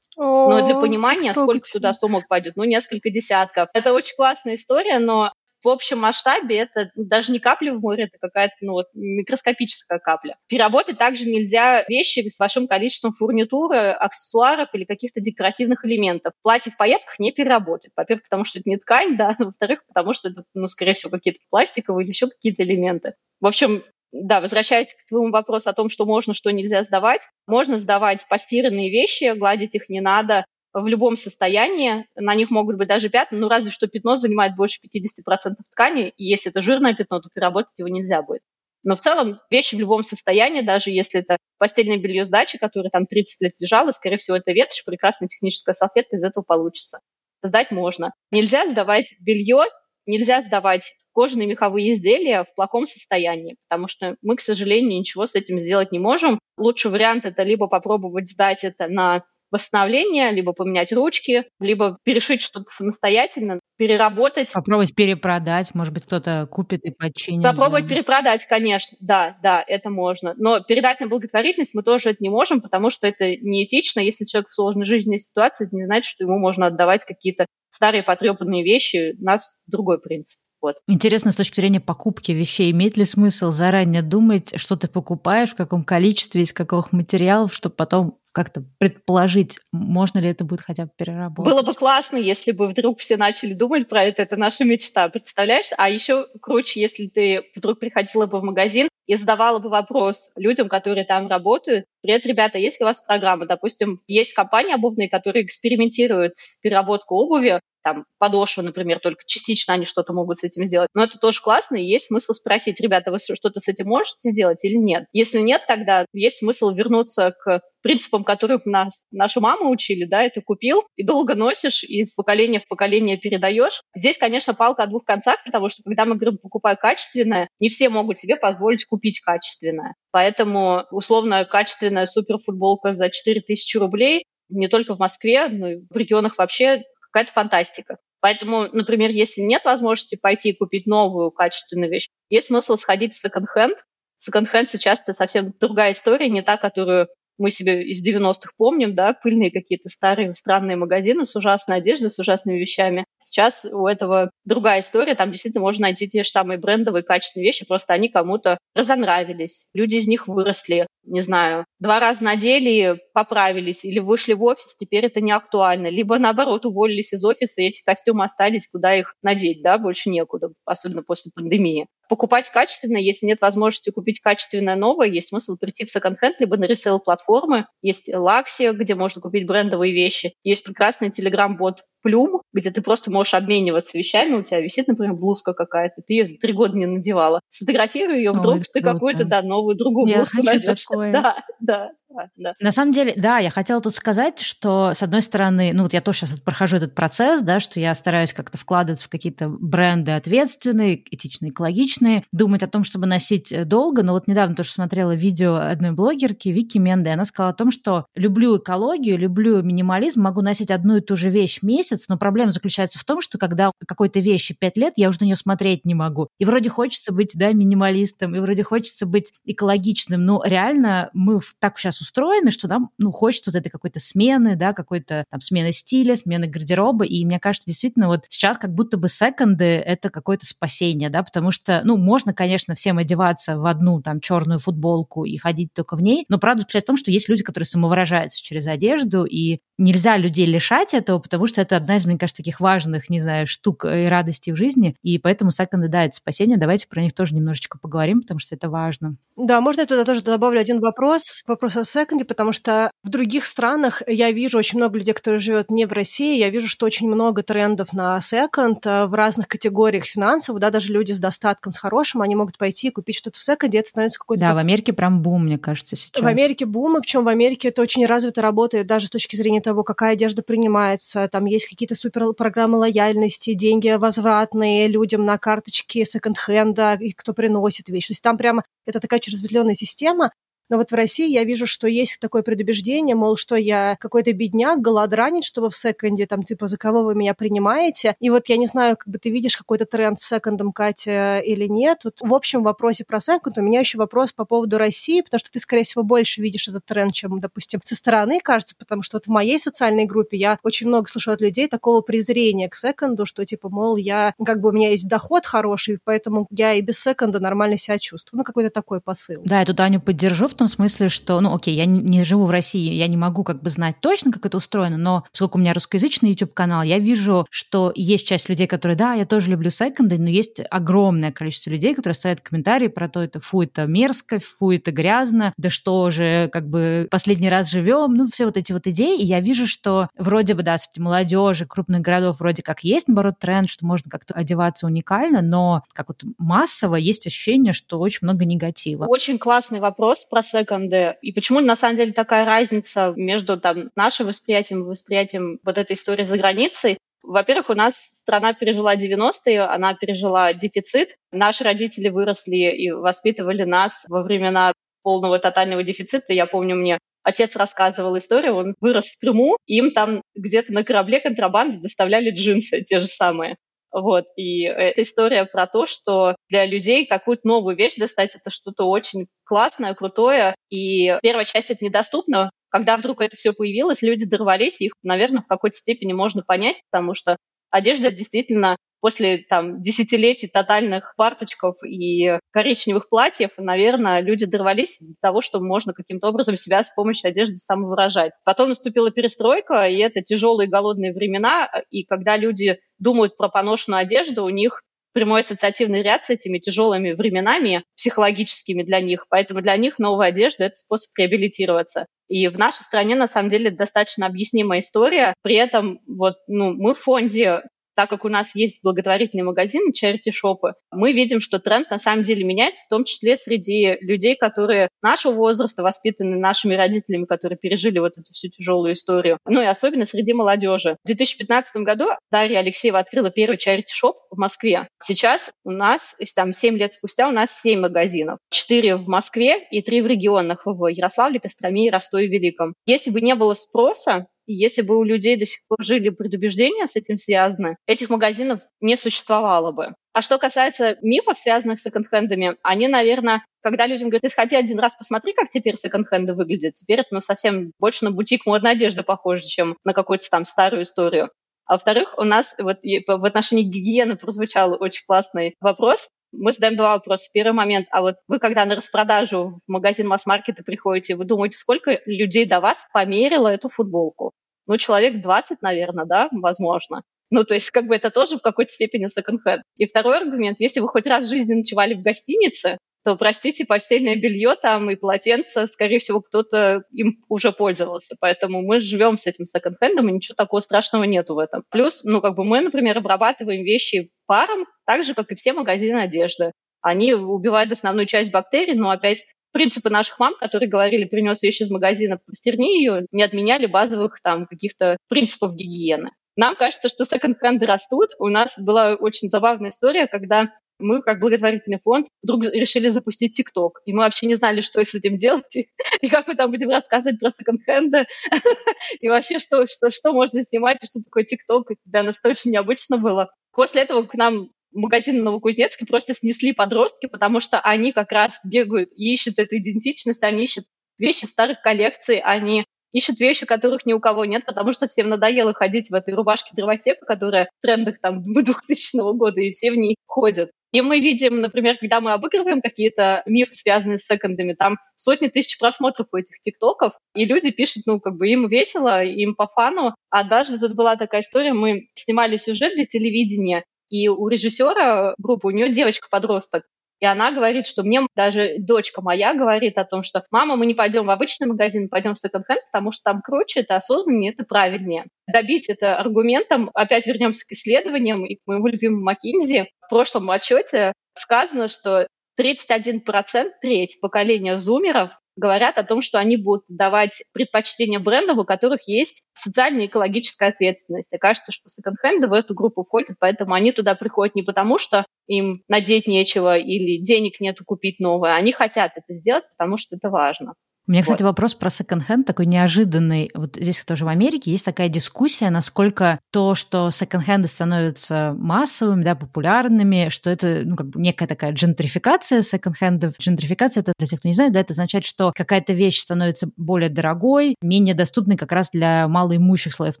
но 0.16 0.66
для 0.66 0.74
понимания, 0.74 1.32
сколько 1.32 1.70
туда 1.70 1.92
сумок 1.94 2.28
пойдет, 2.28 2.56
ну, 2.56 2.64
несколько 2.64 3.10
десятков. 3.10 3.68
Это 3.72 3.92
очень 3.92 4.14
классная 4.16 4.56
история, 4.56 4.98
но 4.98 5.32
в 5.62 5.68
общем 5.68 5.98
масштабе 5.98 6.58
это 6.58 6.90
даже 6.94 7.32
не 7.32 7.38
капля 7.38 7.72
в 7.72 7.80
море, 7.80 8.04
это 8.04 8.18
какая-то 8.20 8.54
ну, 8.60 8.72
вот, 8.72 8.86
микроскопическая 8.94 9.98
капля. 9.98 10.36
Переработать 10.48 10.98
также 10.98 11.28
нельзя 11.28 11.84
вещи 11.88 12.28
с 12.28 12.38
большим 12.38 12.66
количеством 12.66 13.12
фурнитуры, 13.12 13.90
аксессуаров 13.90 14.68
или 14.74 14.84
каких-то 14.84 15.20
декоративных 15.20 15.84
элементов. 15.84 16.34
Платье 16.42 16.72
в 16.72 16.76
пайетках 16.76 17.18
не 17.18 17.32
переработать. 17.32 17.92
Во-первых, 17.96 18.24
потому 18.24 18.44
что 18.44 18.58
это 18.58 18.68
не 18.68 18.76
ткань, 18.76 19.16
да, 19.16 19.36
во-вторых, 19.38 19.84
потому 19.86 20.12
что 20.12 20.30
это, 20.30 20.44
ну, 20.54 20.66
скорее 20.66 20.94
всего, 20.94 21.10
какие-то 21.10 21.40
пластиковые 21.50 22.04
или 22.04 22.12
еще 22.12 22.28
какие-то 22.28 22.62
элементы. 22.62 23.14
В 23.40 23.46
общем, 23.46 23.82
да, 24.12 24.40
возвращаясь 24.40 24.94
к 24.94 25.08
твоему 25.08 25.30
вопросу 25.30 25.70
о 25.70 25.72
том, 25.72 25.88
что 25.88 26.04
можно, 26.04 26.34
что 26.34 26.50
нельзя 26.50 26.84
сдавать, 26.84 27.22
можно 27.46 27.78
сдавать 27.78 28.26
постиранные 28.28 28.90
вещи, 28.90 29.32
гладить 29.34 29.74
их 29.74 29.88
не 29.88 30.00
надо, 30.00 30.44
в 30.72 30.86
любом 30.86 31.16
состоянии, 31.16 32.06
на 32.16 32.34
них 32.34 32.50
могут 32.50 32.76
быть 32.76 32.88
даже 32.88 33.08
пятна, 33.08 33.38
ну 33.38 33.48
разве 33.48 33.70
что 33.70 33.86
пятно 33.88 34.16
занимает 34.16 34.56
больше 34.56 34.80
50% 34.80 35.54
ткани, 35.70 36.12
и 36.16 36.24
если 36.24 36.50
это 36.50 36.62
жирное 36.62 36.94
пятно, 36.94 37.20
то 37.20 37.28
переработать 37.32 37.78
его 37.78 37.88
нельзя 37.88 38.22
будет. 38.22 38.42
Но 38.84 38.96
в 38.96 39.00
целом 39.00 39.40
вещи 39.50 39.76
в 39.76 39.78
любом 39.78 40.02
состоянии, 40.02 40.60
даже 40.60 40.90
если 40.90 41.20
это 41.20 41.36
постельное 41.58 41.98
белье 41.98 42.24
с 42.24 42.28
дачи, 42.28 42.58
которое 42.58 42.90
там 42.90 43.06
30 43.06 43.40
лет 43.42 43.52
лежало, 43.60 43.92
скорее 43.92 44.16
всего, 44.16 44.36
это 44.36 44.52
ветошь, 44.52 44.84
прекрасная 44.84 45.28
техническая 45.28 45.74
салфетка 45.74 46.16
из 46.16 46.24
этого 46.24 46.42
получится. 46.42 47.00
Сдать 47.42 47.70
можно. 47.70 48.12
Нельзя 48.30 48.66
сдавать 48.68 49.14
белье, 49.20 49.66
нельзя 50.06 50.42
сдавать 50.42 50.94
кожаные 51.12 51.46
меховые 51.46 51.92
изделия 51.92 52.44
в 52.44 52.54
плохом 52.54 52.86
состоянии, 52.86 53.56
потому 53.68 53.86
что 53.86 54.16
мы, 54.22 54.36
к 54.36 54.40
сожалению, 54.40 54.98
ничего 54.98 55.26
с 55.26 55.34
этим 55.34 55.60
сделать 55.60 55.92
не 55.92 55.98
можем. 55.98 56.38
Лучший 56.56 56.90
вариант 56.90 57.24
это 57.24 57.42
либо 57.42 57.68
попробовать 57.68 58.30
сдать 58.30 58.64
это 58.64 58.88
на 58.88 59.24
восстановление, 59.52 60.32
либо 60.32 60.52
поменять 60.52 60.92
ручки, 60.92 61.44
либо 61.60 61.96
перешить 62.04 62.42
что-то 62.42 62.66
самостоятельно, 62.68 63.60
переработать. 63.76 64.52
Попробовать 64.52 64.94
перепродать, 64.94 65.74
может 65.74 65.92
быть, 65.92 66.04
кто-то 66.04 66.48
купит 66.50 66.84
и 66.84 66.90
починит. 66.90 67.44
Попробовать 67.44 67.84
да. 67.84 67.94
перепродать, 67.94 68.46
конечно, 68.46 68.96
да, 69.00 69.36
да, 69.42 69.62
это 69.66 69.90
можно. 69.90 70.34
Но 70.36 70.60
передать 70.60 71.00
на 71.00 71.06
благотворительность 71.06 71.74
мы 71.74 71.82
тоже 71.82 72.10
это 72.10 72.18
не 72.20 72.30
можем, 72.30 72.60
потому 72.60 72.90
что 72.90 73.06
это 73.06 73.36
неэтично. 73.36 74.00
Если 74.00 74.24
человек 74.24 74.48
в 74.48 74.54
сложной 74.54 74.86
жизненной 74.86 75.20
ситуации, 75.20 75.66
это 75.66 75.76
не 75.76 75.84
значит, 75.84 76.10
что 76.10 76.24
ему 76.24 76.38
можно 76.38 76.66
отдавать 76.66 77.04
какие-то 77.04 77.46
старые 77.70 78.02
потрепанные 78.02 78.64
вещи. 78.64 79.14
У 79.20 79.24
нас 79.24 79.62
другой 79.66 80.00
принцип. 80.00 80.38
Вот. 80.62 80.76
Интересно, 80.86 81.32
с 81.32 81.36
точки 81.36 81.56
зрения 81.56 81.80
покупки 81.80 82.32
вещей, 82.32 82.70
имеет 82.70 82.96
ли 82.96 83.04
смысл 83.04 83.50
заранее 83.50 84.02
думать, 84.02 84.52
что 84.56 84.76
ты 84.76 84.86
покупаешь, 84.86 85.50
в 85.50 85.56
каком 85.56 85.84
количестве, 85.84 86.42
из 86.42 86.52
каких 86.52 86.92
материалов, 86.92 87.52
чтобы 87.52 87.74
потом 87.74 88.18
как-то 88.32 88.64
предположить, 88.78 89.58
можно 89.72 90.18
ли 90.18 90.30
это 90.30 90.44
будет 90.44 90.62
хотя 90.62 90.86
бы 90.86 90.90
переработать. 90.96 91.52
Было 91.52 91.62
бы 91.62 91.74
классно, 91.74 92.16
если 92.16 92.52
бы 92.52 92.66
вдруг 92.66 93.00
все 93.00 93.16
начали 93.16 93.52
думать 93.52 93.88
про 93.88 94.04
это. 94.04 94.22
Это 94.22 94.36
наша 94.36 94.64
мечта, 94.64 95.08
представляешь? 95.10 95.70
А 95.76 95.90
еще 95.90 96.26
круче, 96.40 96.80
если 96.80 97.08
ты 97.08 97.42
вдруг 97.54 97.78
приходила 97.78 98.26
бы 98.26 98.40
в 98.40 98.44
магазин 98.44 98.88
и 99.06 99.16
задавала 99.16 99.58
бы 99.58 99.68
вопрос 99.68 100.30
людям, 100.36 100.68
которые 100.68 101.04
там 101.04 101.28
работают. 101.28 101.84
Привет, 102.02 102.24
ребята, 102.24 102.58
есть 102.58 102.80
ли 102.80 102.84
у 102.84 102.86
вас 102.86 103.00
программа? 103.00 103.46
Допустим, 103.46 104.00
есть 104.06 104.32
компании 104.32 104.74
обувные, 104.74 105.10
которые 105.10 105.44
экспериментируют 105.44 106.36
с 106.36 106.58
переработкой 106.58 107.18
обуви, 107.18 107.60
там, 107.82 108.04
подошва, 108.18 108.62
например, 108.62 108.98
только 108.98 109.24
частично 109.26 109.74
они 109.74 109.84
что-то 109.84 110.12
могут 110.12 110.38
с 110.38 110.44
этим 110.44 110.66
сделать. 110.66 110.88
Но 110.94 111.04
это 111.04 111.18
тоже 111.18 111.40
классно, 111.40 111.76
и 111.76 111.84
есть 111.84 112.06
смысл 112.06 112.32
спросить, 112.32 112.80
ребята, 112.80 113.10
вы 113.10 113.18
что-то 113.18 113.60
с 113.60 113.68
этим 113.68 113.88
можете 113.88 114.30
сделать 114.30 114.64
или 114.64 114.76
нет? 114.76 115.04
Если 115.12 115.40
нет, 115.40 115.62
тогда 115.66 116.06
есть 116.12 116.38
смысл 116.38 116.70
вернуться 116.70 117.34
к 117.38 117.60
принципам, 117.82 118.24
которых 118.24 118.64
нас 118.64 119.06
наша 119.10 119.40
мама 119.40 119.68
учили, 119.68 120.04
да, 120.04 120.22
это 120.22 120.40
купил 120.40 120.84
и 120.96 121.04
долго 121.04 121.34
носишь, 121.34 121.84
и 121.84 122.02
из 122.02 122.14
поколения 122.14 122.60
в 122.60 122.68
поколение 122.68 123.18
передаешь. 123.18 123.82
Здесь, 123.94 124.18
конечно, 124.18 124.54
палка 124.54 124.84
о 124.84 124.86
двух 124.86 125.04
концах, 125.04 125.42
потому 125.44 125.68
что 125.68 125.82
когда 125.82 126.04
мы 126.04 126.14
говорим 126.14 126.38
«покупай 126.38 126.76
качественное», 126.76 127.48
не 127.60 127.68
все 127.68 127.88
могут 127.88 128.18
себе 128.18 128.36
позволить 128.36 128.86
купить 128.86 129.20
качественное. 129.20 129.94
Поэтому, 130.10 130.84
условно, 130.90 131.44
качественная 131.44 132.06
суперфутболка 132.06 132.92
за 132.92 133.10
4000 133.10 133.76
рублей 133.78 134.24
не 134.48 134.68
только 134.68 134.94
в 134.94 134.98
Москве, 134.98 135.48
но 135.48 135.70
и 135.70 135.76
в 135.88 135.96
регионах 135.96 136.38
вообще 136.38 136.82
какая-то 137.12 137.32
фантастика. 137.32 137.98
Поэтому, 138.20 138.68
например, 138.72 139.10
если 139.10 139.42
нет 139.42 139.64
возможности 139.64 140.16
пойти 140.16 140.50
и 140.50 140.56
купить 140.56 140.86
новую 140.86 141.30
качественную 141.30 141.90
вещь, 141.90 142.08
есть 142.30 142.48
смысл 142.48 142.76
сходить 142.76 143.14
в 143.14 143.20
секонд-хенд. 143.20 143.76
Секонд-хенд 144.18 144.70
сейчас 144.70 145.02
это 145.02 145.12
совсем 145.12 145.52
другая 145.60 145.92
история, 145.92 146.28
не 146.28 146.42
та, 146.42 146.56
которую 146.56 147.08
мы 147.38 147.50
себе 147.50 147.82
из 147.82 148.06
90-х 148.06 148.52
помним, 148.56 148.94
да, 148.94 149.12
пыльные 149.12 149.50
какие-то 149.50 149.88
старые 149.88 150.34
странные 150.34 150.76
магазины 150.76 151.26
с 151.26 151.34
ужасной 151.36 151.78
одеждой, 151.78 152.10
с 152.10 152.18
ужасными 152.18 152.58
вещами. 152.58 153.04
Сейчас 153.18 153.64
у 153.64 153.86
этого 153.86 154.30
другая 154.44 154.80
история, 154.80 155.14
там 155.14 155.30
действительно 155.30 155.62
можно 155.62 155.82
найти 155.82 156.08
те 156.08 156.22
же 156.22 156.30
самые 156.30 156.58
брендовые 156.58 157.02
качественные 157.02 157.46
вещи, 157.46 157.66
просто 157.66 157.94
они 157.94 158.08
кому-то 158.08 158.58
разонравились, 158.74 159.66
люди 159.74 159.96
из 159.96 160.06
них 160.06 160.28
выросли, 160.28 160.86
не 161.04 161.20
знаю, 161.20 161.64
два 161.78 162.00
раза 162.00 162.24
надели, 162.24 162.98
поправились, 163.12 163.84
или 163.84 163.98
вышли 163.98 164.34
в 164.34 164.42
офис, 164.42 164.74
теперь 164.76 165.06
это 165.06 165.20
не 165.20 165.32
актуально, 165.32 165.88
либо 165.88 166.18
наоборот 166.18 166.64
уволились 166.66 167.12
из 167.12 167.24
офиса, 167.24 167.62
и 167.62 167.66
эти 167.66 167.82
костюмы 167.82 168.24
остались, 168.24 168.68
куда 168.68 168.94
их 168.94 169.14
надеть, 169.22 169.62
да, 169.62 169.78
больше 169.78 170.10
некуда, 170.10 170.50
особенно 170.64 171.02
после 171.02 171.32
пандемии. 171.34 171.86
Покупать 172.08 172.50
качественно, 172.50 172.98
если 172.98 173.26
нет 173.26 173.40
возможности 173.40 173.90
купить 173.90 174.20
качественное 174.20 174.76
новое, 174.76 175.08
есть 175.08 175.28
смысл 175.28 175.56
прийти 175.56 175.84
в 175.84 175.90
секонд-хенд, 175.90 176.40
либо 176.40 176.56
на 176.56 176.64
ресейл-платформы. 176.64 177.66
Есть 177.80 178.12
Лакси, 178.12 178.72
где 178.72 178.94
можно 178.94 179.20
купить 179.22 179.46
брендовые 179.46 179.92
вещи. 179.92 180.34
Есть 180.42 180.64
прекрасный 180.64 181.10
телеграм-бот 181.10 181.84
Плюм, 182.02 182.42
где 182.52 182.70
ты 182.70 182.82
просто 182.82 183.10
можешь 183.10 183.34
обмениваться 183.34 183.96
вещами, 183.96 184.34
у 184.34 184.42
тебя 184.42 184.60
висит, 184.60 184.88
например, 184.88 185.14
блузка 185.14 185.52
какая-то, 185.54 186.02
ты 186.02 186.14
ее 186.14 186.38
три 186.38 186.52
года 186.52 186.76
не 186.76 186.86
надевала. 186.86 187.40
Сфотографируй 187.50 188.18
ее, 188.18 188.32
вдруг 188.32 188.56
Ой, 188.56 188.64
ты 188.72 188.80
какую-то, 188.80 189.24
да, 189.24 189.42
новую, 189.42 189.76
другую 189.76 190.06
Я 190.06 190.18
блузку 190.18 190.42
найдешь. 190.42 190.84
Такое. 190.84 191.12
Да, 191.12 191.36
да, 191.60 191.90
да. 192.36 192.54
На 192.60 192.70
самом 192.70 192.92
деле, 192.92 193.14
да, 193.16 193.38
я 193.38 193.50
хотела 193.50 193.80
тут 193.80 193.94
сказать, 193.94 194.40
что, 194.40 194.92
с 194.94 195.02
одной 195.02 195.22
стороны, 195.22 195.72
ну 195.72 195.84
вот 195.84 195.92
я 195.92 196.00
тоже 196.00 196.20
сейчас 196.20 196.40
прохожу 196.40 196.76
этот 196.76 196.94
процесс, 196.94 197.42
да, 197.42 197.60
что 197.60 197.80
я 197.80 197.94
стараюсь 197.94 198.32
как-то 198.32 198.58
вкладываться 198.58 199.06
в 199.06 199.10
какие-то 199.10 199.48
бренды 199.48 200.12
ответственные, 200.12 201.02
этичные, 201.10 201.50
экологичные, 201.50 202.24
думать 202.32 202.62
о 202.62 202.68
том, 202.68 202.84
чтобы 202.84 203.06
носить 203.06 203.52
э, 203.52 203.64
долго, 203.64 204.02
но 204.02 204.12
вот 204.12 204.26
недавно 204.26 204.54
тоже 204.54 204.70
смотрела 204.70 205.14
видео 205.14 205.56
одной 205.56 205.92
блогерки, 205.92 206.48
Вики 206.48 206.78
Менды, 206.78 207.10
и 207.10 207.12
она 207.12 207.24
сказала 207.24 207.52
о 207.52 207.56
том, 207.56 207.70
что 207.70 208.06
люблю 208.14 208.58
экологию, 208.58 209.18
люблю 209.18 209.62
минимализм, 209.62 210.20
могу 210.20 210.42
носить 210.42 210.70
одну 210.70 210.96
и 210.96 211.00
ту 211.00 211.16
же 211.16 211.30
вещь 211.30 211.60
месяц, 211.62 211.91
но 212.08 212.18
проблема 212.18 212.52
заключается 212.52 212.98
в 212.98 213.04
том, 213.04 213.20
что 213.20 213.38
когда 213.38 213.72
какой-то 213.86 214.20
вещи 214.20 214.54
пять 214.58 214.76
лет, 214.76 214.94
я 214.96 215.08
уже 215.08 215.18
на 215.20 215.24
нее 215.24 215.36
смотреть 215.36 215.84
не 215.84 215.94
могу. 215.94 216.28
И 216.38 216.44
вроде 216.44 216.70
хочется 216.70 217.12
быть, 217.12 217.32
да, 217.34 217.52
минималистом, 217.52 218.34
и 218.34 218.40
вроде 218.40 218.62
хочется 218.62 219.06
быть 219.06 219.32
экологичным, 219.44 220.24
но 220.24 220.42
реально 220.44 221.10
мы 221.12 221.40
так 221.58 221.78
сейчас 221.78 222.00
устроены, 222.00 222.50
что 222.50 222.68
нам, 222.68 222.90
ну, 222.98 223.12
хочется 223.12 223.50
вот 223.50 223.58
этой 223.58 223.70
какой-то 223.70 224.00
смены, 224.00 224.56
да, 224.56 224.72
какой-то 224.72 225.24
там 225.30 225.40
смены 225.40 225.72
стиля, 225.72 226.16
смены 226.16 226.46
гардероба, 226.46 227.04
и 227.04 227.24
мне 227.24 227.38
кажется, 227.38 227.66
действительно, 227.66 228.08
вот 228.08 228.24
сейчас 228.28 228.58
как 228.58 228.74
будто 228.74 228.96
бы 228.96 229.08
секонды— 229.08 229.64
это 229.64 230.10
какое-то 230.10 230.46
спасение, 230.46 231.10
да, 231.10 231.22
потому 231.22 231.50
что, 231.50 231.82
ну, 231.84 231.96
можно, 231.96 232.32
конечно, 232.32 232.74
всем 232.74 232.98
одеваться 232.98 233.56
в 233.56 233.66
одну 233.66 234.00
там 234.02 234.20
черную 234.20 234.58
футболку 234.58 235.24
и 235.24 235.36
ходить 235.36 235.72
только 235.72 235.96
в 235.96 236.02
ней, 236.02 236.24
но 236.28 236.38
правда 236.38 236.60
заключается 236.60 236.86
в 236.86 236.92
том, 236.92 236.96
что 236.96 237.10
есть 237.10 237.28
люди, 237.28 237.42
которые 237.42 237.66
самовыражаются 237.66 238.42
через 238.42 238.66
одежду, 238.66 239.24
и 239.24 239.60
нельзя 239.82 240.16
людей 240.16 240.46
лишать 240.46 240.94
этого, 240.94 241.18
потому 241.18 241.46
что 241.46 241.60
это 241.60 241.76
одна 241.76 241.96
из, 241.96 242.06
мне 242.06 242.18
кажется, 242.18 242.42
таких 242.42 242.60
важных, 242.60 243.10
не 243.10 243.20
знаю, 243.20 243.46
штук 243.46 243.84
и 243.84 244.06
радостей 244.06 244.52
в 244.52 244.56
жизни, 244.56 244.96
и 245.02 245.18
поэтому 245.18 245.50
секонды, 245.50 245.88
да, 245.88 246.04
это 246.04 246.14
спасение, 246.14 246.56
давайте 246.56 246.86
про 246.86 247.02
них 247.02 247.12
тоже 247.12 247.34
немножечко 247.34 247.78
поговорим, 247.78 248.22
потому 248.22 248.38
что 248.38 248.54
это 248.54 248.70
важно. 248.70 249.16
Да, 249.36 249.60
можно 249.60 249.80
я 249.80 249.86
туда 249.86 250.04
тоже 250.04 250.22
добавлю 250.22 250.60
один 250.60 250.80
вопрос, 250.80 251.42
вопрос 251.46 251.76
о 251.76 251.84
секонде, 251.84 252.24
потому 252.24 252.52
что 252.52 252.90
в 253.02 253.08
других 253.08 253.44
странах 253.44 254.02
я 254.06 254.30
вижу 254.30 254.58
очень 254.58 254.78
много 254.78 254.98
людей, 254.98 255.14
которые 255.14 255.40
живут 255.40 255.70
не 255.70 255.86
в 255.86 255.92
России, 255.92 256.38
я 256.38 256.50
вижу, 256.50 256.68
что 256.68 256.86
очень 256.86 257.08
много 257.08 257.42
трендов 257.42 257.92
на 257.92 258.20
секонд 258.20 258.86
э, 258.86 259.06
в 259.06 259.14
разных 259.14 259.48
категориях 259.48 260.04
финансов, 260.04 260.58
да, 260.58 260.70
даже 260.70 260.92
люди 260.92 261.12
с 261.12 261.18
достатком, 261.18 261.72
с 261.72 261.78
хорошим, 261.78 262.22
они 262.22 262.36
могут 262.36 262.58
пойти 262.58 262.88
и 262.88 262.90
купить 262.90 263.16
что-то 263.16 263.38
в 263.38 263.42
секонде, 263.42 263.78
это 263.78 263.88
становится 263.88 264.18
какой-то... 264.18 264.42
Да, 264.42 264.54
в 264.54 264.58
Америке 264.58 264.92
прям 264.92 265.22
бум, 265.22 265.44
мне 265.44 265.58
кажется, 265.58 265.96
сейчас. 265.96 266.22
В 266.22 266.26
Америке 266.26 266.66
бум, 266.66 266.98
и 266.98 267.00
причем 267.00 267.24
в 267.24 267.28
Америке 267.28 267.68
это 267.68 267.82
очень 267.82 268.04
развито 268.06 268.42
работает 268.42 268.86
даже 268.86 269.06
с 269.06 269.10
точки 269.10 269.34
зрения 269.34 269.60
того, 269.60 269.71
того, 269.72 269.84
какая 269.84 270.12
одежда 270.12 270.42
принимается, 270.42 271.28
там 271.28 271.46
есть 271.46 271.66
какие-то 271.66 271.94
супер 271.94 272.34
программы 272.34 272.76
лояльности, 272.76 273.54
деньги 273.54 273.88
возвратные 273.88 274.86
людям 274.86 275.24
на 275.24 275.38
карточки 275.38 276.04
секонд-хенда, 276.04 276.98
и 277.00 277.12
кто 277.12 277.32
приносит 277.32 277.88
вещь. 277.88 278.08
То 278.08 278.12
есть 278.12 278.22
там 278.22 278.36
прямо 278.36 278.64
это 278.86 279.00
такая 279.00 279.20
разветвленная 279.26 279.74
система, 279.74 280.32
но 280.72 280.78
вот 280.78 280.90
в 280.90 280.94
России 280.94 281.28
я 281.28 281.44
вижу, 281.44 281.66
что 281.66 281.86
есть 281.86 282.18
такое 282.18 282.42
предубеждение, 282.42 283.14
мол, 283.14 283.36
что 283.36 283.56
я 283.56 283.98
какой-то 284.00 284.32
бедняк, 284.32 284.80
голодранец, 284.80 285.44
чтобы 285.44 285.68
в 285.68 285.76
секонде, 285.76 286.24
там, 286.24 286.44
типа, 286.44 286.66
за 286.66 286.78
кого 286.78 287.02
вы 287.02 287.14
меня 287.14 287.34
принимаете. 287.34 288.14
И 288.20 288.30
вот 288.30 288.48
я 288.48 288.56
не 288.56 288.64
знаю, 288.64 288.96
как 288.96 289.06
бы 289.06 289.18
ты 289.18 289.28
видишь 289.28 289.54
какой-то 289.54 289.84
тренд 289.84 290.18
с 290.18 290.26
секондом, 290.26 290.72
Катя, 290.72 291.40
или 291.40 291.66
нет. 291.66 292.00
Вот 292.04 292.22
в 292.22 292.34
общем 292.34 292.62
вопросе 292.62 293.04
про 293.04 293.20
секонд 293.20 293.58
у 293.58 293.60
меня 293.60 293.80
еще 293.80 293.98
вопрос 293.98 294.32
по 294.32 294.46
поводу 294.46 294.78
России, 294.78 295.20
потому 295.20 295.40
что 295.40 295.52
ты, 295.52 295.58
скорее 295.58 295.82
всего, 295.82 296.04
больше 296.04 296.40
видишь 296.40 296.68
этот 296.68 296.86
тренд, 296.86 297.12
чем, 297.12 297.38
допустим, 297.38 297.80
со 297.84 297.94
стороны, 297.94 298.40
кажется, 298.42 298.74
потому 298.78 299.02
что 299.02 299.18
вот 299.18 299.26
в 299.26 299.28
моей 299.28 299.58
социальной 299.58 300.06
группе 300.06 300.38
я 300.38 300.58
очень 300.62 300.88
много 300.88 301.06
слышу 301.06 301.32
от 301.32 301.42
людей 301.42 301.68
такого 301.68 302.00
презрения 302.00 302.70
к 302.70 302.76
секонду, 302.76 303.26
что, 303.26 303.44
типа, 303.44 303.68
мол, 303.68 303.98
я, 303.98 304.32
как 304.42 304.62
бы 304.62 304.70
у 304.70 304.72
меня 304.72 304.88
есть 304.88 305.06
доход 305.06 305.44
хороший, 305.44 305.98
поэтому 306.02 306.46
я 306.50 306.72
и 306.72 306.80
без 306.80 306.98
секонда 306.98 307.40
нормально 307.40 307.76
себя 307.76 307.98
чувствую. 307.98 308.38
Ну, 308.38 308.44
какой-то 308.44 308.70
такой 308.70 309.02
посыл. 309.02 309.42
Да, 309.44 309.60
я 309.60 309.66
тут 309.66 309.78
Аню 309.78 310.00
поддержу 310.00 310.48
в 310.48 310.54
том 310.61 310.61
смысле, 310.68 311.08
что, 311.08 311.40
ну, 311.40 311.54
окей, 311.54 311.74
я 311.74 311.86
не 311.86 312.24
живу 312.24 312.46
в 312.46 312.50
России, 312.50 312.92
я 312.92 313.06
не 313.08 313.16
могу 313.16 313.44
как 313.44 313.62
бы 313.62 313.70
знать 313.70 313.96
точно, 314.00 314.32
как 314.32 314.46
это 314.46 314.56
устроено, 314.56 314.96
но 314.96 315.24
поскольку 315.30 315.58
у 315.58 315.60
меня 315.60 315.74
русскоязычный 315.74 316.30
YouTube-канал, 316.30 316.82
я 316.82 316.98
вижу, 316.98 317.46
что 317.50 317.92
есть 317.94 318.26
часть 318.26 318.48
людей, 318.48 318.66
которые, 318.66 318.96
да, 318.96 319.14
я 319.14 319.26
тоже 319.26 319.50
люблю 319.50 319.70
секонды, 319.70 320.18
но 320.18 320.28
есть 320.28 320.60
огромное 320.70 321.32
количество 321.32 321.70
людей, 321.70 321.94
которые 321.94 322.14
ставят 322.14 322.40
комментарии 322.40 322.88
про 322.88 323.08
то, 323.08 323.20
это 323.20 323.40
фу, 323.40 323.62
это 323.62 323.86
мерзко, 323.86 324.38
фу, 324.40 324.72
это 324.72 324.90
грязно, 324.90 325.52
да 325.56 325.70
что 325.70 326.10
же, 326.10 326.48
как 326.52 326.68
бы 326.68 327.08
последний 327.10 327.48
раз 327.48 327.70
живем, 327.70 328.14
ну, 328.14 328.26
все 328.28 328.46
вот 328.46 328.56
эти 328.56 328.72
вот 328.72 328.86
идеи, 328.86 329.20
и 329.20 329.24
я 329.24 329.40
вижу, 329.40 329.66
что 329.66 330.08
вроде 330.16 330.54
бы, 330.54 330.62
да, 330.62 330.78
среди 330.78 331.00
молодежи, 331.00 331.66
крупных 331.66 332.00
городов 332.00 332.40
вроде 332.40 332.62
как 332.62 332.84
есть, 332.84 333.08
наоборот, 333.08 333.38
тренд, 333.38 333.68
что 333.68 333.86
можно 333.86 334.10
как-то 334.10 334.34
одеваться 334.34 334.86
уникально, 334.86 335.42
но 335.42 335.82
как 335.92 336.08
вот 336.08 336.22
массово 336.38 336.96
есть 336.96 337.26
ощущение, 337.26 337.72
что 337.72 337.98
очень 337.98 338.20
много 338.22 338.44
негатива. 338.44 339.06
Очень 339.06 339.38
классный 339.38 339.80
вопрос 339.80 340.24
про 340.24 340.41
секонды. 340.42 341.16
И 341.22 341.32
почему 341.32 341.60
на 341.60 341.76
самом 341.76 341.96
деле 341.96 342.12
такая 342.12 342.44
разница 342.44 343.12
между 343.16 343.58
там, 343.58 343.90
нашим 343.96 344.26
восприятием 344.26 344.82
и 344.82 344.88
восприятием 344.88 345.60
вот 345.64 345.78
этой 345.78 345.94
истории 345.94 346.24
за 346.24 346.36
границей? 346.36 346.98
Во-первых, 347.22 347.70
у 347.70 347.74
нас 347.74 347.96
страна 347.96 348.52
пережила 348.52 348.96
90-е, 348.96 349.60
она 349.62 349.94
пережила 349.94 350.52
дефицит. 350.52 351.16
Наши 351.30 351.62
родители 351.62 352.08
выросли 352.08 352.74
и 352.76 352.90
воспитывали 352.90 353.62
нас 353.62 354.04
во 354.08 354.22
времена 354.22 354.72
полного 355.02 355.38
тотального 355.38 355.82
дефицита. 355.82 356.32
Я 356.32 356.46
помню, 356.46 356.74
мне 356.74 356.98
отец 357.22 357.54
рассказывал 357.56 358.18
историю, 358.18 358.54
он 358.54 358.74
вырос 358.80 359.10
в 359.10 359.20
Крыму, 359.20 359.56
им 359.66 359.92
там 359.92 360.22
где-то 360.34 360.72
на 360.72 360.84
корабле 360.84 361.20
контрабанды 361.20 361.78
доставляли 361.78 362.30
джинсы, 362.30 362.82
те 362.82 362.98
же 362.98 363.06
самые. 363.06 363.56
Вот. 363.92 364.24
И 364.36 364.62
эта 364.62 365.02
история 365.02 365.44
про 365.44 365.66
то, 365.66 365.86
что 365.86 366.34
для 366.48 366.64
людей 366.66 367.06
какую-то 367.06 367.46
новую 367.46 367.76
вещь 367.76 367.96
достать, 367.96 368.34
это 368.34 368.50
что-то 368.50 368.84
очень 368.84 369.26
классное, 369.44 369.94
крутое. 369.94 370.54
И 370.70 371.16
первая 371.22 371.44
часть 371.44 371.70
это 371.70 371.84
недоступно. 371.84 372.50
Когда 372.70 372.96
вдруг 372.96 373.20
это 373.20 373.36
все 373.36 373.52
появилось, 373.52 374.00
люди 374.02 374.24
дорвались, 374.26 374.80
их, 374.80 374.92
наверное, 375.02 375.42
в 375.42 375.46
какой-то 375.46 375.76
степени 375.76 376.14
можно 376.14 376.42
понять, 376.42 376.76
потому 376.90 377.14
что 377.14 377.36
одежда 377.70 378.10
действительно 378.10 378.76
после 379.02 379.38
там, 379.38 379.82
десятилетий 379.82 380.46
тотальных 380.46 381.12
фарточков 381.16 381.76
и 381.84 382.38
коричневых 382.52 383.08
платьев, 383.08 383.50
наверное, 383.58 384.20
люди 384.20 384.46
дорвались 384.46 385.00
до 385.00 385.14
того, 385.20 385.40
что 385.42 385.60
можно 385.60 385.92
каким-то 385.92 386.28
образом 386.28 386.56
себя 386.56 386.84
с 386.84 386.94
помощью 386.94 387.28
одежды 387.28 387.56
самовыражать. 387.56 388.32
Потом 388.44 388.68
наступила 388.68 389.10
перестройка, 389.10 389.88
и 389.88 389.98
это 389.98 390.22
тяжелые 390.22 390.68
голодные 390.68 391.12
времена, 391.12 391.68
и 391.90 392.04
когда 392.04 392.36
люди 392.36 392.78
думают 392.98 393.36
про 393.36 393.48
поношенную 393.48 394.00
одежду, 394.00 394.44
у 394.44 394.50
них 394.50 394.82
прямой 395.12 395.40
ассоциативный 395.40 396.02
ряд 396.02 396.24
с 396.24 396.30
этими 396.30 396.58
тяжелыми 396.58 397.12
временами, 397.12 397.84
психологическими 397.96 398.82
для 398.84 399.00
них. 399.00 399.26
Поэтому 399.28 399.62
для 399.62 399.76
них 399.76 399.98
новая 399.98 400.28
одежда– 400.28 400.64
это 400.66 400.76
способ 400.76 401.10
реабилитироваться. 401.18 402.06
И 402.28 402.48
в 402.48 402.58
нашей 402.58 402.82
стране, 402.82 403.14
на 403.14 403.28
самом 403.28 403.50
деле, 403.50 403.70
достаточно 403.70 404.26
объяснимая 404.26 404.80
история. 404.80 405.34
При 405.42 405.56
этом 405.56 406.00
вот, 406.06 406.36
ну, 406.46 406.72
мы 406.72 406.94
в 406.94 406.98
фонде 407.00 407.62
так 407.94 408.10
как 408.10 408.24
у 408.24 408.28
нас 408.28 408.54
есть 408.54 408.80
благотворительные 408.82 409.44
магазины, 409.44 409.92
charity-шопы, 409.92 410.74
мы 410.90 411.12
видим, 411.12 411.40
что 411.40 411.58
тренд 411.58 411.90
на 411.90 411.98
самом 411.98 412.22
деле 412.22 412.44
меняется, 412.44 412.82
в 412.84 412.88
том 412.88 413.04
числе 413.04 413.36
среди 413.38 413.96
людей, 414.00 414.36
которые 414.36 414.88
нашего 415.02 415.32
возраста, 415.32 415.82
воспитаны 415.82 416.36
нашими 416.38 416.74
родителями, 416.74 417.24
которые 417.24 417.58
пережили 417.58 417.98
вот 417.98 418.12
эту 418.18 418.32
всю 418.32 418.48
тяжелую 418.48 418.94
историю. 418.94 419.38
Ну 419.46 419.62
и 419.62 419.66
особенно 419.66 420.06
среди 420.06 420.32
молодежи. 420.32 420.96
В 421.02 421.06
2015 421.06 421.76
году 421.82 422.06
Дарья 422.30 422.58
Алексеева 422.58 422.98
открыла 422.98 423.30
первый 423.30 423.56
charity-шоп 423.56 424.16
в 424.30 424.38
Москве. 424.38 424.88
Сейчас 425.02 425.50
у 425.64 425.70
нас, 425.70 426.16
там 426.34 426.52
7 426.52 426.76
лет 426.76 426.92
спустя, 426.92 427.28
у 427.28 427.32
нас 427.32 427.60
7 427.60 427.80
магазинов. 427.80 428.38
4 428.50 428.96
в 428.96 429.08
Москве 429.08 429.58
и 429.70 429.82
3 429.82 430.02
в 430.02 430.06
регионах, 430.06 430.62
в 430.64 430.86
Ярославле, 430.86 431.40
Костроме 431.40 431.86
и 431.86 431.90
Ростове-Великом. 431.90 432.74
Если 432.86 433.10
бы 433.10 433.20
не 433.20 433.34
было 433.34 433.54
спроса, 433.54 434.26
и 434.46 434.54
если 434.54 434.82
бы 434.82 434.98
у 434.98 435.04
людей 435.04 435.36
до 435.36 435.46
сих 435.46 435.66
пор 435.68 435.78
жили 435.82 436.08
предубеждения 436.08 436.86
с 436.86 436.96
этим 436.96 437.18
связаны, 437.18 437.76
этих 437.86 438.10
магазинов 438.10 438.60
не 438.80 438.96
существовало 438.96 439.72
бы. 439.72 439.94
А 440.12 440.20
что 440.20 440.38
касается 440.38 440.98
мифов, 441.00 441.38
связанных 441.38 441.80
с 441.80 441.84
секонд-хендами, 441.84 442.56
они, 442.62 442.88
наверное, 442.88 443.44
когда 443.62 443.86
людям 443.86 444.08
говорят, 444.08 444.22
ты 444.22 444.28
сходи 444.28 444.56
один 444.56 444.78
раз, 444.78 444.94
посмотри, 444.94 445.32
как 445.32 445.50
теперь 445.50 445.76
секонд-хенды 445.76 446.34
выглядят. 446.34 446.74
Теперь 446.74 447.00
это 447.00 447.08
ну, 447.12 447.20
совсем 447.20 447.72
больше 447.78 448.04
на 448.04 448.10
бутик 448.10 448.44
модной 448.44 448.72
одежды 448.72 449.02
похоже, 449.02 449.44
чем 449.44 449.78
на 449.84 449.94
какую-то 449.94 450.28
там 450.28 450.44
старую 450.44 450.82
историю. 450.82 451.30
А 451.66 451.74
во-вторых, 451.74 452.14
у 452.18 452.24
нас 452.24 452.54
вот 452.58 452.78
в 452.82 453.24
отношении 453.24 453.62
гигиены 453.62 454.16
прозвучал 454.16 454.76
очень 454.80 455.04
классный 455.06 455.56
вопрос 455.60 456.08
мы 456.32 456.52
задаем 456.52 456.76
два 456.76 456.94
вопроса. 456.94 457.30
Первый 457.32 457.52
момент, 457.52 457.86
а 457.90 458.00
вот 458.00 458.16
вы 458.26 458.38
когда 458.38 458.64
на 458.64 458.74
распродажу 458.74 459.60
в 459.66 459.70
магазин 459.70 460.08
масс-маркета 460.08 460.64
приходите, 460.64 461.14
вы 461.14 461.24
думаете, 461.24 461.58
сколько 461.58 462.00
людей 462.06 462.46
до 462.46 462.60
вас 462.60 462.86
померило 462.92 463.48
эту 463.48 463.68
футболку? 463.68 464.32
Ну, 464.66 464.76
человек 464.78 465.20
20, 465.20 465.60
наверное, 465.60 466.06
да, 466.06 466.28
возможно. 466.32 467.02
Ну, 467.30 467.44
то 467.44 467.54
есть, 467.54 467.70
как 467.70 467.86
бы 467.86 467.96
это 467.96 468.10
тоже 468.10 468.38
в 468.38 468.42
какой-то 468.42 468.72
степени 468.72 469.08
секонд-хенд. 469.08 469.62
И 469.76 469.86
второй 469.86 470.18
аргумент, 470.18 470.60
если 470.60 470.80
вы 470.80 470.88
хоть 470.88 471.06
раз 471.06 471.26
в 471.26 471.30
жизни 471.30 471.54
ночевали 471.54 471.94
в 471.94 472.02
гостинице, 472.02 472.78
то, 473.04 473.16
простите, 473.16 473.64
постельное 473.64 474.16
белье 474.16 474.54
там 474.60 474.90
и 474.90 474.96
полотенце, 474.96 475.66
скорее 475.66 475.98
всего, 475.98 476.20
кто-то 476.20 476.84
им 476.92 477.24
уже 477.28 477.52
пользовался. 477.52 478.16
Поэтому 478.20 478.62
мы 478.62 478.80
живем 478.80 479.16
с 479.16 479.26
этим 479.26 479.44
секонд-хендом, 479.44 480.08
и 480.08 480.12
ничего 480.12 480.34
такого 480.36 480.60
страшного 480.60 481.04
нету 481.04 481.34
в 481.34 481.38
этом. 481.38 481.64
Плюс, 481.70 482.04
ну, 482.04 482.20
как 482.20 482.36
бы 482.36 482.44
мы, 482.44 482.60
например, 482.60 482.98
обрабатываем 482.98 483.64
вещи 483.64 484.10
паром, 484.26 484.66
так 484.86 485.04
же, 485.04 485.14
как 485.14 485.32
и 485.32 485.34
все 485.34 485.52
магазины 485.52 485.98
одежды. 485.98 486.52
Они 486.80 487.12
убивают 487.14 487.72
основную 487.72 488.06
часть 488.06 488.30
бактерий, 488.30 488.74
но 488.74 488.90
опять 488.90 489.24
принципы 489.52 489.90
наших 489.90 490.18
мам, 490.18 490.34
которые 490.38 490.68
говорили, 490.68 491.04
принес 491.04 491.42
вещи 491.42 491.62
из 491.62 491.70
магазина, 491.70 492.18
простерни 492.24 492.78
ее, 492.78 493.06
не 493.12 493.22
отменяли 493.22 493.66
базовых 493.66 494.20
там 494.22 494.46
каких-то 494.46 494.96
принципов 495.08 495.54
гигиены. 495.54 496.10
Нам 496.36 496.56
кажется, 496.56 496.88
что 496.88 497.04
секонд-хенды 497.04 497.66
растут. 497.66 498.10
У 498.18 498.28
нас 498.28 498.54
была 498.58 498.94
очень 498.94 499.28
забавная 499.28 499.70
история, 499.70 500.06
когда 500.06 500.52
мы, 500.78 501.02
как 501.02 501.20
благотворительный 501.20 501.78
фонд, 501.78 502.08
вдруг 502.22 502.44
решили 502.44 502.88
запустить 502.88 503.34
ТикТок. 503.34 503.80
И 503.84 503.92
мы 503.92 504.00
вообще 504.00 504.26
не 504.26 504.34
знали, 504.34 504.60
что 504.60 504.84
с 504.84 504.94
этим 504.94 505.18
делать, 505.18 505.54
и 506.00 506.08
как 506.08 506.26
мы 506.26 506.34
там 506.34 506.50
будем 506.50 506.70
рассказывать 506.70 507.20
про 507.20 507.30
секонд-хенды, 507.30 508.06
и 509.00 509.08
вообще, 509.08 509.38
что, 509.38 509.66
что, 509.66 509.90
что 509.90 510.12
можно 510.12 510.42
снимать, 510.42 510.82
и 510.82 510.86
что 510.86 511.02
такое 511.02 511.24
ТикТок. 511.24 511.68
Для 511.84 512.02
нас 512.02 512.16
это 512.18 512.30
очень 512.30 512.50
необычно 512.50 512.98
было. 512.98 513.30
После 513.52 513.82
этого 513.82 514.04
к 514.04 514.14
нам 514.14 514.50
магазин 514.72 515.20
в 515.20 515.24
Новокузнецке 515.24 515.86
просто 515.86 516.14
снесли 516.14 516.52
подростки, 516.52 517.06
потому 517.06 517.40
что 517.40 517.60
они 517.60 517.92
как 517.92 518.10
раз 518.10 518.40
бегают 518.42 518.90
и 518.96 519.12
ищут 519.12 519.38
эту 519.38 519.58
идентичность, 519.58 520.22
они 520.22 520.44
ищут 520.44 520.64
вещи 520.98 521.26
старых 521.26 521.60
коллекций, 521.60 522.18
они 522.18 522.64
ищут 522.92 523.20
вещи, 523.20 523.46
которых 523.46 523.86
ни 523.86 523.92
у 523.92 524.00
кого 524.00 524.24
нет, 524.24 524.44
потому 524.46 524.72
что 524.72 524.86
всем 524.86 525.08
надоело 525.08 525.54
ходить 525.54 525.90
в 525.90 525.94
этой 525.94 526.14
рубашке 526.14 526.50
дровосека, 526.54 527.04
которая 527.04 527.48
в 527.58 527.62
трендах 527.62 527.98
там 528.00 528.22
2000 528.24 529.16
года, 529.16 529.40
и 529.40 529.50
все 529.50 529.70
в 529.72 529.76
ней 529.76 529.96
ходят. 530.06 530.50
И 530.72 530.80
мы 530.80 531.00
видим, 531.00 531.40
например, 531.42 531.76
когда 531.78 532.00
мы 532.00 532.12
обыгрываем 532.12 532.62
какие-то 532.62 533.22
мифы, 533.26 533.52
связанные 533.52 533.98
с 533.98 534.06
секондами, 534.06 534.54
там 534.54 534.78
сотни 534.96 535.28
тысяч 535.28 535.58
просмотров 535.58 536.08
у 536.12 536.16
этих 536.16 536.40
тиктоков, 536.40 536.94
и 537.14 537.26
люди 537.26 537.50
пишут, 537.50 537.82
ну, 537.86 538.00
как 538.00 538.16
бы 538.16 538.28
им 538.28 538.48
весело, 538.48 539.04
им 539.04 539.34
по 539.34 539.46
фану. 539.46 539.94
А 540.08 540.24
даже 540.24 540.58
тут 540.58 540.74
была 540.74 540.96
такая 540.96 541.20
история, 541.20 541.52
мы 541.52 541.88
снимали 541.94 542.38
сюжет 542.38 542.74
для 542.74 542.86
телевидения, 542.86 543.64
и 543.90 544.08
у 544.08 544.26
режиссера 544.28 545.14
группы, 545.18 545.48
у 545.48 545.50
нее 545.50 545.70
девочка-подросток, 545.70 546.64
и 547.02 547.04
она 547.04 547.32
говорит, 547.32 547.66
что 547.66 547.82
мне 547.82 548.06
даже 548.14 548.58
дочка 548.60 549.02
моя 549.02 549.34
говорит 549.34 549.76
о 549.76 549.84
том, 549.84 550.04
что 550.04 550.22
мама, 550.30 550.54
мы 550.54 550.66
не 550.66 550.74
пойдем 550.74 551.06
в 551.06 551.10
обычный 551.10 551.48
магазин, 551.48 551.88
пойдем 551.88 552.14
в 552.14 552.18
секонд-хенд, 552.18 552.60
потому 552.70 552.92
что 552.92 553.10
там 553.10 553.22
круче, 553.22 553.62
это 553.62 553.74
осознаннее, 553.74 554.32
это 554.32 554.44
правильнее. 554.44 555.06
Добить 555.26 555.68
это 555.68 555.96
аргументом, 555.96 556.70
опять 556.74 557.08
вернемся 557.08 557.44
к 557.44 557.50
исследованиям 557.50 558.24
и 558.24 558.36
к 558.36 558.42
моему 558.46 558.68
любимому 558.68 559.02
Маккинзи. 559.02 559.72
В 559.80 559.88
прошлом 559.88 560.30
отчете 560.30 560.92
сказано, 561.14 561.66
что 561.66 562.06
31%, 562.40 563.50
треть 563.60 563.98
поколения 564.00 564.56
зумеров 564.56 565.18
говорят 565.36 565.78
о 565.78 565.84
том, 565.84 566.00
что 566.02 566.18
они 566.18 566.36
будут 566.36 566.64
давать 566.68 567.22
предпочтение 567.32 567.98
брендам, 567.98 568.38
у 568.38 568.44
которых 568.44 568.86
есть 568.88 569.24
социальная 569.34 569.84
и 569.84 569.86
экологическая 569.86 570.48
ответственность. 570.48 571.12
И 571.12 571.18
кажется, 571.18 571.52
что 571.52 571.68
секонд-хенды 571.68 572.26
в 572.28 572.32
эту 572.32 572.54
группу 572.54 572.84
входят, 572.84 573.16
поэтому 573.18 573.54
они 573.54 573.72
туда 573.72 573.94
приходят 573.94 574.34
не 574.34 574.42
потому, 574.42 574.78
что 574.78 575.04
им 575.26 575.62
надеть 575.68 576.06
нечего 576.06 576.56
или 576.56 577.02
денег 577.02 577.40
нету 577.40 577.64
купить 577.64 578.00
новое, 578.00 578.34
они 578.34 578.52
хотят 578.52 578.92
это 578.96 579.14
сделать, 579.14 579.44
потому 579.56 579.76
что 579.76 579.96
это 579.96 580.10
важно. 580.10 580.54
У 580.88 580.90
меня, 580.90 581.02
кстати, 581.02 581.22
вот. 581.22 581.28
вопрос 581.28 581.54
про 581.54 581.70
секонд-хенд 581.70 582.26
такой 582.26 582.46
неожиданный. 582.46 583.30
Вот 583.34 583.54
здесь 583.54 583.80
тоже 583.86 584.04
в 584.04 584.08
Америке 584.08 584.50
есть 584.50 584.64
такая 584.64 584.88
дискуссия, 584.88 585.48
насколько 585.48 586.18
то, 586.32 586.56
что 586.56 586.90
секонд-хенды 586.90 587.46
становятся 587.46 588.34
массовыми, 588.36 589.04
да, 589.04 589.14
популярными, 589.14 590.08
что 590.08 590.28
это 590.28 590.62
ну, 590.64 590.74
как 590.74 590.88
бы 590.88 591.00
некая 591.00 591.28
такая 591.28 591.52
джентрификация 591.52 592.42
секонд-хендов. 592.42 593.14
Джентрификация, 593.20 593.82
это 593.82 593.92
для 593.96 594.08
тех, 594.08 594.18
кто 594.18 594.28
не 594.28 594.34
знает, 594.34 594.52
да, 594.52 594.60
это 594.60 594.72
означает, 594.72 595.04
что 595.04 595.32
какая-то 595.36 595.72
вещь 595.72 596.00
становится 596.00 596.48
более 596.56 596.90
дорогой, 596.90 597.54
менее 597.62 597.94
доступной 597.94 598.36
как 598.36 598.50
раз 598.50 598.70
для 598.72 599.06
малоимущих 599.06 599.72
слоев 599.72 600.00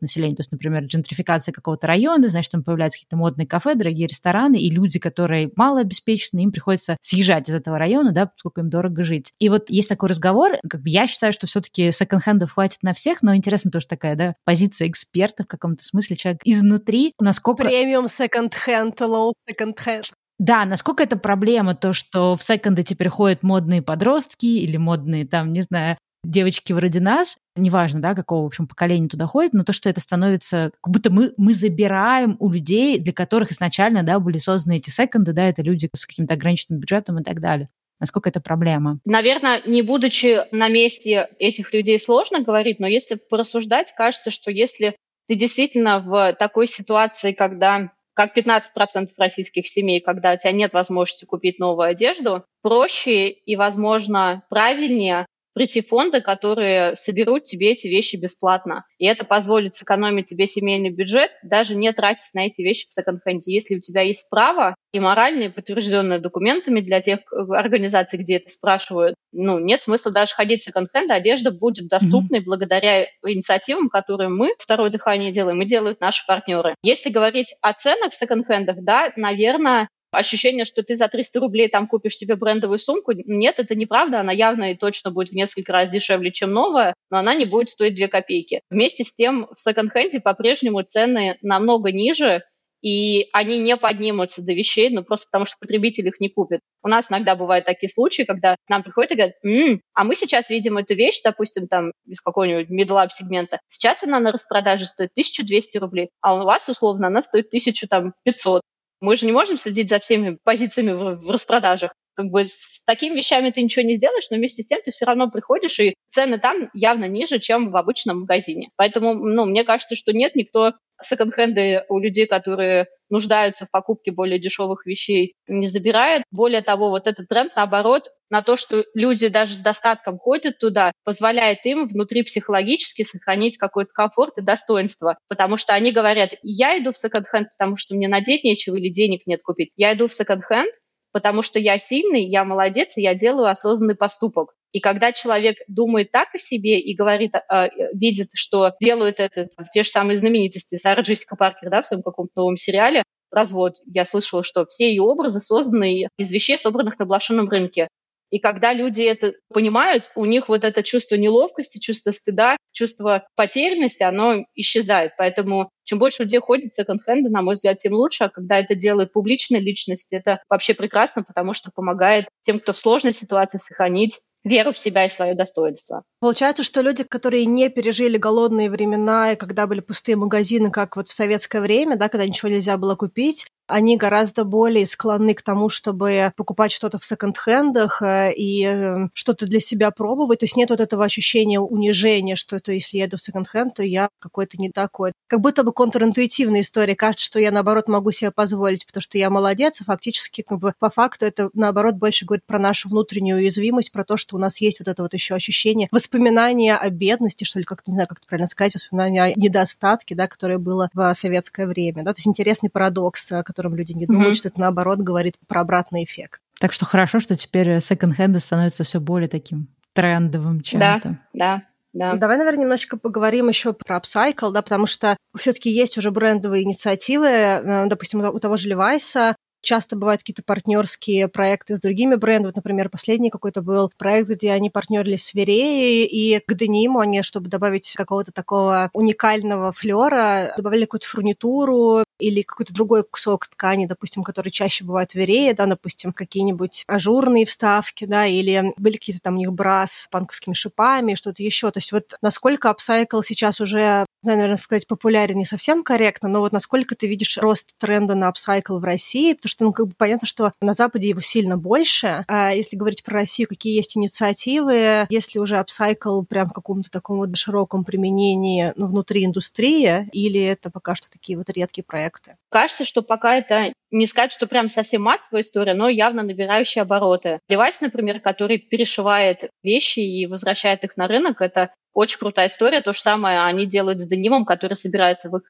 населения. 0.00 0.34
То 0.34 0.40
есть, 0.40 0.50
например, 0.50 0.82
джентрификация 0.82 1.52
какого-то 1.52 1.86
района, 1.86 2.28
значит, 2.28 2.50
там 2.50 2.64
появляются 2.64 2.98
какие-то 2.98 3.16
модные 3.16 3.46
кафе, 3.46 3.76
дорогие 3.76 4.08
рестораны, 4.08 4.56
и 4.56 4.68
люди, 4.68 4.98
которые 4.98 5.52
малообеспечены, 5.54 6.40
им 6.40 6.50
приходится 6.50 6.96
съезжать 7.00 7.48
из 7.48 7.54
этого 7.54 7.78
района, 7.78 8.10
да, 8.10 8.26
поскольку 8.26 8.62
им 8.62 8.68
дорого 8.68 9.04
жить. 9.04 9.32
И 9.38 9.48
вот 9.48 9.70
есть 9.70 9.88
такой 9.88 10.08
разговор, 10.08 10.52
как 10.72 10.80
бы 10.80 10.88
я 10.88 11.06
считаю, 11.06 11.34
что 11.34 11.46
все-таки 11.46 11.92
секонд-хендов 11.92 12.52
хватит 12.52 12.78
на 12.82 12.94
всех, 12.94 13.22
но 13.22 13.36
интересно 13.36 13.70
тоже 13.70 13.86
такая, 13.86 14.16
да, 14.16 14.34
позиция 14.46 14.88
эксперта 14.88 15.44
в 15.44 15.46
каком-то 15.46 15.84
смысле, 15.84 16.16
человек 16.16 16.40
изнутри, 16.44 17.12
насколько... 17.20 17.64
Премиум 17.64 18.08
секонд-хенд, 18.08 18.98
low 19.02 19.34
секонд-хенд. 19.46 20.12
Да, 20.38 20.64
насколько 20.64 21.02
это 21.02 21.18
проблема, 21.18 21.74
то, 21.74 21.92
что 21.92 22.36
в 22.36 22.42
секонды 22.42 22.84
теперь 22.84 23.10
ходят 23.10 23.42
модные 23.42 23.82
подростки 23.82 24.46
или 24.46 24.78
модные, 24.78 25.26
там, 25.26 25.52
не 25.52 25.60
знаю, 25.60 25.98
девочки 26.24 26.72
вроде 26.72 27.00
нас, 27.00 27.36
неважно, 27.54 28.00
да, 28.00 28.14
какого, 28.14 28.44
в 28.44 28.46
общем, 28.46 28.66
поколения 28.66 29.08
туда 29.08 29.26
ходят, 29.26 29.52
но 29.52 29.62
то, 29.62 29.74
что 29.74 29.90
это 29.90 30.00
становится, 30.00 30.70
как 30.80 30.90
будто 30.90 31.12
мы, 31.12 31.34
мы 31.36 31.52
забираем 31.52 32.36
у 32.38 32.48
людей, 32.50 32.98
для 32.98 33.12
которых 33.12 33.52
изначально, 33.52 34.04
да, 34.04 34.18
были 34.18 34.38
созданы 34.38 34.78
эти 34.78 34.88
секонды, 34.88 35.34
да, 35.34 35.44
это 35.44 35.60
люди 35.60 35.90
с 35.94 36.06
каким-то 36.06 36.32
ограниченным 36.32 36.80
бюджетом 36.80 37.18
и 37.18 37.22
так 37.22 37.40
далее. 37.40 37.68
Насколько 38.02 38.30
это 38.30 38.40
проблема? 38.40 38.98
Наверное, 39.04 39.62
не 39.64 39.80
будучи 39.80 40.40
на 40.50 40.66
месте 40.66 41.28
этих 41.38 41.72
людей, 41.72 42.00
сложно 42.00 42.40
говорить, 42.40 42.80
но 42.80 42.88
если 42.88 43.14
порассуждать, 43.14 43.94
кажется, 43.96 44.32
что 44.32 44.50
если 44.50 44.96
ты 45.28 45.36
действительно 45.36 46.00
в 46.00 46.34
такой 46.36 46.66
ситуации, 46.66 47.30
когда 47.30 47.92
как 48.14 48.36
15% 48.36 49.06
российских 49.18 49.68
семей, 49.68 50.00
когда 50.00 50.32
у 50.32 50.36
тебя 50.36 50.50
нет 50.50 50.72
возможности 50.72 51.26
купить 51.26 51.60
новую 51.60 51.90
одежду, 51.90 52.44
проще 52.60 53.28
и, 53.28 53.54
возможно, 53.54 54.42
правильнее 54.50 55.24
прийти 55.54 55.80
фонды, 55.80 56.20
которые 56.20 56.96
соберут 56.96 57.44
тебе 57.44 57.72
эти 57.72 57.86
вещи 57.86 58.16
бесплатно. 58.16 58.84
И 58.98 59.06
это 59.06 59.24
позволит 59.24 59.74
сэкономить 59.74 60.26
тебе 60.26 60.46
семейный 60.46 60.90
бюджет, 60.90 61.30
даже 61.42 61.74
не 61.74 61.92
тратить 61.92 62.34
на 62.34 62.46
эти 62.46 62.62
вещи 62.62 62.86
в 62.86 62.90
секонд-хенде. 62.90 63.52
Если 63.52 63.76
у 63.76 63.80
тебя 63.80 64.02
есть 64.02 64.28
право 64.30 64.74
и 64.92 65.00
моральные, 65.00 65.50
подтвержденные 65.50 66.18
документами 66.18 66.80
для 66.80 67.00
тех 67.00 67.20
э, 67.32 67.52
организаций, 67.52 68.18
где 68.18 68.36
это 68.36 68.48
спрашивают, 68.48 69.14
ну, 69.32 69.58
нет 69.58 69.82
смысла 69.82 70.12
даже 70.12 70.34
ходить 70.34 70.60
в 70.60 70.64
секонд-хенд, 70.64 71.10
одежда 71.10 71.50
будет 71.50 71.88
доступной 71.88 72.40
mm-hmm. 72.40 72.44
благодаря 72.44 73.06
инициативам, 73.26 73.88
которые 73.88 74.28
мы, 74.28 74.54
второе 74.58 74.90
дыхание 74.90 75.32
делаем, 75.32 75.60
и 75.62 75.66
делают 75.66 76.00
наши 76.00 76.26
партнеры. 76.26 76.74
Если 76.82 77.10
говорить 77.10 77.54
о 77.60 77.72
ценах 77.72 78.12
в 78.12 78.16
секонд-хендах, 78.16 78.76
да, 78.80 79.12
наверное, 79.16 79.88
ощущение, 80.12 80.64
что 80.64 80.82
ты 80.82 80.96
за 80.96 81.08
300 81.08 81.40
рублей 81.40 81.68
там 81.68 81.86
купишь 81.86 82.16
себе 82.16 82.36
брендовую 82.36 82.78
сумку. 82.78 83.12
Нет, 83.12 83.58
это 83.58 83.74
неправда. 83.74 84.20
Она 84.20 84.32
явно 84.32 84.72
и 84.72 84.76
точно 84.76 85.10
будет 85.10 85.30
в 85.30 85.34
несколько 85.34 85.72
раз 85.72 85.90
дешевле, 85.90 86.32
чем 86.32 86.52
новая, 86.52 86.94
но 87.10 87.18
она 87.18 87.34
не 87.34 87.44
будет 87.44 87.70
стоить 87.70 87.94
2 87.96 88.08
копейки. 88.08 88.60
Вместе 88.70 89.04
с 89.04 89.14
тем 89.14 89.48
в 89.54 89.58
секонд-хенде 89.58 90.20
по-прежнему 90.20 90.82
цены 90.82 91.38
намного 91.42 91.92
ниже, 91.92 92.42
и 92.82 93.28
они 93.32 93.58
не 93.58 93.76
поднимутся 93.76 94.44
до 94.44 94.52
вещей, 94.52 94.90
ну, 94.90 95.04
просто 95.04 95.26
потому 95.30 95.44
что 95.46 95.56
потребитель 95.60 96.08
их 96.08 96.18
не 96.18 96.28
купит. 96.28 96.60
У 96.82 96.88
нас 96.88 97.10
иногда 97.10 97.36
бывают 97.36 97.64
такие 97.64 97.88
случаи, 97.88 98.24
когда 98.24 98.56
нам 98.68 98.82
приходят 98.82 99.12
и 99.12 99.14
говорят, 99.14 99.36
М, 99.44 99.80
а 99.94 100.02
мы 100.04 100.16
сейчас 100.16 100.50
видим 100.50 100.76
эту 100.78 100.94
вещь, 100.94 101.20
допустим, 101.22 101.68
там, 101.68 101.92
из 102.06 102.20
какого-нибудь 102.20 102.70
middle 102.70 103.08
сегмента, 103.08 103.60
сейчас 103.68 104.02
она 104.02 104.18
на 104.18 104.32
распродаже 104.32 104.86
стоит 104.86 105.12
1200 105.14 105.78
рублей, 105.78 106.10
а 106.20 106.34
у 106.34 106.44
вас, 106.44 106.68
условно, 106.68 107.06
она 107.06 107.22
стоит 107.22 107.50
1500. 107.50 108.62
Мы 109.02 109.16
же 109.16 109.26
не 109.26 109.32
можем 109.32 109.56
следить 109.56 109.88
за 109.88 109.98
всеми 109.98 110.38
позициями 110.44 110.92
в, 110.92 111.16
в 111.16 111.30
распродажах. 111.30 111.92
Как 112.14 112.26
бы 112.26 112.46
с 112.46 112.82
такими 112.84 113.16
вещами 113.16 113.50
ты 113.50 113.62
ничего 113.62 113.84
не 113.84 113.96
сделаешь, 113.96 114.30
но 114.30 114.36
вместе 114.36 114.62
с 114.62 114.66
тем 114.66 114.80
ты 114.84 114.90
все 114.90 115.04
равно 115.04 115.30
приходишь, 115.30 115.78
и 115.80 115.94
цены 116.08 116.38
там 116.38 116.70
явно 116.74 117.06
ниже, 117.06 117.38
чем 117.38 117.70
в 117.70 117.76
обычном 117.76 118.20
магазине. 118.20 118.68
Поэтому, 118.76 119.14
ну, 119.14 119.46
мне 119.46 119.64
кажется, 119.64 119.94
что 119.94 120.12
нет, 120.12 120.34
никто 120.34 120.72
секонд-хенды 121.04 121.84
у 121.88 121.98
людей, 121.98 122.26
которые 122.26 122.86
нуждаются 123.10 123.66
в 123.66 123.70
покупке 123.70 124.10
более 124.10 124.38
дешевых 124.38 124.86
вещей, 124.86 125.34
не 125.46 125.66
забирает. 125.66 126.22
Более 126.30 126.62
того, 126.62 126.88
вот 126.88 127.06
этот 127.06 127.28
тренд, 127.28 127.52
наоборот, 127.56 128.08
на 128.30 128.42
то, 128.42 128.56
что 128.56 128.84
люди 128.94 129.28
даже 129.28 129.54
с 129.54 129.58
достатком 129.58 130.18
ходят 130.18 130.58
туда, 130.58 130.92
позволяет 131.04 131.66
им 131.66 131.88
внутри 131.88 132.22
психологически 132.22 133.04
сохранить 133.04 133.58
какой-то 133.58 133.92
комфорт 133.92 134.38
и 134.38 134.42
достоинство. 134.42 135.18
Потому 135.28 135.58
что 135.58 135.74
они 135.74 135.92
говорят, 135.92 136.30
я 136.42 136.78
иду 136.78 136.92
в 136.92 136.96
секонд-хенд, 136.96 137.48
потому 137.58 137.76
что 137.76 137.94
мне 137.94 138.08
надеть 138.08 138.44
нечего 138.44 138.76
или 138.76 138.88
денег 138.88 139.26
нет 139.26 139.42
купить. 139.42 139.72
Я 139.76 139.92
иду 139.92 140.06
в 140.06 140.12
секонд-хенд, 140.14 140.72
потому 141.12 141.42
что 141.42 141.58
я 141.58 141.78
сильный, 141.78 142.24
я 142.24 142.44
молодец, 142.44 142.96
и 142.96 143.02
я 143.02 143.14
делаю 143.14 143.48
осознанный 143.48 143.94
поступок. 143.94 144.54
И 144.72 144.80
когда 144.80 145.12
человек 145.12 145.58
думает 145.68 146.10
так 146.10 146.34
о 146.34 146.38
себе 146.38 146.80
и 146.80 146.96
говорит, 146.96 147.34
э, 147.34 147.68
видит, 147.92 148.28
что 148.34 148.72
делают 148.80 149.20
это 149.20 149.46
те 149.72 149.82
же 149.82 149.90
самые 149.90 150.16
знаменитости, 150.16 150.76
Сара 150.76 151.02
Джессика 151.02 151.36
Паркер, 151.36 151.70
да, 151.70 151.82
в 151.82 151.86
своем 151.86 152.02
каком-то 152.02 152.32
новом 152.36 152.56
сериале, 152.56 153.04
развод, 153.30 153.76
я 153.86 154.04
слышала, 154.04 154.42
что 154.42 154.64
все 154.66 154.88
ее 154.88 155.02
образы 155.02 155.40
созданы 155.40 156.08
из 156.16 156.30
вещей, 156.30 156.58
собранных 156.58 156.98
на 156.98 157.06
блошином 157.06 157.48
рынке. 157.48 157.88
И 158.32 158.38
когда 158.38 158.72
люди 158.72 159.02
это 159.02 159.34
понимают, 159.52 160.10
у 160.16 160.24
них 160.24 160.48
вот 160.48 160.64
это 160.64 160.82
чувство 160.82 161.16
неловкости, 161.16 161.78
чувство 161.78 162.12
стыда, 162.12 162.56
чувство 162.72 163.28
потерянности, 163.36 164.02
оно 164.02 164.46
исчезает. 164.54 165.12
Поэтому 165.18 165.68
чем 165.84 165.98
больше 165.98 166.22
людей 166.22 166.40
ходит 166.40 166.72
в 166.72 166.74
секонд-хенды, 166.74 167.28
на 167.28 167.42
мой 167.42 167.54
взгляд, 167.54 167.76
тем 167.76 167.92
лучше. 167.92 168.24
А 168.24 168.28
когда 168.30 168.58
это 168.58 168.74
делает 168.74 169.12
публичная 169.12 169.60
личность, 169.60 170.08
это 170.10 170.42
вообще 170.48 170.72
прекрасно, 170.72 171.22
потому 171.22 171.52
что 171.52 171.70
помогает 171.74 172.24
тем, 172.40 172.58
кто 172.58 172.72
в 172.72 172.78
сложной 172.78 173.12
ситуации, 173.12 173.58
сохранить 173.58 174.20
веру 174.44 174.72
в 174.72 174.78
себя 174.78 175.04
и 175.04 175.10
свое 175.10 175.34
достоинство. 175.34 176.02
Получается, 176.18 176.64
что 176.64 176.80
люди, 176.80 177.04
которые 177.04 177.44
не 177.44 177.68
пережили 177.68 178.16
голодные 178.16 178.70
времена, 178.70 179.32
и 179.32 179.36
когда 179.36 179.66
были 179.66 179.80
пустые 179.80 180.16
магазины, 180.16 180.70
как 180.70 180.96
вот 180.96 181.08
в 181.08 181.12
советское 181.12 181.60
время, 181.60 181.96
да, 181.96 182.08
когда 182.08 182.26
ничего 182.26 182.48
нельзя 182.48 182.76
было 182.76 182.96
купить, 182.96 183.46
они 183.72 183.96
гораздо 183.96 184.44
более 184.44 184.86
склонны 184.86 185.34
к 185.34 185.42
тому, 185.42 185.68
чтобы 185.68 186.32
покупать 186.36 186.72
что-то 186.72 186.98
в 186.98 187.04
секонд-хендах 187.04 188.02
э, 188.02 188.32
и 188.34 188.64
э, 188.64 189.08
что-то 189.14 189.46
для 189.46 189.60
себя 189.60 189.90
пробовать. 189.90 190.40
То 190.40 190.44
есть 190.44 190.56
нет 190.56 190.70
вот 190.70 190.80
этого 190.80 191.04
ощущения 191.04 191.58
унижения, 191.58 192.36
что 192.36 192.56
это 192.56 192.72
если 192.72 192.98
я 192.98 193.06
иду 193.06 193.16
в 193.16 193.22
секонд-хенд, 193.22 193.74
то 193.74 193.82
я 193.82 194.10
какой-то 194.18 194.58
не 194.58 194.70
такой. 194.70 195.12
Как 195.26 195.40
будто 195.40 195.62
бы 195.64 195.72
контринтуитивная 195.72 196.60
история. 196.60 196.94
Кажется, 196.94 197.24
что 197.24 197.40
я, 197.40 197.50
наоборот, 197.50 197.88
могу 197.88 198.10
себе 198.10 198.30
позволить, 198.30 198.86
потому 198.86 199.02
что 199.02 199.18
я 199.18 199.30
молодец, 199.30 199.80
а 199.80 199.84
фактически, 199.84 200.42
как 200.42 200.58
бы, 200.58 200.74
по 200.78 200.90
факту 200.90 201.24
это, 201.24 201.50
наоборот, 201.54 201.94
больше 201.94 202.26
говорит 202.26 202.44
про 202.44 202.58
нашу 202.58 202.88
внутреннюю 202.88 203.38
уязвимость, 203.38 203.92
про 203.92 204.04
то, 204.04 204.16
что 204.16 204.36
у 204.36 204.38
нас 204.38 204.60
есть 204.60 204.80
вот 204.80 204.88
это 204.88 205.02
вот 205.02 205.14
еще 205.14 205.34
ощущение 205.34 205.88
воспоминания 205.90 206.76
о 206.76 206.90
бедности, 206.90 207.44
что 207.44 207.58
ли, 207.58 207.64
как-то, 207.64 207.90
не 207.90 207.94
знаю, 207.94 208.08
как 208.08 208.18
это 208.18 208.26
правильно 208.26 208.46
сказать, 208.46 208.74
воспоминания 208.74 209.22
о 209.22 209.32
недостатке, 209.38 210.14
да, 210.14 210.26
которое 210.26 210.58
было 210.58 210.90
в 210.92 211.14
советское 211.14 211.66
время. 211.66 212.02
Да? 212.02 212.12
То 212.12 212.18
есть 212.18 212.28
интересный 212.28 212.70
парадокс, 212.70 213.32
котором 213.62 213.76
люди 213.76 213.92
не 213.92 214.06
думают, 214.06 214.32
mm-hmm. 214.32 214.38
что 214.38 214.48
это 214.48 214.60
наоборот 214.60 214.98
говорит 214.98 215.36
про 215.46 215.60
обратный 215.60 216.04
эффект. 216.04 216.40
Так 216.58 216.72
что 216.72 216.84
хорошо, 216.84 217.20
что 217.20 217.36
теперь 217.36 217.80
секонд-хенды 217.80 218.40
становятся 218.40 218.84
все 218.84 219.00
более 219.00 219.28
таким 219.28 219.68
трендовым 219.92 220.60
чем-то. 220.60 221.00
Да, 221.02 221.10
да. 221.32 221.62
Да. 221.94 222.14
Давай, 222.14 222.38
наверное, 222.38 222.62
немножечко 222.62 222.96
поговорим 222.96 223.50
еще 223.50 223.74
про 223.74 223.98
upcycle, 223.98 224.50
да, 224.50 224.62
потому 224.62 224.86
что 224.86 225.14
все-таки 225.36 225.70
есть 225.70 225.98
уже 225.98 226.10
брендовые 226.10 226.62
инициативы, 226.62 227.26
э, 227.28 227.86
допустим, 227.86 228.20
у 228.20 228.38
того 228.38 228.56
же 228.56 228.70
Левайса 228.70 229.34
Часто 229.62 229.94
бывают 229.94 230.22
какие-то 230.22 230.42
партнерские 230.42 231.28
проекты 231.28 231.76
с 231.76 231.80
другими 231.80 232.16
брендами. 232.16 232.48
Вот, 232.48 232.56
например, 232.56 232.88
последний 232.88 233.30
какой-то 233.30 233.62
был 233.62 233.92
проект, 233.96 234.28
где 234.28 234.50
они 234.50 234.70
партнерились 234.70 235.24
с 235.24 235.34
Вереей, 235.34 236.04
и 236.04 236.40
к 236.44 236.54
дениму 236.54 236.98
они, 236.98 237.22
чтобы 237.22 237.48
добавить 237.48 237.94
какого-то 237.96 238.32
такого 238.32 238.90
уникального 238.92 239.72
флера, 239.72 240.52
добавили 240.56 240.82
какую-то 240.82 241.06
фурнитуру, 241.06 242.02
или 242.22 242.42
какой-то 242.42 242.72
другой 242.72 243.02
кусок 243.04 243.48
ткани, 243.48 243.86
допустим, 243.86 244.22
который 244.22 244.50
чаще 244.50 244.84
бывает 244.84 245.14
верее, 245.14 245.54
да, 245.54 245.66
допустим, 245.66 246.12
какие-нибудь 246.12 246.84
ажурные 246.86 247.46
вставки, 247.46 248.04
да, 248.04 248.26
или 248.26 248.72
были 248.76 248.96
какие-то 248.96 249.22
там 249.22 249.34
у 249.34 249.38
них 249.38 249.52
бра 249.52 249.86
с 249.86 250.08
панковскими 250.10 250.54
шипами, 250.54 251.14
что-то 251.14 251.42
еще. 251.42 251.70
То 251.70 251.78
есть 251.78 251.92
вот 251.92 252.14
насколько 252.22 252.70
апсайкл 252.70 253.22
сейчас 253.22 253.60
уже 253.60 254.06
наверное, 254.22 254.56
сказать 254.56 254.86
популярен 254.86 255.36
не 255.36 255.44
совсем 255.44 255.82
корректно, 255.82 256.28
но 256.28 256.40
вот 256.40 256.52
насколько 256.52 256.94
ты 256.94 257.06
видишь 257.06 257.38
рост 257.38 257.72
тренда 257.78 258.14
на 258.14 258.28
upcycle 258.28 258.78
в 258.78 258.84
России, 258.84 259.32
потому 259.34 259.48
что, 259.48 259.64
ну, 259.64 259.72
как 259.72 259.88
бы 259.88 259.94
понятно, 259.96 260.26
что 260.26 260.52
на 260.60 260.74
Западе 260.74 261.08
его 261.08 261.20
сильно 261.20 261.56
больше. 261.56 262.24
А 262.28 262.52
если 262.52 262.76
говорить 262.76 263.02
про 263.02 263.14
Россию, 263.14 263.48
какие 263.48 263.74
есть 263.74 263.96
инициативы, 263.96 265.06
если 265.10 265.38
уже 265.38 265.58
upcycle 265.58 266.22
прям 266.22 266.50
в 266.50 266.52
каком-то 266.52 266.90
таком 266.90 267.18
вот 267.18 267.36
широком 267.36 267.84
применении 267.84 268.72
ну, 268.76 268.86
внутри 268.86 269.24
индустрии, 269.24 270.08
или 270.12 270.40
это 270.40 270.70
пока 270.70 270.94
что 270.94 271.10
такие 271.10 271.36
вот 271.36 271.50
редкие 271.50 271.84
проекты? 271.84 272.11
Кажется, 272.50 272.84
что 272.84 273.02
пока 273.02 273.36
это 273.36 273.72
не 273.90 274.06
сказать, 274.06 274.32
что 274.32 274.46
прям 274.46 274.68
совсем 274.68 275.02
массовая 275.02 275.42
история, 275.42 275.74
но 275.74 275.88
явно 275.88 276.22
набирающая 276.22 276.82
обороты. 276.82 277.40
Девайс, 277.48 277.80
например, 277.80 278.20
который 278.20 278.58
перешивает 278.58 279.50
вещи 279.62 280.00
и 280.00 280.26
возвращает 280.26 280.84
их 280.84 280.96
на 280.96 281.08
рынок, 281.08 281.40
это 281.40 281.72
очень 281.92 282.18
крутая 282.18 282.48
история. 282.48 282.80
То 282.80 282.92
же 282.92 283.00
самое 283.00 283.42
они 283.42 283.66
делают 283.66 284.00
с 284.00 284.06
денимом, 284.06 284.44
который 284.44 284.74
собирается 284.74 285.28
в 285.28 285.36
их 285.36 285.44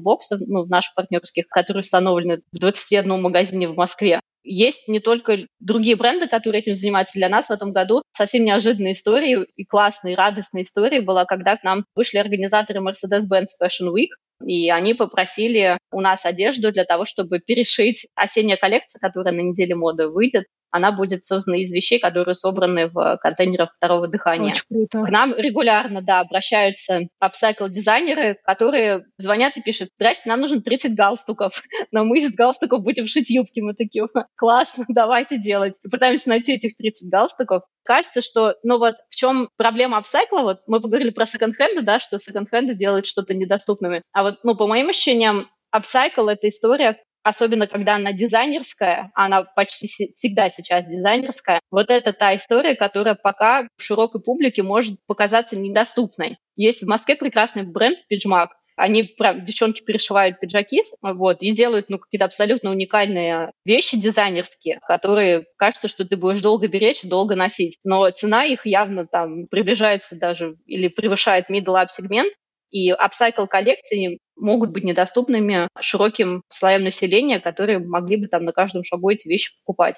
боксах, 0.00 0.40
ну, 0.46 0.64
в 0.64 0.70
наших 0.70 0.94
партнерских, 0.94 1.48
которые 1.48 1.80
установлены 1.80 2.40
в 2.52 2.58
21 2.58 3.20
магазине 3.20 3.68
в 3.68 3.74
Москве. 3.74 4.20
Есть 4.50 4.88
не 4.88 4.98
только 4.98 5.46
другие 5.60 5.94
бренды, 5.94 6.26
которые 6.26 6.62
этим 6.62 6.74
занимаются. 6.74 7.18
Для 7.18 7.28
нас 7.28 7.48
в 7.48 7.50
этом 7.50 7.72
году 7.72 8.00
совсем 8.16 8.44
неожиданной 8.46 8.92
историей 8.92 9.44
и 9.56 9.64
классной, 9.66 10.14
и 10.14 10.16
радостной 10.16 10.62
историей 10.62 11.00
была, 11.00 11.26
когда 11.26 11.58
к 11.58 11.64
нам 11.64 11.84
вышли 11.94 12.16
организаторы 12.16 12.80
Mercedes-Benz 12.80 13.48
Fashion 13.62 13.92
Week, 13.94 14.08
и 14.42 14.70
они 14.70 14.94
попросили 14.94 15.76
у 15.92 16.00
нас 16.00 16.24
одежду 16.24 16.72
для 16.72 16.84
того, 16.84 17.04
чтобы 17.04 17.40
перешить 17.40 18.06
осенняя 18.14 18.56
коллекция, 18.56 19.00
которая 19.00 19.34
на 19.34 19.40
неделе 19.40 19.74
моды 19.74 20.08
выйдет, 20.08 20.46
она 20.70 20.92
будет 20.92 21.24
создана 21.24 21.58
из 21.58 21.72
вещей, 21.72 21.98
которые 21.98 22.34
собраны 22.34 22.88
в 22.88 23.18
контейнерах 23.20 23.74
второго 23.76 24.08
дыхания. 24.08 24.52
Очень 24.52 24.88
круто. 24.88 25.04
К 25.04 25.10
нам 25.10 25.34
регулярно, 25.36 26.02
да, 26.02 26.20
обращаются 26.20 27.00
апсайкл-дизайнеры, 27.20 28.36
которые 28.44 29.06
звонят 29.16 29.56
и 29.56 29.62
пишут, 29.62 29.90
здрасте, 29.96 30.28
нам 30.28 30.40
нужно 30.40 30.60
30 30.60 30.94
галстуков, 30.94 31.62
но 31.92 32.04
мы 32.04 32.18
из 32.18 32.34
галстуков 32.34 32.82
будем 32.82 33.06
шить 33.06 33.30
юбки. 33.30 33.60
Мы 33.60 33.74
такие, 33.74 34.06
классно, 34.36 34.84
давайте 34.88 35.38
делать. 35.38 35.76
И 35.84 35.88
пытаемся 35.88 36.28
найти 36.28 36.54
этих 36.54 36.76
30 36.76 37.10
галстуков. 37.10 37.62
Кажется, 37.84 38.20
что, 38.20 38.56
ну 38.62 38.78
вот, 38.78 38.96
в 39.08 39.14
чем 39.14 39.48
проблема 39.56 39.98
апсайкла, 39.98 40.40
вот 40.40 40.60
мы 40.66 40.80
поговорили 40.80 41.10
про 41.10 41.26
секонд-хенды, 41.26 41.82
да, 41.82 42.00
что 42.00 42.18
секонд-хенды 42.18 42.74
делают 42.74 43.06
что-то 43.06 43.34
недоступными. 43.34 44.02
А 44.12 44.22
вот, 44.22 44.40
ну, 44.42 44.54
по 44.54 44.66
моим 44.66 44.90
ощущениям, 44.90 45.48
апсайкл— 45.70 46.28
это 46.28 46.48
история, 46.48 47.00
особенно 47.28 47.66
когда 47.66 47.96
она 47.96 48.12
дизайнерская, 48.12 49.10
она 49.14 49.42
почти 49.42 49.86
всегда 50.14 50.50
сейчас 50.50 50.86
дизайнерская, 50.86 51.60
вот 51.70 51.90
это 51.90 52.12
та 52.12 52.34
история, 52.34 52.74
которая 52.74 53.14
пока 53.14 53.68
широкой 53.78 54.20
публике 54.20 54.62
может 54.62 54.96
показаться 55.06 55.58
недоступной. 55.58 56.38
Есть 56.56 56.82
в 56.82 56.88
Москве 56.88 57.16
прекрасный 57.16 57.62
бренд 57.62 57.98
Пиджмак, 58.08 58.52
они 58.78 59.02
прям, 59.02 59.44
девчонки 59.44 59.82
перешивают 59.82 60.38
пиджаки, 60.38 60.84
вот, 61.02 61.42
и 61.42 61.50
делают, 61.50 61.90
ну, 61.90 61.98
какие-то 61.98 62.24
абсолютно 62.24 62.70
уникальные 62.70 63.50
вещи 63.64 63.98
дизайнерские, 63.98 64.78
которые 64.86 65.46
кажется, 65.56 65.88
что 65.88 66.06
ты 66.06 66.16
будешь 66.16 66.40
долго 66.40 66.68
беречь, 66.68 67.02
долго 67.02 67.34
носить. 67.34 67.78
Но 67.82 68.08
цена 68.10 68.44
их 68.44 68.66
явно 68.66 69.04
там 69.06 69.48
приближается 69.48 70.16
даже 70.18 70.56
или 70.66 70.86
превышает 70.86 71.50
middle 71.50 71.74
up 71.74 71.88
сегмент, 71.90 72.32
и 72.70 72.90
апсайкл 72.90 73.46
коллекции 73.46 74.18
могут 74.36 74.70
быть 74.70 74.84
недоступными 74.84 75.68
широким 75.80 76.42
слоям 76.48 76.84
населения, 76.84 77.40
которые 77.40 77.78
могли 77.78 78.16
бы 78.16 78.28
там 78.28 78.44
на 78.44 78.52
каждом 78.52 78.84
шагу 78.84 79.10
эти 79.10 79.28
вещи 79.28 79.52
покупать. 79.60 79.96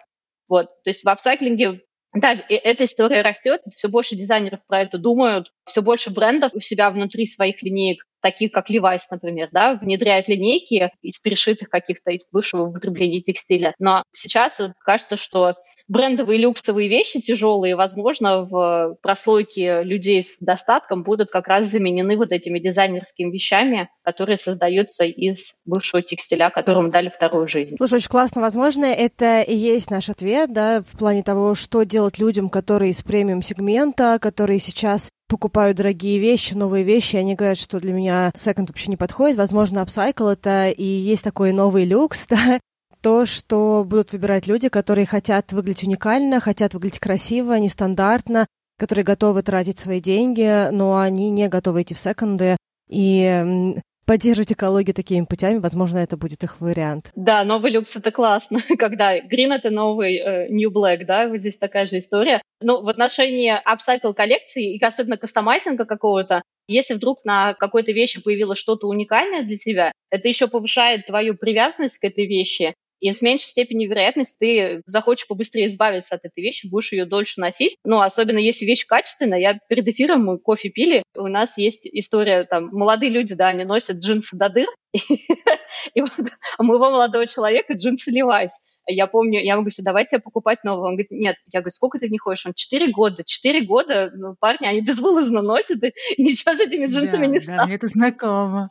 Вот. 0.48 0.68
То 0.84 0.90
есть 0.90 1.04
в 1.04 1.08
апсайклинге 1.08 1.80
да, 2.12 2.34
эта 2.48 2.84
история 2.84 3.22
растет, 3.22 3.60
все 3.72 3.88
больше 3.88 4.16
дизайнеров 4.16 4.60
про 4.66 4.82
это 4.82 4.98
думают, 4.98 5.52
все 5.64 5.80
больше 5.80 6.12
брендов 6.12 6.52
у 6.54 6.60
себя 6.60 6.90
внутри 6.90 7.26
своих 7.28 7.62
линеек, 7.62 8.04
таких 8.20 8.52
как 8.52 8.70
Levi's, 8.70 9.00
например, 9.10 9.48
да, 9.52 9.74
внедряют 9.74 10.28
линейки 10.28 10.90
из 11.02 11.18
перешитых 11.18 11.68
каких-то 11.68 12.10
из 12.10 12.26
бывшего 12.32 12.64
употребления 12.64 13.20
текстиля. 13.20 13.74
Но 13.78 14.04
сейчас 14.12 14.60
кажется, 14.84 15.16
что 15.16 15.54
брендовые 15.88 16.38
люксовые 16.38 16.88
вещи 16.88 17.20
тяжелые, 17.20 17.74
возможно, 17.74 18.44
в 18.44 18.96
прослойке 19.02 19.82
людей 19.82 20.22
с 20.22 20.36
достатком 20.38 21.02
будут 21.02 21.30
как 21.30 21.48
раз 21.48 21.68
заменены 21.68 22.16
вот 22.16 22.30
этими 22.30 22.60
дизайнерскими 22.60 23.30
вещами, 23.32 23.88
которые 24.04 24.36
создаются 24.36 25.04
из 25.04 25.52
бывшего 25.64 26.00
текстиля, 26.00 26.50
которому 26.50 26.90
дали 26.90 27.08
вторую 27.08 27.48
жизнь. 27.48 27.76
Слушай, 27.76 27.96
очень 27.96 28.08
классно. 28.08 28.40
Возможно, 28.40 28.84
это 28.84 29.42
и 29.42 29.54
есть 29.54 29.90
наш 29.90 30.08
ответ, 30.08 30.52
да, 30.52 30.82
в 30.82 30.96
плане 30.96 31.24
того, 31.24 31.56
что 31.56 31.82
делать 31.82 32.18
людям, 32.18 32.50
которые 32.50 32.92
из 32.92 33.02
премиум-сегмента, 33.02 34.18
которые 34.20 34.60
сейчас 34.60 35.10
покупают 35.30 35.76
дорогие 35.76 36.18
вещи, 36.18 36.54
новые 36.54 36.84
вещи, 36.84 37.16
они 37.16 37.36
говорят, 37.36 37.56
что 37.56 37.78
для 37.78 37.92
меня 37.92 38.32
секонд 38.34 38.68
вообще 38.68 38.90
не 38.90 38.96
подходит. 38.96 39.38
Возможно, 39.38 39.80
апсайкл— 39.80 40.26
это 40.28 40.68
и 40.68 40.84
есть 40.84 41.22
такой 41.22 41.52
новый 41.52 41.84
люкс, 41.84 42.26
да, 42.30 42.60
то, 43.00 43.24
что 43.24 43.84
будут 43.86 44.12
выбирать 44.12 44.46
люди, 44.46 44.68
которые 44.68 45.06
хотят 45.06 45.52
выглядеть 45.52 45.84
уникально, 45.84 46.40
хотят 46.40 46.74
выглядеть 46.74 46.98
красиво, 46.98 47.54
нестандартно, 47.54 48.46
которые 48.78 49.04
готовы 49.04 49.42
тратить 49.42 49.78
свои 49.78 50.00
деньги, 50.00 50.70
но 50.70 50.98
они 50.98 51.30
не 51.30 51.48
готовы 51.48 51.82
идти 51.82 51.94
в 51.94 51.98
секонды 51.98 52.56
и 52.88 53.74
поддерживать 54.10 54.50
экологию 54.50 54.92
такими 54.92 55.24
путями, 55.24 55.58
возможно, 55.58 55.98
это 55.98 56.16
будет 56.16 56.42
их 56.42 56.60
вариант. 56.60 57.12
Да, 57.14 57.44
новый 57.44 57.70
люкс— 57.70 57.94
это 57.94 58.10
классно, 58.10 58.58
когда 58.76 59.16
green— 59.16 59.54
это 59.54 59.70
новый 59.70 60.16
э, 60.16 60.48
new 60.48 60.68
black, 60.72 61.04
да, 61.04 61.28
вот 61.28 61.38
здесь 61.38 61.58
такая 61.58 61.86
же 61.86 61.98
история. 61.98 62.42
Ну, 62.60 62.82
в 62.82 62.88
отношении 62.88 63.54
upcycle 63.54 64.12
коллекции 64.12 64.74
и 64.74 64.84
особенно 64.84 65.16
кастомайзинга 65.16 65.84
какого-то, 65.84 66.42
если 66.66 66.94
вдруг 66.94 67.24
на 67.24 67.54
какой-то 67.54 67.92
вещи 67.92 68.20
появилось 68.20 68.58
что-то 68.58 68.88
уникальное 68.88 69.44
для 69.44 69.56
тебя, 69.56 69.92
это 70.10 70.26
еще 70.26 70.48
повышает 70.48 71.06
твою 71.06 71.36
привязанность 71.36 71.98
к 71.98 72.04
этой 72.04 72.26
вещи, 72.26 72.74
и 73.00 73.12
с 73.12 73.22
меньшей 73.22 73.48
степенью 73.48 73.88
вероятности 73.88 74.36
ты 74.38 74.82
захочешь 74.84 75.26
побыстрее 75.26 75.66
избавиться 75.66 76.14
от 76.14 76.24
этой 76.24 76.42
вещи, 76.42 76.68
будешь 76.68 76.92
ее 76.92 77.04
дольше 77.04 77.40
носить. 77.40 77.76
Ну, 77.84 78.00
особенно 78.00 78.38
если 78.38 78.66
вещь 78.66 78.86
качественная. 78.86 79.38
Я 79.38 79.58
перед 79.68 79.88
эфиром 79.88 80.24
мы 80.24 80.38
кофе 80.38 80.68
пили, 80.68 81.02
у 81.16 81.26
нас 81.28 81.58
есть 81.58 81.88
история, 81.90 82.44
там, 82.44 82.68
молодые 82.72 83.10
люди, 83.10 83.34
да, 83.34 83.48
они 83.48 83.64
носят 83.64 83.98
джинсы 83.98 84.36
до 84.36 84.48
дыр, 84.48 84.68
и 85.94 86.00
вот 86.00 86.10
у 86.58 86.64
моего 86.64 86.90
молодого 86.90 87.26
человека 87.26 87.74
джинсы 87.74 88.10
Levi's. 88.10 88.50
Я 88.86 89.06
помню, 89.06 89.40
я 89.40 89.54
говорю, 89.54 89.70
давайте 89.78 90.18
покупать 90.18 90.64
нового. 90.64 90.86
Он 90.86 90.94
говорит, 90.94 91.10
нет. 91.10 91.36
Я 91.52 91.60
говорю, 91.60 91.70
сколько 91.70 91.98
ты 91.98 92.08
в 92.08 92.10
них 92.10 92.22
ходишь? 92.22 92.44
Он, 92.46 92.54
четыре 92.54 92.90
года. 92.90 93.22
Четыре 93.24 93.64
года 93.64 94.10
ну, 94.14 94.34
парни, 94.38 94.66
они 94.66 94.80
безвылазно 94.82 95.42
носят, 95.42 95.82
и 95.82 96.22
ничего 96.22 96.54
с 96.54 96.60
этими 96.60 96.86
джинсами 96.86 97.26
да, 97.26 97.32
не 97.32 97.38
да, 97.38 97.44
стало. 97.44 97.66
мне 97.66 97.76
это 97.76 97.86
знакомо. 97.86 98.70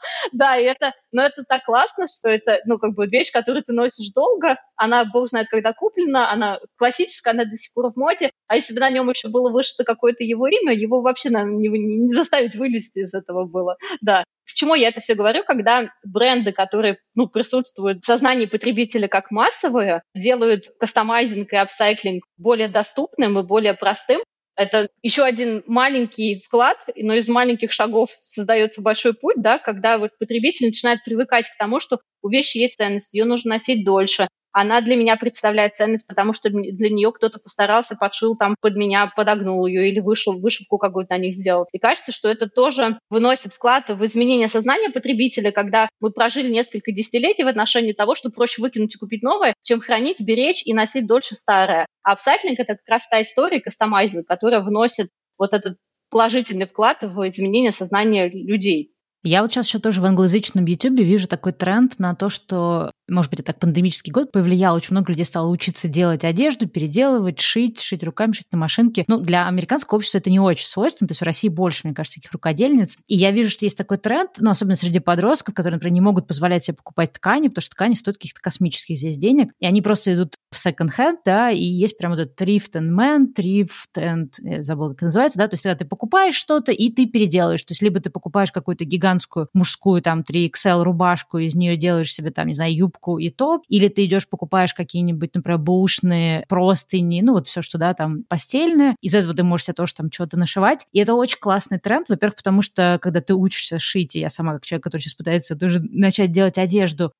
Да, 0.32 0.56
и 0.56 0.64
это, 0.64 0.92
но 1.12 1.22
это 1.22 1.44
так 1.48 1.64
классно, 1.64 2.06
что 2.06 2.28
это, 2.28 2.60
ну, 2.64 2.78
как 2.78 2.94
бы 2.94 3.06
вещь, 3.06 3.32
которую 3.32 3.62
ты 3.64 3.72
носишь 3.72 4.10
долго, 4.12 4.58
она, 4.76 5.04
бог 5.04 5.28
знает, 5.28 5.48
когда 5.48 5.72
куплена, 5.72 6.30
она 6.30 6.58
классическая, 6.76 7.30
она 7.30 7.44
до 7.44 7.56
сих 7.56 7.72
пор 7.74 7.92
в 7.92 7.96
моде, 7.96 8.30
а 8.46 8.56
если 8.56 8.74
бы 8.74 8.80
на 8.80 8.90
нем 8.90 9.08
еще 9.10 9.28
было 9.28 9.50
вышито 9.50 9.84
какое-то 9.84 10.24
его 10.24 10.46
имя, 10.46 10.72
его 10.72 11.00
вообще 11.02 11.30
наверное, 11.30 11.56
не, 11.58 11.68
не 11.68 12.12
заставить 12.12 12.54
вылезти 12.56 13.00
из 13.00 13.14
этого 13.14 13.44
было. 13.44 13.76
Да. 14.00 14.24
К 14.44 14.52
чему 14.52 14.74
я 14.74 14.88
это 14.88 15.00
все 15.00 15.14
говорю? 15.14 15.44
Когда 15.44 15.90
бренды, 16.04 16.50
которые 16.50 16.98
ну, 17.14 17.28
присутствуют 17.28 18.02
в 18.02 18.06
сознании 18.06 18.46
потребителя 18.46 19.06
как 19.06 19.30
массовые, 19.30 20.02
делают 20.14 20.64
кастомайзинг 20.80 21.52
и 21.52 21.56
апсайклинг 21.56 22.24
более 22.36 22.66
доступным 22.66 23.38
и 23.38 23.44
более 23.44 23.74
простым, 23.74 24.20
это 24.60 24.90
еще 25.00 25.22
один 25.22 25.62
маленький 25.66 26.42
вклад, 26.46 26.84
но 26.94 27.14
из 27.14 27.30
маленьких 27.30 27.72
шагов 27.72 28.10
создается 28.22 28.82
большой 28.82 29.14
путь, 29.14 29.36
да, 29.38 29.58
когда 29.58 29.96
вот 29.96 30.10
потребитель 30.18 30.66
начинает 30.66 31.02
привыкать 31.02 31.48
к 31.48 31.56
тому, 31.56 31.80
что 31.80 32.00
у 32.20 32.28
вещи 32.28 32.58
есть 32.58 32.76
ценность, 32.76 33.14
ее 33.14 33.24
нужно 33.24 33.54
носить 33.54 33.86
дольше, 33.86 34.28
она 34.52 34.80
для 34.80 34.96
меня 34.96 35.16
представляет 35.16 35.76
ценность, 35.76 36.06
потому 36.08 36.32
что 36.32 36.50
для 36.50 36.90
нее 36.90 37.12
кто-то 37.12 37.38
постарался, 37.38 37.96
подшил 37.96 38.36
там 38.36 38.56
под 38.60 38.76
меня, 38.76 39.12
подогнул 39.14 39.66
ее 39.66 39.88
или 39.88 40.00
вышел, 40.00 40.38
вышивку 40.38 40.78
какую-то 40.78 41.14
на 41.14 41.18
них 41.18 41.34
сделал. 41.34 41.66
И 41.72 41.78
кажется, 41.78 42.12
что 42.12 42.28
это 42.28 42.48
тоже 42.48 42.98
выносит 43.10 43.52
вклад 43.52 43.88
в 43.88 44.04
изменение 44.04 44.48
сознания 44.48 44.90
потребителя, 44.90 45.52
когда 45.52 45.88
мы 46.00 46.10
прожили 46.10 46.50
несколько 46.50 46.92
десятилетий 46.92 47.44
в 47.44 47.48
отношении 47.48 47.92
того, 47.92 48.14
что 48.14 48.30
проще 48.30 48.62
выкинуть 48.62 48.94
и 48.94 48.98
купить 48.98 49.22
новое, 49.22 49.54
чем 49.62 49.80
хранить, 49.80 50.20
беречь 50.20 50.62
и 50.64 50.74
носить 50.74 51.06
дольше 51.06 51.34
старое. 51.34 51.86
А 52.02 52.12
апсайклинг— 52.12 52.58
это 52.60 52.74
как 52.74 52.88
раз 52.88 53.08
та 53.08 53.22
история, 53.22 53.60
кастомайзинг, 53.60 54.26
которая 54.26 54.60
вносит 54.60 55.10
вот 55.38 55.54
этот 55.54 55.76
положительный 56.10 56.66
вклад 56.66 56.98
в 57.02 57.28
изменение 57.28 57.72
сознания 57.72 58.28
людей. 58.28 58.92
Я 59.22 59.42
вот 59.42 59.52
сейчас 59.52 59.66
еще 59.66 59.78
тоже 59.80 60.00
в 60.00 60.04
англоязычном 60.06 60.64
YouTube 60.64 60.98
вижу 61.00 61.28
такой 61.28 61.52
тренд 61.52 61.98
на 61.98 62.14
то, 62.14 62.30
что, 62.30 62.90
может 63.06 63.30
быть, 63.30 63.40
это 63.40 63.52
так 63.52 63.60
пандемический 63.60 64.10
год 64.10 64.32
повлиял, 64.32 64.74
очень 64.74 64.92
много 64.92 65.10
людей 65.12 65.26
стало 65.26 65.48
учиться 65.48 65.88
делать 65.88 66.24
одежду, 66.24 66.66
переделывать, 66.66 67.38
шить, 67.38 67.80
шить 67.80 68.02
руками, 68.02 68.32
шить 68.32 68.46
на 68.50 68.56
машинке. 68.56 69.04
Ну, 69.08 69.18
для 69.18 69.46
американского 69.46 69.98
общества 69.98 70.18
это 70.18 70.30
не 70.30 70.40
очень 70.40 70.66
свойственно, 70.66 71.08
то 71.08 71.12
есть 71.12 71.20
в 71.20 71.24
России 71.24 71.48
больше, 71.48 71.82
мне 71.84 71.94
кажется, 71.94 72.18
таких 72.18 72.32
рукодельниц. 72.32 72.96
И 73.08 73.16
я 73.16 73.30
вижу, 73.30 73.50
что 73.50 73.66
есть 73.66 73.76
такой 73.76 73.98
тренд, 73.98 74.30
ну, 74.38 74.50
особенно 74.50 74.76
среди 74.76 75.00
подростков, 75.00 75.54
которые, 75.54 75.76
например, 75.76 75.92
не 75.92 76.00
могут 76.00 76.26
позволять 76.26 76.64
себе 76.64 76.78
покупать 76.78 77.12
ткани, 77.12 77.48
потому 77.48 77.62
что 77.62 77.72
ткани 77.72 77.94
стоят 77.94 78.16
каких-то 78.16 78.40
космических 78.40 78.96
здесь 78.96 79.18
денег, 79.18 79.52
и 79.60 79.66
они 79.66 79.82
просто 79.82 80.14
идут 80.14 80.36
в 80.50 80.56
second-hand, 80.56 81.18
да, 81.26 81.50
и 81.50 81.62
есть 81.62 81.98
прямо 81.98 82.14
вот 82.16 82.22
этот 82.22 82.40
thrift 82.40 82.72
and 82.74 82.90
man, 82.90 83.26
thrift 83.36 83.68
and, 83.98 84.30
я 84.38 84.62
забыла, 84.62 84.90
как 84.94 85.02
называется, 85.02 85.38
да, 85.38 85.46
то 85.46 85.54
есть 85.54 85.62
когда 85.62 85.76
ты 85.76 85.84
покупаешь 85.84 86.34
что-то, 86.34 86.72
и 86.72 86.90
ты 86.90 87.04
переделаешь, 87.06 87.62
то 87.62 87.72
есть 87.72 87.82
либо 87.82 88.00
ты 88.00 88.08
покупаешь 88.08 88.50
какую-то 88.50 88.84
гигантскую 88.84 89.09
гигантскую 89.10 89.48
мужскую 89.52 90.02
там 90.02 90.22
3XL 90.22 90.82
рубашку, 90.82 91.38
из 91.38 91.54
нее 91.54 91.76
делаешь 91.76 92.12
себе 92.12 92.30
там, 92.30 92.46
не 92.46 92.54
знаю, 92.54 92.74
юбку 92.74 93.18
и 93.18 93.30
топ, 93.30 93.64
или 93.68 93.88
ты 93.88 94.04
идешь 94.04 94.28
покупаешь 94.28 94.74
какие-нибудь, 94.74 95.34
например, 95.34 95.58
бушные 95.58 96.44
простыни, 96.48 97.22
ну 97.22 97.34
вот 97.34 97.48
все, 97.48 97.62
что, 97.62 97.78
да, 97.78 97.94
там 97.94 98.24
постельное, 98.28 98.96
из 99.00 99.14
этого 99.14 99.34
ты 99.34 99.42
можешь 99.42 99.66
себе 99.66 99.74
тоже 99.74 99.94
там 99.94 100.10
что-то 100.12 100.38
нашивать. 100.38 100.86
И 100.92 101.00
это 101.00 101.14
очень 101.14 101.38
классный 101.40 101.78
тренд, 101.78 102.08
во-первых, 102.08 102.36
потому 102.36 102.62
что 102.62 102.98
когда 103.00 103.20
ты 103.20 103.34
учишься 103.34 103.78
шить, 103.78 104.16
и 104.16 104.20
я 104.20 104.30
сама 104.30 104.54
как 104.54 104.64
человек, 104.64 104.84
который 104.84 105.02
сейчас 105.02 105.14
пытается 105.14 105.56
тоже 105.56 105.80
начать 105.80 106.32
делать 106.32 106.58
одежду, 106.58 107.12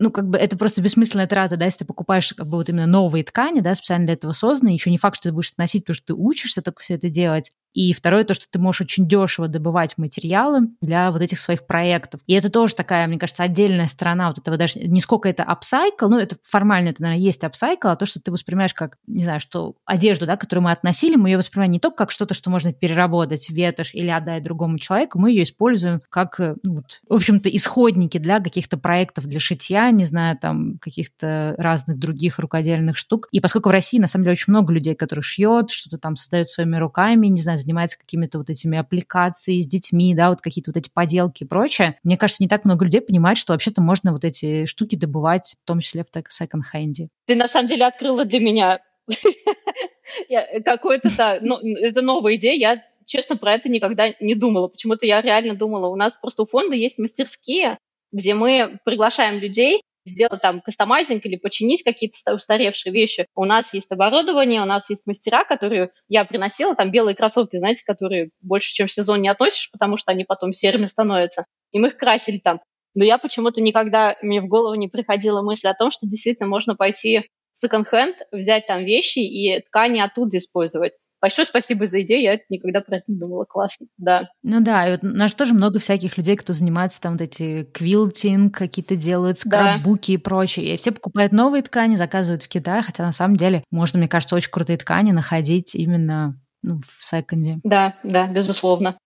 ну, 0.00 0.10
как 0.10 0.28
бы 0.28 0.38
это 0.38 0.58
просто 0.58 0.82
бессмысленная 0.82 1.28
трата, 1.28 1.56
да, 1.56 1.66
если 1.66 1.80
ты 1.80 1.84
покупаешь 1.84 2.32
как 2.32 2.48
бы 2.48 2.56
вот 2.56 2.68
именно 2.68 2.86
новые 2.86 3.22
ткани, 3.22 3.60
да, 3.60 3.74
специально 3.74 4.06
для 4.06 4.14
этого 4.14 4.32
созданные, 4.32 4.74
еще 4.74 4.90
не 4.90 4.98
факт, 4.98 5.16
что 5.16 5.28
ты 5.28 5.32
будешь 5.32 5.50
это 5.50 5.60
носить, 5.60 5.84
потому 5.84 5.94
что 5.94 6.06
ты 6.06 6.14
учишься 6.14 6.62
только 6.62 6.82
все 6.82 6.94
это 6.94 7.08
делать. 7.08 7.50
И 7.74 7.92
второе, 7.92 8.24
то, 8.24 8.34
что 8.34 8.46
ты 8.48 8.58
можешь 8.58 8.82
очень 8.82 9.06
дешево 9.06 9.48
добывать 9.48 9.98
материалы 9.98 10.68
для 10.80 11.10
вот 11.10 11.20
этих 11.20 11.38
своих 11.38 11.66
проектов. 11.66 12.20
И 12.26 12.32
это 12.34 12.50
тоже 12.50 12.74
такая, 12.74 13.06
мне 13.08 13.18
кажется, 13.18 13.42
отдельная 13.42 13.88
сторона 13.88 14.28
вот 14.28 14.38
этого 14.38 14.56
даже, 14.56 14.78
не 14.78 15.00
сколько 15.00 15.28
это 15.28 15.42
апсайкл, 15.42 16.08
ну, 16.08 16.18
это 16.18 16.36
формально, 16.42 16.90
это, 16.90 17.02
наверное, 17.02 17.24
есть 17.24 17.42
апсайкл, 17.42 17.88
а 17.88 17.96
то, 17.96 18.06
что 18.06 18.20
ты 18.20 18.30
воспринимаешь 18.30 18.74
как, 18.74 18.96
не 19.06 19.24
знаю, 19.24 19.40
что 19.40 19.74
одежду, 19.84 20.26
да, 20.26 20.36
которую 20.36 20.64
мы 20.64 20.70
относили, 20.70 21.16
мы 21.16 21.30
ее 21.30 21.38
воспринимаем 21.38 21.72
не 21.72 21.80
только 21.80 21.96
как 21.96 22.10
что-то, 22.12 22.34
что 22.34 22.48
можно 22.50 22.72
переработать, 22.72 23.50
ветошь 23.50 23.94
или 23.94 24.08
отдать 24.08 24.44
другому 24.44 24.78
человеку, 24.78 25.18
мы 25.18 25.30
ее 25.30 25.42
используем 25.42 26.00
как, 26.10 26.38
ну, 26.38 26.76
вот, 26.76 27.00
в 27.08 27.14
общем-то, 27.14 27.48
исходники 27.48 28.18
для 28.18 28.38
каких-то 28.38 28.76
проектов 28.76 29.26
для 29.26 29.40
шитья, 29.40 29.90
не 29.90 30.04
знаю, 30.04 30.38
там, 30.38 30.78
каких-то 30.78 31.54
разных 31.58 31.98
других 31.98 32.38
рукодельных 32.38 32.96
штук. 32.96 33.28
И 33.32 33.40
поскольку 33.40 33.70
в 33.70 33.72
России, 33.72 33.98
на 33.98 34.06
самом 34.06 34.24
деле, 34.24 34.32
очень 34.32 34.52
много 34.52 34.72
людей, 34.72 34.94
которые 34.94 35.24
шьет, 35.24 35.70
что-то 35.70 35.98
там 35.98 36.14
создают 36.16 36.48
своими 36.48 36.76
руками, 36.76 37.26
не 37.26 37.40
знаю, 37.40 37.58
занимается 37.64 37.98
какими-то 37.98 38.38
вот 38.38 38.50
этими 38.50 38.78
аппликациями 38.78 39.60
с 39.60 39.66
детьми, 39.66 40.14
да, 40.14 40.30
вот 40.30 40.40
какие-то 40.40 40.70
вот 40.70 40.76
эти 40.76 40.90
поделки 40.90 41.44
и 41.44 41.46
прочее. 41.46 41.98
Мне 42.04 42.16
кажется, 42.16 42.42
не 42.42 42.48
так 42.48 42.64
много 42.64 42.84
людей 42.84 43.00
понимает, 43.00 43.38
что 43.38 43.52
вообще-то 43.52 43.82
можно 43.82 44.12
вот 44.12 44.24
эти 44.24 44.66
штуки 44.66 44.94
добывать, 44.94 45.56
в 45.62 45.66
том 45.66 45.80
числе 45.80 46.04
в 46.04 46.32
секонд-хенде. 46.32 47.08
Ты 47.26 47.34
на 47.34 47.48
самом 47.48 47.68
деле 47.68 47.86
открыла 47.86 48.24
для 48.24 48.40
меня 48.40 48.80
какой-то, 50.64 51.08
да, 51.16 51.36
это 51.80 52.02
новая 52.02 52.36
идея, 52.36 52.54
я 52.54 52.84
честно, 53.06 53.36
про 53.36 53.54
это 53.54 53.68
никогда 53.68 54.14
не 54.20 54.34
думала. 54.34 54.68
Почему-то 54.68 55.06
я 55.06 55.20
реально 55.20 55.54
думала, 55.54 55.88
у 55.88 55.96
нас 55.96 56.16
просто 56.16 56.42
у 56.42 56.46
фонда 56.46 56.74
есть 56.74 56.98
мастерские, 56.98 57.78
где 58.12 58.34
мы 58.34 58.78
приглашаем 58.84 59.38
людей 59.38 59.82
сделать 60.04 60.40
там 60.42 60.60
кастомайзинг 60.60 61.24
или 61.26 61.36
починить 61.36 61.82
какие-то 61.82 62.34
устаревшие 62.34 62.92
вещи. 62.92 63.26
У 63.34 63.44
нас 63.44 63.74
есть 63.74 63.90
оборудование, 63.92 64.62
у 64.62 64.66
нас 64.66 64.90
есть 64.90 65.06
мастера, 65.06 65.44
которые 65.44 65.90
я 66.08 66.24
приносила, 66.24 66.74
там 66.74 66.90
белые 66.90 67.14
кроссовки, 67.14 67.58
знаете, 67.58 67.82
которые 67.86 68.30
больше, 68.40 68.72
чем 68.72 68.88
сезон 68.88 69.22
не 69.22 69.28
относишь, 69.28 69.70
потому 69.70 69.96
что 69.96 70.12
они 70.12 70.24
потом 70.24 70.52
серыми 70.52 70.86
становятся. 70.86 71.46
И 71.72 71.78
мы 71.78 71.88
их 71.88 71.96
красили 71.96 72.38
там. 72.38 72.60
Но 72.94 73.04
я 73.04 73.18
почему-то 73.18 73.60
никогда, 73.60 74.16
мне 74.22 74.40
в 74.40 74.46
голову 74.46 74.74
не 74.74 74.88
приходила 74.88 75.42
мысль 75.42 75.68
о 75.68 75.74
том, 75.74 75.90
что 75.90 76.06
действительно 76.06 76.48
можно 76.48 76.76
пойти 76.76 77.28
в 77.52 77.58
секонд-хенд, 77.58 78.16
взять 78.32 78.66
там 78.66 78.84
вещи 78.84 79.18
и 79.18 79.60
ткани 79.62 80.00
оттуда 80.00 80.36
использовать. 80.36 80.92
Большое 81.24 81.46
спасибо 81.46 81.86
за 81.86 82.02
идею, 82.02 82.20
я 82.20 82.38
никогда 82.50 82.82
про 82.82 82.96
это 82.98 83.04
не 83.08 83.18
думала. 83.18 83.46
Классно, 83.46 83.86
да. 83.96 84.28
Ну 84.42 84.60
да, 84.60 84.86
и 84.86 84.90
вот 84.90 85.04
у 85.04 85.06
нас 85.06 85.32
тоже 85.32 85.54
много 85.54 85.78
всяких 85.78 86.18
людей, 86.18 86.36
кто 86.36 86.52
занимается 86.52 87.00
там 87.00 87.12
вот 87.12 87.22
эти 87.22 87.64
квилтинг, 87.72 88.54
какие-то 88.54 88.94
делают 88.94 89.38
скраббуки 89.38 90.10
да. 90.10 90.14
и 90.14 90.16
прочее. 90.18 90.74
И 90.74 90.76
все 90.76 90.92
покупают 90.92 91.32
новые 91.32 91.62
ткани, 91.62 91.96
заказывают 91.96 92.42
в 92.42 92.48
Китае, 92.48 92.82
хотя 92.82 93.04
на 93.04 93.12
самом 93.12 93.36
деле 93.36 93.64
можно, 93.70 93.98
мне 93.98 94.06
кажется, 94.06 94.36
очень 94.36 94.50
крутые 94.50 94.76
ткани 94.76 95.12
находить 95.12 95.74
именно 95.74 96.38
ну, 96.60 96.82
в 96.86 97.02
секонде. 97.02 97.58
Да, 97.64 97.94
да, 98.02 98.26
безусловно. 98.26 98.98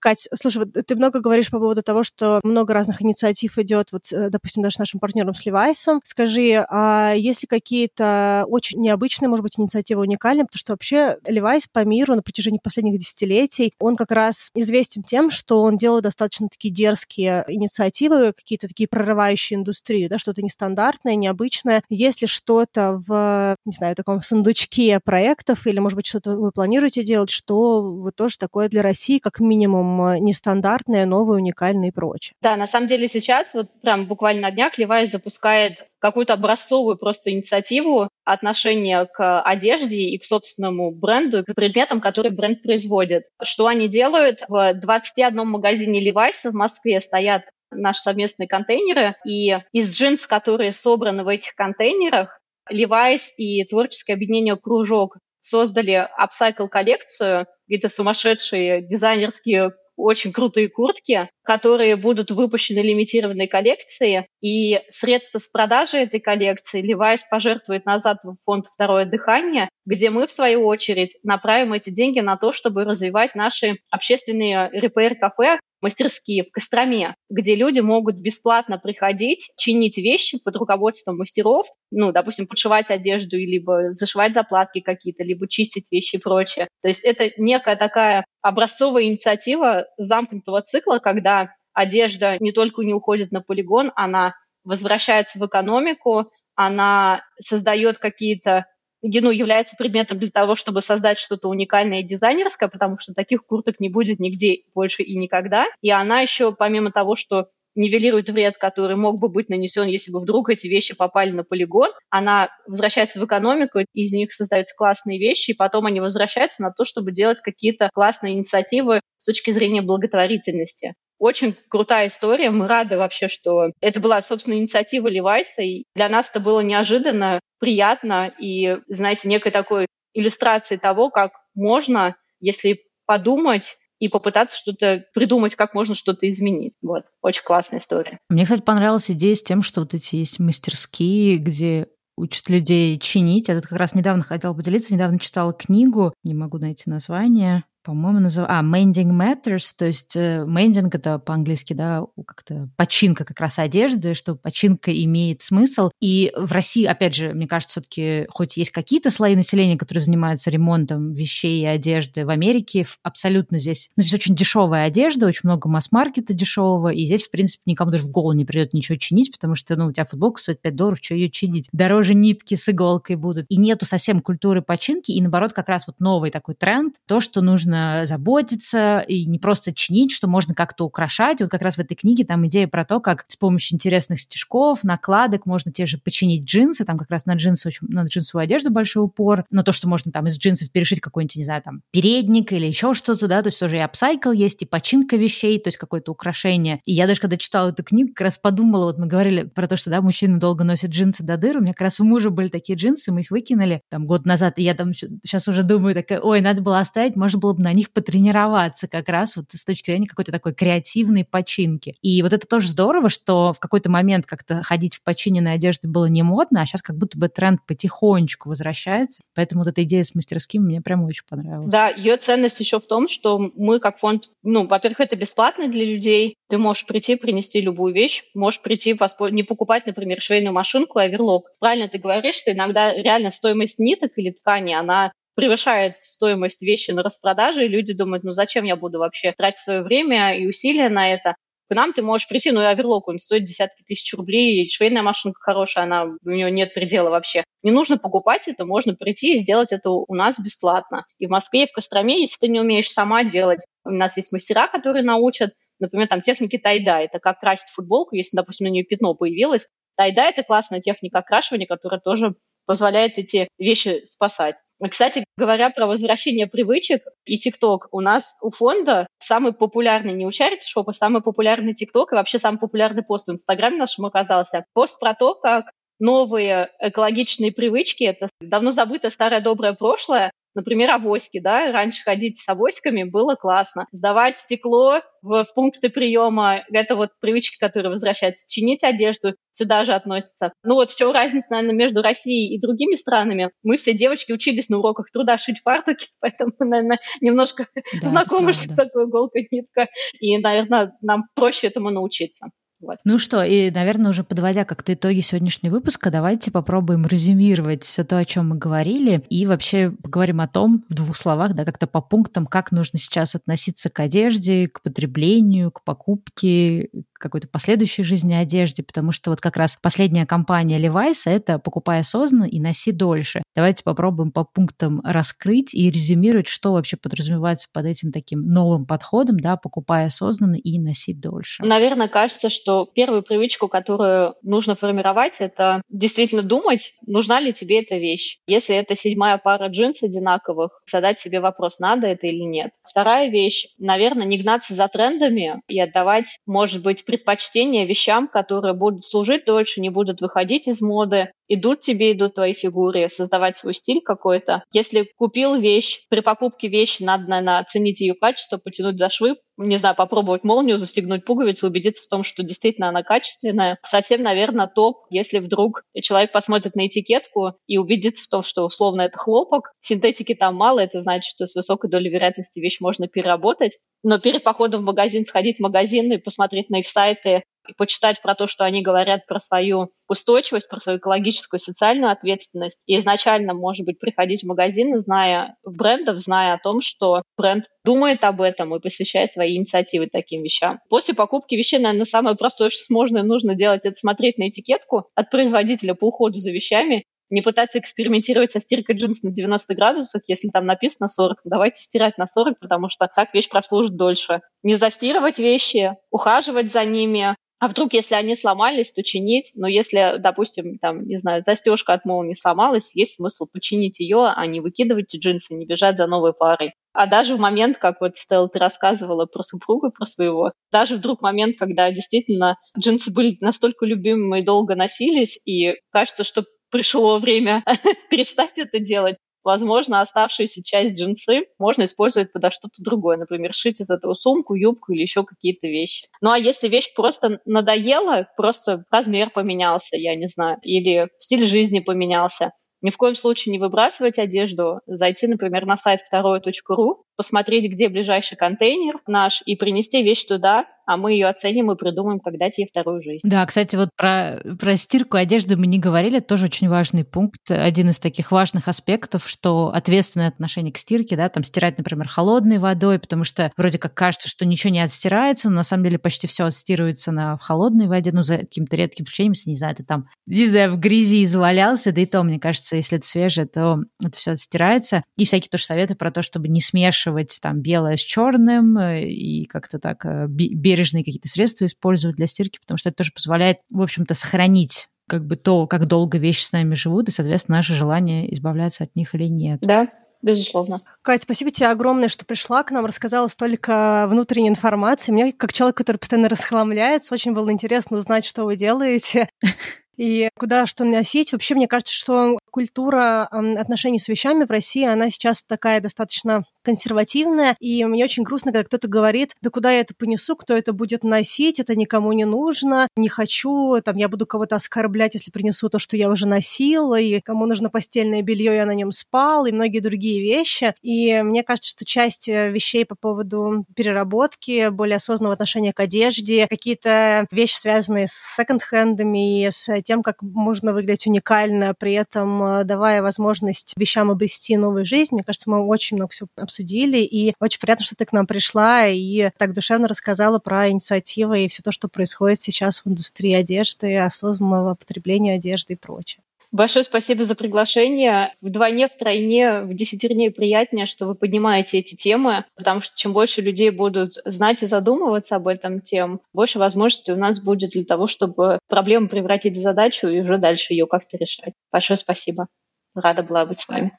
Кать, 0.00 0.28
слушай, 0.34 0.64
вот 0.64 0.86
ты 0.86 0.96
много 0.96 1.20
говоришь 1.20 1.50
по 1.50 1.58
поводу 1.58 1.82
того, 1.82 2.02
что 2.02 2.40
много 2.42 2.72
разных 2.72 3.02
инициатив 3.02 3.58
идет, 3.58 3.92
вот, 3.92 4.10
э, 4.12 4.30
допустим, 4.30 4.62
даже 4.62 4.78
нашим 4.78 4.98
партнером 4.98 5.34
с 5.34 5.44
Левайсом. 5.44 6.00
Скажи, 6.04 6.64
а 6.70 7.12
есть 7.14 7.42
ли 7.42 7.46
какие-то 7.46 8.46
очень 8.48 8.80
необычные, 8.80 9.28
может 9.28 9.42
быть, 9.42 9.58
инициативы 9.58 10.00
уникальные? 10.00 10.46
Потому 10.46 10.58
что 10.58 10.72
вообще 10.72 11.18
Левайс 11.26 11.66
по 11.70 11.84
миру 11.84 12.14
на 12.14 12.22
протяжении 12.22 12.58
последних 12.62 12.98
десятилетий, 12.98 13.74
он 13.78 13.96
как 13.96 14.10
раз 14.10 14.50
известен 14.54 15.02
тем, 15.02 15.30
что 15.30 15.60
он 15.60 15.76
делает 15.76 16.04
достаточно 16.04 16.48
такие 16.48 16.72
дерзкие 16.72 17.44
инициативы, 17.48 18.32
какие-то 18.32 18.68
такие 18.68 18.88
прорывающие 18.88 19.58
индустрию, 19.58 20.08
да, 20.08 20.18
что-то 20.18 20.40
нестандартное, 20.40 21.14
необычное. 21.14 21.82
Есть 21.90 22.22
ли 22.22 22.26
что-то 22.26 23.02
в, 23.06 23.56
не 23.66 23.72
знаю, 23.72 23.94
таком 23.94 24.22
сундучке 24.22 24.98
проектов 25.04 25.66
или, 25.66 25.78
может 25.78 25.96
быть, 25.96 26.06
что-то 26.06 26.36
вы 26.36 26.52
планируете 26.52 27.04
делать, 27.04 27.30
что 27.30 27.82
вот 27.82 28.16
тоже 28.16 28.38
такое 28.38 28.70
для 28.70 28.80
России 28.80 29.18
как 29.18 29.40
минимум 29.40 29.89
нестандартное, 30.18 31.06
новое, 31.06 31.36
уникальное 31.36 31.88
и 31.88 31.92
прочее. 31.92 32.34
Да, 32.42 32.56
на 32.56 32.66
самом 32.66 32.86
деле 32.86 33.08
сейчас, 33.08 33.54
вот 33.54 33.68
прям 33.82 34.06
буквально 34.06 34.42
на 34.42 34.50
днях, 34.50 34.78
Levi's 34.78 35.06
запускает 35.06 35.86
какую-то 35.98 36.34
образцовую 36.34 36.96
просто 36.96 37.30
инициативу 37.30 38.08
отношения 38.24 39.04
к 39.06 39.42
одежде 39.42 39.96
и 39.96 40.18
к 40.18 40.24
собственному 40.24 40.90
бренду, 40.90 41.44
к 41.44 41.54
предметам, 41.54 42.00
которые 42.00 42.32
бренд 42.32 42.62
производит. 42.62 43.24
Что 43.42 43.66
они 43.66 43.88
делают? 43.88 44.44
В 44.48 44.74
21 44.74 45.46
магазине 45.46 46.08
Levi's 46.08 46.50
в 46.50 46.54
Москве 46.54 47.00
стоят 47.00 47.42
наши 47.70 48.00
совместные 48.00 48.48
контейнеры, 48.48 49.14
и 49.24 49.58
из 49.72 49.92
джинс, 49.92 50.26
которые 50.26 50.72
собраны 50.72 51.24
в 51.24 51.28
этих 51.28 51.54
контейнерах, 51.54 52.40
Levi's 52.70 53.22
и 53.36 53.64
творческое 53.64 54.14
объединение 54.14 54.56
«Кружок» 54.56 55.18
создали 55.40 56.08
апсайкл-коллекцию, 56.16 57.46
какие-то 57.66 57.88
сумасшедшие 57.88 58.82
дизайнерские 58.82 59.72
очень 60.00 60.32
крутые 60.32 60.68
куртки, 60.68 61.28
которые 61.42 61.96
будут 61.96 62.30
выпущены 62.30 62.80
лимитированной 62.80 63.46
коллекции, 63.46 64.26
и 64.40 64.80
средства 64.90 65.38
с 65.38 65.48
продажи 65.48 65.98
этой 65.98 66.20
коллекции 66.20 66.82
Levi's 66.82 67.20
пожертвует 67.30 67.84
назад 67.84 68.18
в 68.24 68.36
фонд 68.44 68.66
«Второе 68.66 69.04
дыхание», 69.04 69.68
где 69.90 70.08
мы, 70.08 70.28
в 70.28 70.32
свою 70.32 70.66
очередь, 70.66 71.16
направим 71.24 71.72
эти 71.72 71.90
деньги 71.90 72.20
на 72.20 72.36
то, 72.36 72.52
чтобы 72.52 72.84
развивать 72.84 73.34
наши 73.34 73.78
общественные 73.90 74.70
репейр-кафе, 74.72 75.58
мастерские 75.80 76.44
в 76.44 76.52
Костроме, 76.52 77.16
где 77.28 77.56
люди 77.56 77.80
могут 77.80 78.14
бесплатно 78.14 78.78
приходить, 78.78 79.50
чинить 79.56 79.98
вещи 79.98 80.38
под 80.38 80.54
руководством 80.56 81.16
мастеров, 81.18 81.66
ну, 81.90 82.12
допустим, 82.12 82.46
подшивать 82.46 82.88
одежду, 82.90 83.36
либо 83.36 83.92
зашивать 83.92 84.32
заплатки 84.32 84.80
какие-то, 84.80 85.24
либо 85.24 85.48
чистить 85.48 85.90
вещи 85.90 86.16
и 86.16 86.20
прочее. 86.20 86.68
То 86.82 86.88
есть 86.88 87.02
это 87.02 87.32
некая 87.36 87.74
такая 87.74 88.24
образцовая 88.42 89.04
инициатива 89.04 89.86
замкнутого 89.98 90.62
цикла, 90.62 90.98
когда 91.00 91.52
одежда 91.72 92.36
не 92.38 92.52
только 92.52 92.82
не 92.82 92.94
уходит 92.94 93.32
на 93.32 93.40
полигон, 93.40 93.90
она 93.96 94.34
возвращается 94.62 95.40
в 95.40 95.46
экономику, 95.46 96.30
она 96.54 97.24
создает 97.40 97.98
какие-то 97.98 98.66
ну, 99.02 99.30
является 99.30 99.76
предметом 99.76 100.18
для 100.18 100.30
того, 100.30 100.54
чтобы 100.54 100.82
создать 100.82 101.18
что-то 101.18 101.48
уникальное 101.48 102.00
и 102.00 102.06
дизайнерское, 102.06 102.68
потому 102.68 102.98
что 102.98 103.14
таких 103.14 103.44
курток 103.44 103.80
не 103.80 103.88
будет 103.88 104.20
нигде 104.20 104.62
больше 104.74 105.02
и 105.02 105.16
никогда. 105.18 105.66
И 105.80 105.90
она 105.90 106.20
еще, 106.20 106.52
помимо 106.52 106.92
того, 106.92 107.16
что 107.16 107.48
нивелирует 107.74 108.28
вред, 108.28 108.56
который 108.56 108.96
мог 108.96 109.18
бы 109.18 109.28
быть 109.28 109.48
нанесен, 109.48 109.84
если 109.84 110.10
бы 110.10 110.20
вдруг 110.20 110.50
эти 110.50 110.66
вещи 110.66 110.94
попали 110.94 111.30
на 111.30 111.44
полигон. 111.44 111.90
Она 112.10 112.50
возвращается 112.66 113.20
в 113.20 113.24
экономику, 113.24 113.80
из 113.92 114.12
них 114.12 114.32
создаются 114.32 114.74
классные 114.76 115.18
вещи, 115.18 115.52
и 115.52 115.54
потом 115.54 115.86
они 115.86 116.00
возвращаются 116.00 116.62
на 116.62 116.72
то, 116.72 116.84
чтобы 116.84 117.12
делать 117.12 117.40
какие-то 117.40 117.88
классные 117.92 118.34
инициативы 118.34 119.00
с 119.16 119.26
точки 119.26 119.50
зрения 119.50 119.82
благотворительности. 119.82 120.94
Очень 121.20 121.54
крутая 121.68 122.08
история. 122.08 122.50
Мы 122.50 122.66
рады 122.66 122.96
вообще, 122.96 123.28
что 123.28 123.72
это 123.82 124.00
была, 124.00 124.22
собственно, 124.22 124.54
инициатива 124.54 125.06
Левайса. 125.06 125.60
И 125.60 125.84
для 125.94 126.08
нас 126.08 126.30
это 126.30 126.40
было 126.40 126.60
неожиданно, 126.60 127.40
приятно 127.58 128.32
и, 128.38 128.78
знаете, 128.88 129.28
некой 129.28 129.52
такой 129.52 129.86
иллюстрации 130.14 130.76
того, 130.76 131.10
как 131.10 131.32
можно, 131.54 132.16
если 132.40 132.80
подумать 133.04 133.76
и 133.98 134.08
попытаться 134.08 134.56
что-то 134.56 135.04
придумать, 135.12 135.56
как 135.56 135.74
можно 135.74 135.94
что-то 135.94 136.26
изменить. 136.28 136.72
Вот, 136.80 137.04
очень 137.20 137.44
классная 137.44 137.80
история. 137.80 138.18
Мне, 138.30 138.44
кстати, 138.44 138.62
понравилась 138.62 139.10
идея 139.10 139.34
с 139.34 139.42
тем, 139.42 139.60
что 139.60 139.82
вот 139.82 139.92
эти 139.92 140.16
есть 140.16 140.38
мастерские, 140.38 141.36
где 141.36 141.88
учат 142.16 142.48
людей 142.48 142.98
чинить. 142.98 143.48
Я 143.48 143.56
тут 143.56 143.66
как 143.66 143.78
раз 143.78 143.94
недавно 143.94 144.22
хотела 144.22 144.54
поделиться, 144.54 144.94
недавно 144.94 145.18
читала 145.18 145.52
книгу, 145.52 146.14
не 146.24 146.34
могу 146.34 146.56
найти 146.56 146.88
название, 146.88 147.64
по-моему, 147.82 148.20
называется... 148.20 148.58
А, 148.58 148.62
mending 148.62 149.10
matters, 149.10 149.72
то 149.76 149.86
есть 149.86 150.16
э, 150.16 150.44
mending 150.46 150.90
это 150.92 151.18
по-английски, 151.18 151.72
да, 151.72 152.04
как-то 152.26 152.68
починка 152.76 153.24
как 153.24 153.40
раз 153.40 153.58
одежды, 153.58 154.14
что 154.14 154.34
починка 154.34 154.92
имеет 155.04 155.42
смысл. 155.42 155.90
И 156.00 156.32
в 156.36 156.52
России, 156.52 156.84
опять 156.84 157.14
же, 157.14 157.32
мне 157.32 157.46
кажется, 157.46 157.80
все-таки 157.80 158.26
хоть 158.28 158.56
есть 158.56 158.70
какие-то 158.70 159.10
слои 159.10 159.34
населения, 159.34 159.78
которые 159.78 160.02
занимаются 160.02 160.50
ремонтом 160.50 161.12
вещей 161.12 161.62
и 161.62 161.66
одежды, 161.66 162.24
в 162.24 162.30
Америке 162.30 162.86
абсолютно 163.02 163.58
здесь... 163.58 163.90
Ну, 163.96 164.02
здесь 164.02 164.14
очень 164.14 164.34
дешевая 164.34 164.86
одежда, 164.86 165.26
очень 165.26 165.42
много 165.44 165.68
масс-маркета 165.68 166.34
дешевого, 166.34 166.88
и 166.88 167.04
здесь, 167.06 167.22
в 167.22 167.30
принципе, 167.30 167.62
никому 167.66 167.90
даже 167.90 168.04
в 168.04 168.10
голову 168.10 168.32
не 168.32 168.44
придет 168.44 168.74
ничего 168.74 168.96
чинить, 168.98 169.32
потому 169.32 169.54
что, 169.54 169.76
ну, 169.76 169.86
у 169.86 169.92
тебя 169.92 170.04
футболка 170.04 170.40
стоит 170.40 170.60
5 170.60 170.76
долларов, 170.76 170.98
что 171.00 171.14
ее 171.14 171.30
чинить? 171.30 171.68
Дороже 171.72 172.14
нитки 172.14 172.56
с 172.56 172.68
иголкой 172.68 173.16
будут. 173.16 173.46
И 173.48 173.56
нету 173.56 173.86
совсем 173.86 174.20
культуры 174.20 174.62
починки, 174.62 175.12
и 175.12 175.20
наоборот, 175.20 175.52
как 175.52 175.68
раз 175.68 175.86
вот 175.86 176.00
новый 176.00 176.30
такой 176.30 176.54
тренд, 176.54 176.96
то, 177.06 177.20
что 177.20 177.40
нужно 177.40 177.69
нужно 177.70 178.06
заботиться 178.06 179.00
и 179.00 179.24
не 179.26 179.38
просто 179.38 179.72
чинить, 179.72 180.12
что 180.12 180.28
можно 180.28 180.54
как-то 180.54 180.84
украшать. 180.84 181.40
Вот 181.40 181.50
как 181.50 181.62
раз 181.62 181.76
в 181.76 181.78
этой 181.78 181.94
книге 181.94 182.24
там 182.24 182.46
идея 182.46 182.66
про 182.66 182.84
то, 182.84 183.00
как 183.00 183.24
с 183.28 183.36
помощью 183.36 183.76
интересных 183.76 184.20
стежков, 184.20 184.82
накладок 184.82 185.46
можно 185.46 185.72
те 185.72 185.86
же 185.86 185.98
починить 185.98 186.44
джинсы, 186.44 186.84
там 186.84 186.98
как 186.98 187.10
раз 187.10 187.26
на 187.26 187.34
джинсы, 187.34 187.68
очень, 187.68 187.86
на 187.88 188.04
джинсовую 188.06 188.44
одежду 188.44 188.70
большой 188.70 189.04
упор, 189.04 189.44
на 189.50 189.62
то, 189.62 189.72
что 189.72 189.88
можно 189.88 190.10
там 190.12 190.26
из 190.26 190.38
джинсов 190.38 190.70
перешить 190.70 191.00
какой-нибудь, 191.00 191.36
не 191.36 191.44
знаю, 191.44 191.62
там 191.62 191.82
передник 191.90 192.52
или 192.52 192.66
еще 192.66 192.94
что-то, 192.94 193.28
да, 193.28 193.42
то 193.42 193.48
есть 193.48 193.60
тоже 193.60 193.76
и 193.76 193.80
апсайкл 193.80 194.32
есть, 194.32 194.62
и 194.62 194.66
починка 194.66 195.16
вещей, 195.16 195.58
то 195.58 195.68
есть 195.68 195.78
какое-то 195.78 196.12
украшение. 196.12 196.80
И 196.84 196.92
я 196.92 197.06
даже 197.06 197.20
когда 197.20 197.36
читала 197.36 197.70
эту 197.70 197.84
книгу, 197.84 198.10
как 198.10 198.22
раз 198.22 198.38
подумала, 198.38 198.86
вот 198.86 198.98
мы 198.98 199.06
говорили 199.06 199.44
про 199.44 199.68
то, 199.68 199.76
что, 199.76 199.90
да, 199.90 200.00
мужчины 200.00 200.38
долго 200.38 200.64
носят 200.64 200.90
джинсы 200.90 201.22
до 201.22 201.36
дыр, 201.36 201.58
у 201.58 201.60
меня 201.60 201.72
как 201.72 201.82
раз 201.82 202.00
у 202.00 202.04
мужа 202.04 202.30
были 202.30 202.48
такие 202.48 202.76
джинсы, 202.76 203.12
мы 203.12 203.22
их 203.22 203.30
выкинули 203.30 203.82
там 203.88 204.06
год 204.06 204.26
назад, 204.26 204.58
и 204.58 204.62
я 204.62 204.74
там 204.74 204.92
сейчас 204.92 205.46
уже 205.48 205.62
думаю, 205.62 205.94
такая, 205.94 206.20
ой, 206.20 206.40
надо 206.40 206.62
было 206.62 206.78
оставить, 206.78 207.16
можно 207.16 207.38
было 207.38 207.52
бы 207.52 207.59
на 207.60 207.72
них 207.72 207.92
потренироваться 207.92 208.88
как 208.88 209.08
раз 209.08 209.36
вот 209.36 209.46
с 209.52 209.64
точки 209.64 209.90
зрения 209.90 210.06
какой-то 210.06 210.32
такой 210.32 210.54
креативной 210.54 211.24
починки. 211.24 211.94
И 212.02 212.22
вот 212.22 212.32
это 212.32 212.46
тоже 212.46 212.68
здорово, 212.68 213.08
что 213.08 213.52
в 213.52 213.60
какой-то 213.60 213.90
момент 213.90 214.26
как-то 214.26 214.62
ходить 214.62 214.96
в 214.96 215.02
починенной 215.02 215.54
одежде 215.54 215.86
было 215.86 216.06
не 216.06 216.22
модно, 216.22 216.62
а 216.62 216.66
сейчас 216.66 216.82
как 216.82 216.96
будто 216.96 217.18
бы 217.18 217.28
тренд 217.28 217.60
потихонечку 217.66 218.48
возвращается. 218.48 219.22
Поэтому 219.34 219.62
вот 219.62 219.68
эта 219.68 219.82
идея 219.82 220.02
с 220.02 220.14
мастерским 220.14 220.64
мне 220.64 220.80
прямо 220.80 221.06
очень 221.06 221.24
понравилась. 221.28 221.70
Да, 221.70 221.88
ее 221.88 222.16
ценность 222.16 222.60
еще 222.60 222.80
в 222.80 222.86
том, 222.86 223.08
что 223.08 223.38
мы 223.38 223.78
как 223.78 223.98
фонд, 223.98 224.30
ну, 224.42 224.66
во-первых, 224.66 225.00
это 225.00 225.16
бесплатно 225.16 225.68
для 225.68 225.84
людей. 225.84 226.36
Ты 226.48 226.58
можешь 226.58 226.86
прийти, 226.86 227.16
принести 227.16 227.60
любую 227.60 227.94
вещь, 227.94 228.24
можешь 228.34 228.62
прийти, 228.62 228.96
не 229.30 229.42
покупать, 229.42 229.86
например, 229.86 230.20
швейную 230.20 230.52
машинку, 230.52 230.98
а 230.98 231.02
оверлок. 231.02 231.50
Правильно 231.58 231.88
ты 231.88 231.98
говоришь, 231.98 232.36
что 232.36 232.52
иногда 232.52 232.92
реально 232.92 233.30
стоимость 233.30 233.78
ниток 233.78 234.12
или 234.16 234.30
ткани, 234.30 234.72
она 234.72 235.12
превышает 235.40 236.02
стоимость 236.02 236.60
вещи 236.60 236.90
на 236.90 237.02
распродаже, 237.02 237.64
и 237.64 237.68
люди 237.68 237.94
думают, 237.94 238.24
ну 238.24 238.30
зачем 238.30 238.64
я 238.64 238.76
буду 238.76 238.98
вообще 238.98 239.32
тратить 239.32 239.60
свое 239.60 239.80
время 239.80 240.36
и 240.36 240.46
усилия 240.46 240.90
на 240.90 241.10
это. 241.10 241.34
К 241.70 241.74
нам 241.74 241.94
ты 241.94 242.02
можешь 242.02 242.28
прийти, 242.28 242.50
ну 242.50 242.60
и 242.60 242.66
оверлок, 242.66 243.08
он 243.08 243.18
стоит 243.18 243.46
десятки 243.46 243.82
тысяч 243.84 244.12
рублей, 244.12 244.62
и 244.62 244.68
швейная 244.68 245.00
машинка 245.00 245.40
хорошая, 245.40 245.84
она, 245.84 246.04
у 246.04 246.28
нее 246.28 246.50
нет 246.50 246.74
предела 246.74 247.08
вообще. 247.08 247.42
Не 247.62 247.70
нужно 247.70 247.96
покупать 247.96 248.48
это, 248.48 248.66
можно 248.66 248.94
прийти 248.94 249.34
и 249.34 249.38
сделать 249.38 249.72
это 249.72 249.88
у 249.88 250.14
нас 250.14 250.38
бесплатно. 250.38 251.06
И 251.18 251.26
в 251.26 251.30
Москве, 251.30 251.62
и 251.62 251.66
в 251.66 251.72
Костроме, 251.72 252.20
если 252.20 252.36
ты 252.38 252.48
не 252.48 252.60
умеешь 252.60 252.90
сама 252.90 253.24
делать, 253.24 253.64
у 253.86 253.90
нас 253.90 254.18
есть 254.18 254.32
мастера, 254.32 254.66
которые 254.68 255.04
научат, 255.04 255.52
например, 255.78 256.06
там 256.08 256.20
техники 256.20 256.58
тайда, 256.58 257.00
это 257.00 257.18
как 257.18 257.40
красить 257.40 257.70
футболку, 257.70 258.14
если, 258.14 258.36
допустим, 258.36 258.66
на 258.66 258.70
нее 258.70 258.84
пятно 258.84 259.14
появилось. 259.14 259.68
Тайда– 259.96 260.24
это 260.28 260.42
классная 260.42 260.80
техника 260.80 261.20
окрашивания, 261.20 261.66
которая 261.66 262.00
тоже 262.00 262.34
позволяет 262.66 263.16
эти 263.16 263.48
вещи 263.58 264.04
спасать. 264.04 264.56
Кстати 264.88 265.24
говоря, 265.36 265.70
про 265.70 265.86
возвращение 265.86 266.46
привычек 266.46 267.02
и 267.24 267.38
ТикТок. 267.38 267.88
У 267.92 268.00
нас 268.00 268.36
у 268.40 268.50
фонда 268.50 269.06
самый 269.18 269.52
популярный, 269.52 270.14
не 270.14 270.26
у 270.26 270.30
Charity 270.30 270.60
Shop, 270.74 270.84
а 270.86 270.92
самый 270.92 271.22
популярный 271.22 271.74
ТикТок 271.74 272.12
и 272.12 272.14
вообще 272.14 272.38
самый 272.38 272.58
популярный 272.58 273.02
пост 273.02 273.28
в 273.28 273.32
Инстаграме 273.32 273.76
нашем 273.76 274.06
оказался. 274.06 274.64
Пост 274.72 274.98
про 274.98 275.14
то, 275.14 275.34
как 275.34 275.70
новые 275.98 276.70
экологичные 276.80 277.52
привычки, 277.52 278.04
это 278.04 278.28
давно 278.40 278.70
забытое 278.70 279.10
старое 279.10 279.40
доброе 279.40 279.74
прошлое, 279.74 280.30
Например, 280.54 280.90
авоськи, 280.90 281.40
да, 281.40 281.70
раньше 281.72 282.02
ходить 282.02 282.40
с 282.40 282.48
авоськами 282.48 283.04
было 283.04 283.34
классно. 283.34 283.86
Сдавать 283.92 284.36
стекло 284.36 285.00
в, 285.22 285.44
в 285.44 285.54
пункты 285.54 285.90
приема, 285.90 286.64
это 286.72 286.96
вот 286.96 287.10
привычки, 287.20 287.58
которые 287.58 287.90
возвращаются. 287.90 288.48
Чинить 288.48 288.82
одежду 288.82 289.34
сюда 289.50 289.84
же 289.84 289.92
относятся. 289.92 290.52
Ну 290.64 290.74
вот 290.74 290.90
в 290.90 290.96
чем 290.96 291.12
разница, 291.12 291.46
наверное, 291.50 291.74
между 291.74 292.02
Россией 292.02 292.54
и 292.54 292.60
другими 292.60 292.96
странами. 292.96 293.50
Мы 293.62 293.76
все 293.76 293.94
девочки 293.94 294.32
учились 294.32 294.68
на 294.68 294.78
уроках 294.78 295.10
труда 295.12 295.38
шить 295.38 295.60
фартуки, 295.60 296.08
поэтому, 296.20 296.52
наверное, 296.58 296.98
немножко 297.20 297.68
да, 298.02 298.08
знакомы, 298.08 298.52
что 298.52 298.74
такое 298.74 299.06
иголка, 299.06 299.38
нитка. 299.50 299.88
И, 300.18 300.36
наверное, 300.38 300.92
нам 301.00 301.24
проще 301.34 301.68
этому 301.68 301.90
научиться. 301.90 302.46
Вот. 302.80 302.98
Ну 303.04 303.18
что, 303.18 303.42
и, 303.42 303.70
наверное, 303.70 304.10
уже 304.10 304.24
подводя 304.24 304.64
как-то 304.64 304.94
итоги 304.94 305.20
сегодняшнего 305.20 305.74
выпуска, 305.74 306.10
давайте 306.10 306.50
попробуем 306.50 307.06
резюмировать 307.06 307.84
все 307.84 308.04
то, 308.04 308.16
о 308.16 308.24
чем 308.24 308.50
мы 308.50 308.56
говорили, 308.56 309.22
и 309.28 309.46
вообще 309.46 309.90
поговорим 309.90 310.40
о 310.40 310.48
том, 310.48 310.84
в 310.88 310.94
двух 310.94 311.16
словах, 311.16 311.54
да, 311.54 311.64
как-то 311.64 311.86
по 311.86 312.00
пунктам, 312.00 312.46
как 312.46 312.72
нужно 312.72 312.98
сейчас 312.98 313.34
относиться 313.34 313.90
к 313.90 314.00
одежде, 314.00 314.68
к 314.68 314.82
потреблению, 314.82 315.70
к 315.70 315.84
покупке, 315.84 316.88
какой-то 317.12 317.48
последующей 317.48 318.02
жизни 318.02 318.32
одежде, 318.32 318.82
потому 318.82 319.12
что 319.12 319.30
вот 319.30 319.40
как 319.40 319.56
раз 319.56 319.78
последняя 319.80 320.24
кампания 320.26 320.80
Levi's— 320.80 321.22
это 321.26 321.58
«покупай 321.58 322.00
осознанно 322.00 322.44
и 322.44 322.58
носи 322.58 322.92
дольше». 322.92 323.42
Давайте 323.54 323.84
попробуем 323.84 324.32
по 324.32 324.44
пунктам 324.44 325.02
раскрыть 325.04 325.74
и 325.74 325.90
резюмировать, 325.90 326.48
что 326.48 326.72
вообще 326.72 326.96
подразумевается 326.96 327.68
под 327.72 327.84
этим 327.84 328.10
таким 328.10 328.40
новым 328.42 328.86
подходом, 328.86 329.38
да, 329.38 329.56
«покупай 329.56 330.06
осознанно 330.06 330.56
и 330.56 330.78
носи 330.78 331.12
дольше». 331.12 331.62
Наверное, 331.62 332.08
кажется, 332.08 332.48
что 332.48 332.69
первую 332.94 333.22
привычку, 333.22 333.68
которую 333.68 334.34
нужно 334.42 334.74
формировать, 334.74 335.36
это 335.40 335.82
действительно 335.88 336.42
думать, 336.42 336.92
нужна 337.06 337.40
ли 337.40 337.52
тебе 337.52 337.80
эта 337.82 337.96
вещь. 337.96 338.38
Если 338.46 338.74
это 338.76 338.96
седьмая 338.96 339.38
пара 339.38 339.68
джинс 339.68 340.02
одинаковых, 340.02 340.80
задать 340.90 341.20
себе 341.20 341.40
вопрос, 341.40 341.78
надо 341.78 342.06
это 342.06 342.26
или 342.26 342.42
нет. 342.42 342.70
Вторая 342.82 343.28
вещь, 343.28 343.66
наверное, 343.78 344.26
не 344.26 344.38
гнаться 344.38 344.74
за 344.74 344.88
трендами 344.88 345.60
и 345.68 345.80
отдавать, 345.80 346.38
может 346.46 346.82
быть, 346.82 347.04
предпочтение 347.04 347.86
вещам, 347.86 348.28
которые 348.28 348.74
будут 348.74 349.04
служить 349.04 349.44
дольше, 349.44 349.80
не 349.80 349.90
будут 349.90 350.20
выходить 350.20 350.68
из 350.68 350.80
моды, 350.80 351.32
идут 351.50 351.80
тебе, 351.80 352.12
идут 352.12 352.34
твои 352.34 352.54
фигуры, 352.54 353.08
создавать 353.08 353.58
свой 353.58 353.74
стиль 353.74 354.00
какой-то. 354.00 354.64
Если 354.72 355.10
купил 355.16 355.56
вещь, 355.56 356.06
при 356.08 356.20
покупке 356.20 356.68
вещи 356.68 357.02
надо, 357.02 357.28
наверное, 357.28 357.58
оценить 357.58 358.00
ее 358.00 358.14
качество, 358.14 358.56
потянуть 358.56 358.98
за 358.98 359.10
швы, 359.10 359.34
не 359.58 359.76
знаю, 359.76 359.94
попробовать 359.94 360.44
молнию, 360.44 360.78
застегнуть 360.78 361.24
пуговицу, 361.24 361.66
убедиться 361.66 362.04
в 362.04 362.08
том, 362.08 362.24
что 362.24 362.42
действительно 362.42 362.88
она 362.88 363.02
качественная. 363.02 363.78
Совсем, 363.82 364.22
наверное, 364.22 364.68
топ, 364.68 365.04
если 365.10 365.38
вдруг 365.38 365.82
человек 366.00 366.32
посмотрит 366.32 366.74
на 366.76 366.86
этикетку 366.86 367.54
и 367.66 367.76
убедится 367.76 368.24
в 368.24 368.28
том, 368.28 368.42
что 368.42 368.64
условно 368.64 369.02
это 369.02 369.18
хлопок. 369.18 369.72
Синтетики 369.82 370.34
там 370.34 370.54
мало, 370.54 370.80
это 370.80 371.02
значит, 371.02 371.30
что 371.30 371.46
с 371.46 371.54
высокой 371.54 371.90
долей 371.90 372.10
вероятности 372.10 372.60
вещь 372.60 372.80
можно 372.80 373.08
переработать. 373.08 373.78
Но 374.02 374.18
перед 374.18 374.44
походом 374.44 374.82
в 374.82 374.84
магазин 374.86 375.26
сходить 375.26 375.58
в 375.58 375.62
магазин 375.62 376.10
и 376.12 376.16
посмотреть 376.16 376.70
на 376.70 376.80
их 376.80 376.88
сайты, 376.88 377.42
и 377.70 377.74
почитать 377.76 378.20
про 378.22 378.34
то, 378.34 378.46
что 378.46 378.64
они 378.64 378.82
говорят 378.82 379.26
про 379.26 379.40
свою 379.40 379.90
устойчивость, 380.08 380.68
про 380.68 380.80
свою 380.80 380.98
экологическую 380.98 381.58
и 381.58 381.62
социальную 381.62 382.12
ответственность. 382.12 382.82
И 382.86 382.96
изначально, 382.96 383.54
может 383.54 383.86
быть, 383.86 383.98
приходить 383.98 384.42
в 384.42 384.46
магазин, 384.46 384.98
зная 384.98 385.56
брендов, 385.64 386.18
зная 386.18 386.54
о 386.54 386.58
том, 386.58 386.80
что 386.80 387.22
бренд 387.36 387.64
думает 387.84 388.24
об 388.24 388.40
этом 388.40 388.74
и 388.74 388.80
посвящает 388.80 389.32
свои 389.32 389.56
инициативы 389.56 390.08
таким 390.08 390.42
вещам. 390.42 390.80
После 390.88 391.14
покупки 391.14 391.54
вещей, 391.54 391.78
наверное, 391.78 392.04
самое 392.04 392.36
простое, 392.36 392.70
что 392.70 392.84
можно 392.88 393.18
и 393.18 393.22
нужно 393.22 393.54
делать, 393.54 393.82
это 393.84 393.96
смотреть 393.96 394.38
на 394.38 394.48
этикетку 394.48 395.08
от 395.14 395.30
производителя 395.30 395.94
по 395.94 396.06
уходу 396.06 396.38
за 396.38 396.50
вещами 396.50 397.04
не 397.30 397.42
пытаться 397.42 397.78
экспериментировать 397.78 398.52
со 398.52 398.60
стиркой 398.60 398.96
джинс 398.96 399.22
на 399.22 399.30
90 399.30 399.74
градусах, 399.74 400.22
если 400.26 400.48
там 400.48 400.66
написано 400.66 401.08
40, 401.08 401.38
давайте 401.44 401.80
стирать 401.80 402.18
на 402.18 402.26
40, 402.26 402.58
потому 402.58 402.88
что 402.90 403.08
так 403.14 403.32
вещь 403.32 403.48
прослужит 403.48 403.96
дольше. 403.96 404.40
Не 404.62 404.74
застирывать 404.74 405.38
вещи, 405.38 405.96
ухаживать 406.10 406.70
за 406.70 406.84
ними, 406.84 407.36
а 407.60 407.68
вдруг, 407.68 407.92
если 407.92 408.14
они 408.14 408.34
сломались, 408.36 408.90
то 408.90 409.02
чинить. 409.02 409.52
Но 409.54 409.68
если, 409.68 410.16
допустим, 410.18 410.78
там, 410.78 411.06
не 411.06 411.18
знаю, 411.18 411.42
застежка 411.44 411.92
от 411.92 412.06
молнии 412.06 412.34
сломалась, 412.34 412.96
есть 412.96 413.16
смысл 413.16 413.46
починить 413.52 414.00
ее, 414.00 414.32
а 414.34 414.46
не 414.46 414.60
выкидывать 414.60 415.14
джинсы, 415.14 415.54
не 415.54 415.66
бежать 415.66 415.98
за 415.98 416.06
новой 416.06 416.32
парой. 416.32 416.72
А 416.94 417.06
даже 417.06 417.36
в 417.36 417.38
момент, 417.38 417.76
как 417.76 418.00
вот, 418.00 418.16
Стелла, 418.16 418.48
ты 418.48 418.58
рассказывала 418.58 419.26
про 419.26 419.42
супруга, 419.42 419.90
про 419.90 420.06
своего, 420.06 420.52
даже 420.72 420.96
вдруг 420.96 421.20
момент, 421.20 421.56
когда 421.58 421.90
действительно 421.92 422.56
джинсы 422.78 423.12
были 423.12 423.36
настолько 423.40 423.84
любимыми 423.84 424.40
и 424.40 424.44
долго 424.44 424.74
носились, 424.74 425.38
и 425.44 425.74
кажется, 425.90 426.24
что 426.24 426.44
пришло 426.70 427.18
время 427.18 427.62
перестать 428.10 428.56
это 428.56 428.80
делать, 428.80 429.16
возможно, 429.44 430.00
оставшуюся 430.00 430.62
часть 430.62 430.98
джинсы 430.98 431.46
можно 431.58 431.84
использовать 431.84 432.32
подо 432.32 432.50
что-то 432.50 432.82
другое. 432.82 433.16
Например, 433.16 433.52
шить 433.52 433.80
из 433.80 433.90
этого 433.90 434.14
сумку, 434.14 434.54
юбку 434.54 434.92
или 434.92 435.02
еще 435.02 435.24
какие-то 435.24 435.66
вещи. 435.66 436.08
Ну 436.20 436.30
а 436.30 436.38
если 436.38 436.68
вещь 436.68 436.92
просто 436.94 437.40
надоела, 437.44 438.28
просто 438.36 438.84
размер 438.90 439.30
поменялся, 439.30 439.96
я 439.96 440.14
не 440.14 440.28
знаю, 440.28 440.58
или 440.62 441.08
стиль 441.18 441.46
жизни 441.46 441.80
поменялся, 441.80 442.52
ни 442.82 442.90
в 442.90 442.96
коем 442.96 443.14
случае 443.14 443.52
не 443.52 443.58
выбрасывать 443.58 444.18
одежду, 444.18 444.80
зайти, 444.86 445.26
например, 445.26 445.66
на 445.66 445.76
сайт 445.76 446.00
второе.ру, 446.00 447.04
посмотреть, 447.16 447.70
где 447.70 447.88
ближайший 447.88 448.36
контейнер 448.36 449.00
наш, 449.06 449.42
и 449.44 449.54
принести 449.54 450.02
вещь 450.02 450.24
туда, 450.24 450.66
а 450.86 450.96
мы 450.96 451.12
ее 451.12 451.28
оценим 451.28 451.70
и 451.70 451.76
придумаем, 451.76 452.20
дать 452.38 452.58
ей 452.58 452.66
вторую 452.66 453.02
жизнь. 453.02 453.28
Да, 453.28 453.44
кстати, 453.46 453.76
вот 453.76 453.90
про, 453.96 454.40
про 454.58 454.76
стирку 454.76 455.16
одежды 455.16 455.56
мы 455.56 455.66
не 455.66 455.78
говорили, 455.78 456.20
тоже 456.20 456.46
очень 456.46 456.68
важный 456.68 457.04
пункт, 457.04 457.50
один 457.50 457.90
из 457.90 457.98
таких 457.98 458.32
важных 458.32 458.68
аспектов, 458.68 459.28
что 459.28 459.68
ответственное 459.68 460.28
отношение 460.28 460.72
к 460.72 460.78
стирке, 460.78 461.16
да, 461.16 461.28
там 461.28 461.44
стирать, 461.44 461.78
например, 461.78 462.08
холодной 462.08 462.58
водой, 462.58 462.98
потому 462.98 463.24
что 463.24 463.52
вроде 463.56 463.78
как 463.78 463.94
кажется, 463.94 464.28
что 464.28 464.44
ничего 464.44 464.72
не 464.72 464.80
отстирается, 464.80 465.48
но 465.48 465.56
на 465.56 465.62
самом 465.62 465.84
деле 465.84 465.98
почти 465.98 466.26
все 466.26 466.44
отстирывается 466.44 467.12
на 467.12 467.36
холодной 467.38 467.86
воде, 467.86 468.10
ну, 468.12 468.22
за 468.22 468.38
каким-то 468.38 468.76
редким 468.76 469.04
исключением, 469.04 469.32
если, 469.32 469.50
не 469.50 469.56
знаю, 469.56 469.76
ты 469.76 469.84
там, 469.84 470.08
не 470.26 470.46
знаю, 470.46 470.70
в 470.70 470.78
грязи 470.78 471.22
извалялся, 471.22 471.92
да 471.92 472.00
и 472.00 472.06
то, 472.06 472.22
мне 472.22 472.38
кажется, 472.38 472.76
если 472.76 472.98
это 472.98 473.06
свежее, 473.06 473.46
то 473.46 473.78
это 474.04 474.16
все 474.16 474.32
отстирается. 474.32 475.04
И 475.16 475.24
всякие 475.24 475.50
тоже 475.50 475.64
советы 475.64 475.94
про 475.94 476.10
то, 476.10 476.22
чтобы 476.22 476.48
не 476.48 476.60
смешивать 476.60 477.38
там 477.42 477.60
белое 477.60 477.96
с 477.96 478.00
черным 478.00 478.76
э, 478.78 479.04
и 479.04 479.44
как-то 479.44 479.78
так 479.78 480.04
э, 480.04 480.26
бережно 480.28 480.69
бережные 480.70 481.04
какие-то 481.04 481.28
средства 481.28 481.64
использовать 481.64 482.16
для 482.16 482.28
стирки, 482.28 482.60
потому 482.60 482.78
что 482.78 482.90
это 482.90 482.98
тоже 482.98 483.12
позволяет, 483.12 483.58
в 483.70 483.82
общем-то, 483.82 484.14
сохранить 484.14 484.88
как 485.08 485.26
бы 485.26 485.34
то, 485.34 485.66
как 485.66 485.88
долго 485.88 486.18
вещи 486.18 486.44
с 486.44 486.52
нами 486.52 486.74
живут, 486.74 487.08
и, 487.08 487.10
соответственно, 487.10 487.56
наше 487.56 487.74
желание 487.74 488.32
избавляться 488.32 488.84
от 488.84 488.94
них 488.94 489.12
или 489.16 489.24
нет. 489.24 489.58
Да, 489.60 489.88
безусловно. 490.22 490.82
Катя, 491.02 491.22
спасибо 491.22 491.50
тебе 491.50 491.66
огромное, 491.68 492.08
что 492.08 492.24
пришла 492.24 492.62
к 492.62 492.70
нам, 492.70 492.86
рассказала 492.86 493.26
столько 493.26 494.06
внутренней 494.08 494.50
информации. 494.50 495.10
Мне, 495.10 495.32
как 495.32 495.52
человек, 495.52 495.76
который 495.76 495.96
постоянно 495.96 496.28
расхламляется, 496.28 497.12
очень 497.12 497.32
было 497.32 497.50
интересно 497.50 497.98
узнать, 497.98 498.24
что 498.24 498.44
вы 498.44 498.54
делаете 498.54 499.28
и 499.96 500.28
куда 500.38 500.66
что 500.66 500.84
носить. 500.84 501.32
Вообще, 501.32 501.56
мне 501.56 501.66
кажется, 501.66 501.92
что 501.92 502.38
культура 502.52 503.24
отношений 503.24 503.98
с 503.98 504.06
вещами 504.06 504.44
в 504.44 504.50
России, 504.50 504.86
она 504.86 505.10
сейчас 505.10 505.42
такая 505.42 505.80
достаточно 505.80 506.44
консервативная, 506.62 507.56
и 507.60 507.84
мне 507.84 508.04
очень 508.04 508.22
грустно, 508.22 508.52
когда 508.52 508.64
кто-то 508.64 508.88
говорит, 508.88 509.34
да 509.40 509.50
куда 509.50 509.70
я 509.70 509.80
это 509.80 509.94
понесу, 509.94 510.36
кто 510.36 510.56
это 510.56 510.72
будет 510.72 511.04
носить, 511.04 511.60
это 511.60 511.76
никому 511.76 512.12
не 512.12 512.24
нужно, 512.24 512.88
не 512.96 513.08
хочу, 513.08 513.80
там, 513.84 513.96
я 513.96 514.08
буду 514.08 514.26
кого-то 514.26 514.56
оскорблять, 514.56 515.14
если 515.14 515.30
принесу 515.30 515.68
то, 515.68 515.78
что 515.78 515.96
я 515.96 516.08
уже 516.10 516.26
носила, 516.26 516.98
и 516.98 517.20
кому 517.20 517.46
нужно 517.46 517.70
постельное 517.70 518.22
белье, 518.22 518.54
я 518.54 518.66
на 518.66 518.74
нем 518.74 518.92
спал, 518.92 519.46
и 519.46 519.52
многие 519.52 519.80
другие 519.80 520.22
вещи. 520.22 520.74
И 520.82 521.22
мне 521.22 521.42
кажется, 521.42 521.70
что 521.70 521.84
часть 521.84 522.28
э, 522.28 522.50
вещей 522.50 522.84
по 522.84 522.94
поводу 522.94 523.64
переработки, 523.74 524.68
более 524.68 524.96
осознанного 524.96 525.34
отношения 525.34 525.72
к 525.72 525.80
одежде, 525.80 526.46
какие-то 526.46 527.26
вещи, 527.30 527.56
связанные 527.56 528.06
с 528.08 528.12
секонд-хендами 528.36 529.46
и 529.46 529.50
с 529.50 529.80
тем, 529.82 530.02
как 530.02 530.22
можно 530.22 530.72
выглядеть 530.72 531.06
уникально, 531.06 531.74
при 531.74 531.92
этом 531.92 532.42
э, 532.42 532.64
давая 532.64 533.02
возможность 533.02 533.74
вещам 533.76 534.10
обрести 534.10 534.56
новую 534.56 534.84
жизнь, 534.84 535.14
мне 535.14 535.22
кажется, 535.22 535.50
мы 535.50 535.64
очень 535.66 535.96
много 535.96 536.10
всего 536.10 536.28
обсудили, 536.50 536.98
и 536.98 537.34
очень 537.40 537.60
приятно, 537.60 537.84
что 537.84 537.94
ты 537.94 538.04
к 538.04 538.12
нам 538.12 538.26
пришла 538.26 538.88
и 538.88 539.30
так 539.38 539.54
душевно 539.54 539.86
рассказала 539.86 540.40
про 540.40 540.68
инициативы 540.68 541.44
и 541.44 541.48
все 541.48 541.62
то, 541.62 541.70
что 541.70 541.88
происходит 541.88 542.42
сейчас 542.42 542.80
в 542.80 542.88
индустрии 542.88 543.32
одежды, 543.32 543.96
осознанного 543.96 544.74
потребления 544.74 545.34
одежды 545.34 545.74
и 545.74 545.76
прочее. 545.76 546.22
Большое 546.52 546.84
спасибо 546.84 547.24
за 547.24 547.36
приглашение. 547.36 548.34
Вдвойне, 548.40 548.88
втройне, 548.88 549.60
в 549.62 549.72
десятерне 549.72 550.32
приятнее, 550.32 550.86
что 550.86 551.06
вы 551.06 551.14
поднимаете 551.14 551.78
эти 551.78 551.94
темы, 551.94 552.44
потому 552.56 552.80
что 552.80 552.96
чем 552.96 553.12
больше 553.12 553.40
людей 553.40 553.70
будут 553.70 554.14
знать 554.24 554.64
и 554.64 554.66
задумываться 554.66 555.36
об 555.36 555.46
этом, 555.46 555.80
тем 555.80 556.20
больше 556.32 556.58
возможностей 556.58 557.12
у 557.12 557.16
нас 557.16 557.40
будет 557.40 557.70
для 557.70 557.84
того, 557.84 558.08
чтобы 558.08 558.58
проблему 558.68 559.08
превратить 559.08 559.56
в 559.56 559.62
задачу 559.62 560.08
и 560.08 560.22
уже 560.22 560.38
дальше 560.38 560.72
ее 560.72 560.88
как-то 560.88 561.16
решать. 561.16 561.54
Большое 561.70 561.96
спасибо. 561.96 562.48
Рада 562.96 563.22
была 563.22 563.46
быть 563.46 563.60
с 563.60 563.68
вами. 563.68 563.96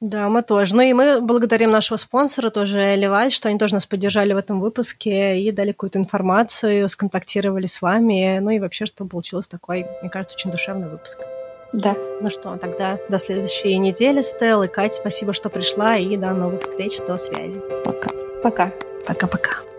Да, 0.00 0.30
мы 0.30 0.42
тоже. 0.42 0.74
Ну 0.74 0.80
и 0.80 0.92
мы 0.94 1.20
благодарим 1.20 1.70
нашего 1.70 1.98
спонсора 1.98 2.48
тоже 2.48 2.96
Левай, 2.96 3.30
что 3.30 3.48
они 3.48 3.58
тоже 3.58 3.74
нас 3.74 3.84
поддержали 3.84 4.32
в 4.32 4.38
этом 4.38 4.58
выпуске 4.60 5.38
и 5.38 5.52
дали 5.52 5.72
какую-то 5.72 5.98
информацию, 5.98 6.88
сконтактировали 6.88 7.66
с 7.66 7.82
вами, 7.82 8.38
ну 8.40 8.50
и 8.50 8.58
вообще, 8.58 8.86
что 8.86 9.04
получилось 9.04 9.46
такой, 9.46 9.86
мне 10.00 10.10
кажется, 10.10 10.36
очень 10.36 10.50
душевный 10.50 10.88
выпуск. 10.88 11.18
Да. 11.72 11.94
Ну 12.20 12.30
что, 12.30 12.56
тогда 12.56 12.98
до 13.08 13.18
следующей 13.18 13.76
недели, 13.76 14.22
Стелл 14.22 14.62
и 14.62 14.68
Кать, 14.68 14.94
спасибо, 14.94 15.34
что 15.34 15.50
пришла, 15.50 15.96
и 15.96 16.16
до 16.16 16.30
новых 16.30 16.62
встреч, 16.62 16.98
до 17.06 17.16
связи. 17.18 17.60
Пока. 17.84 18.08
Пока. 18.42 18.72
Пока-пока. 19.06 19.69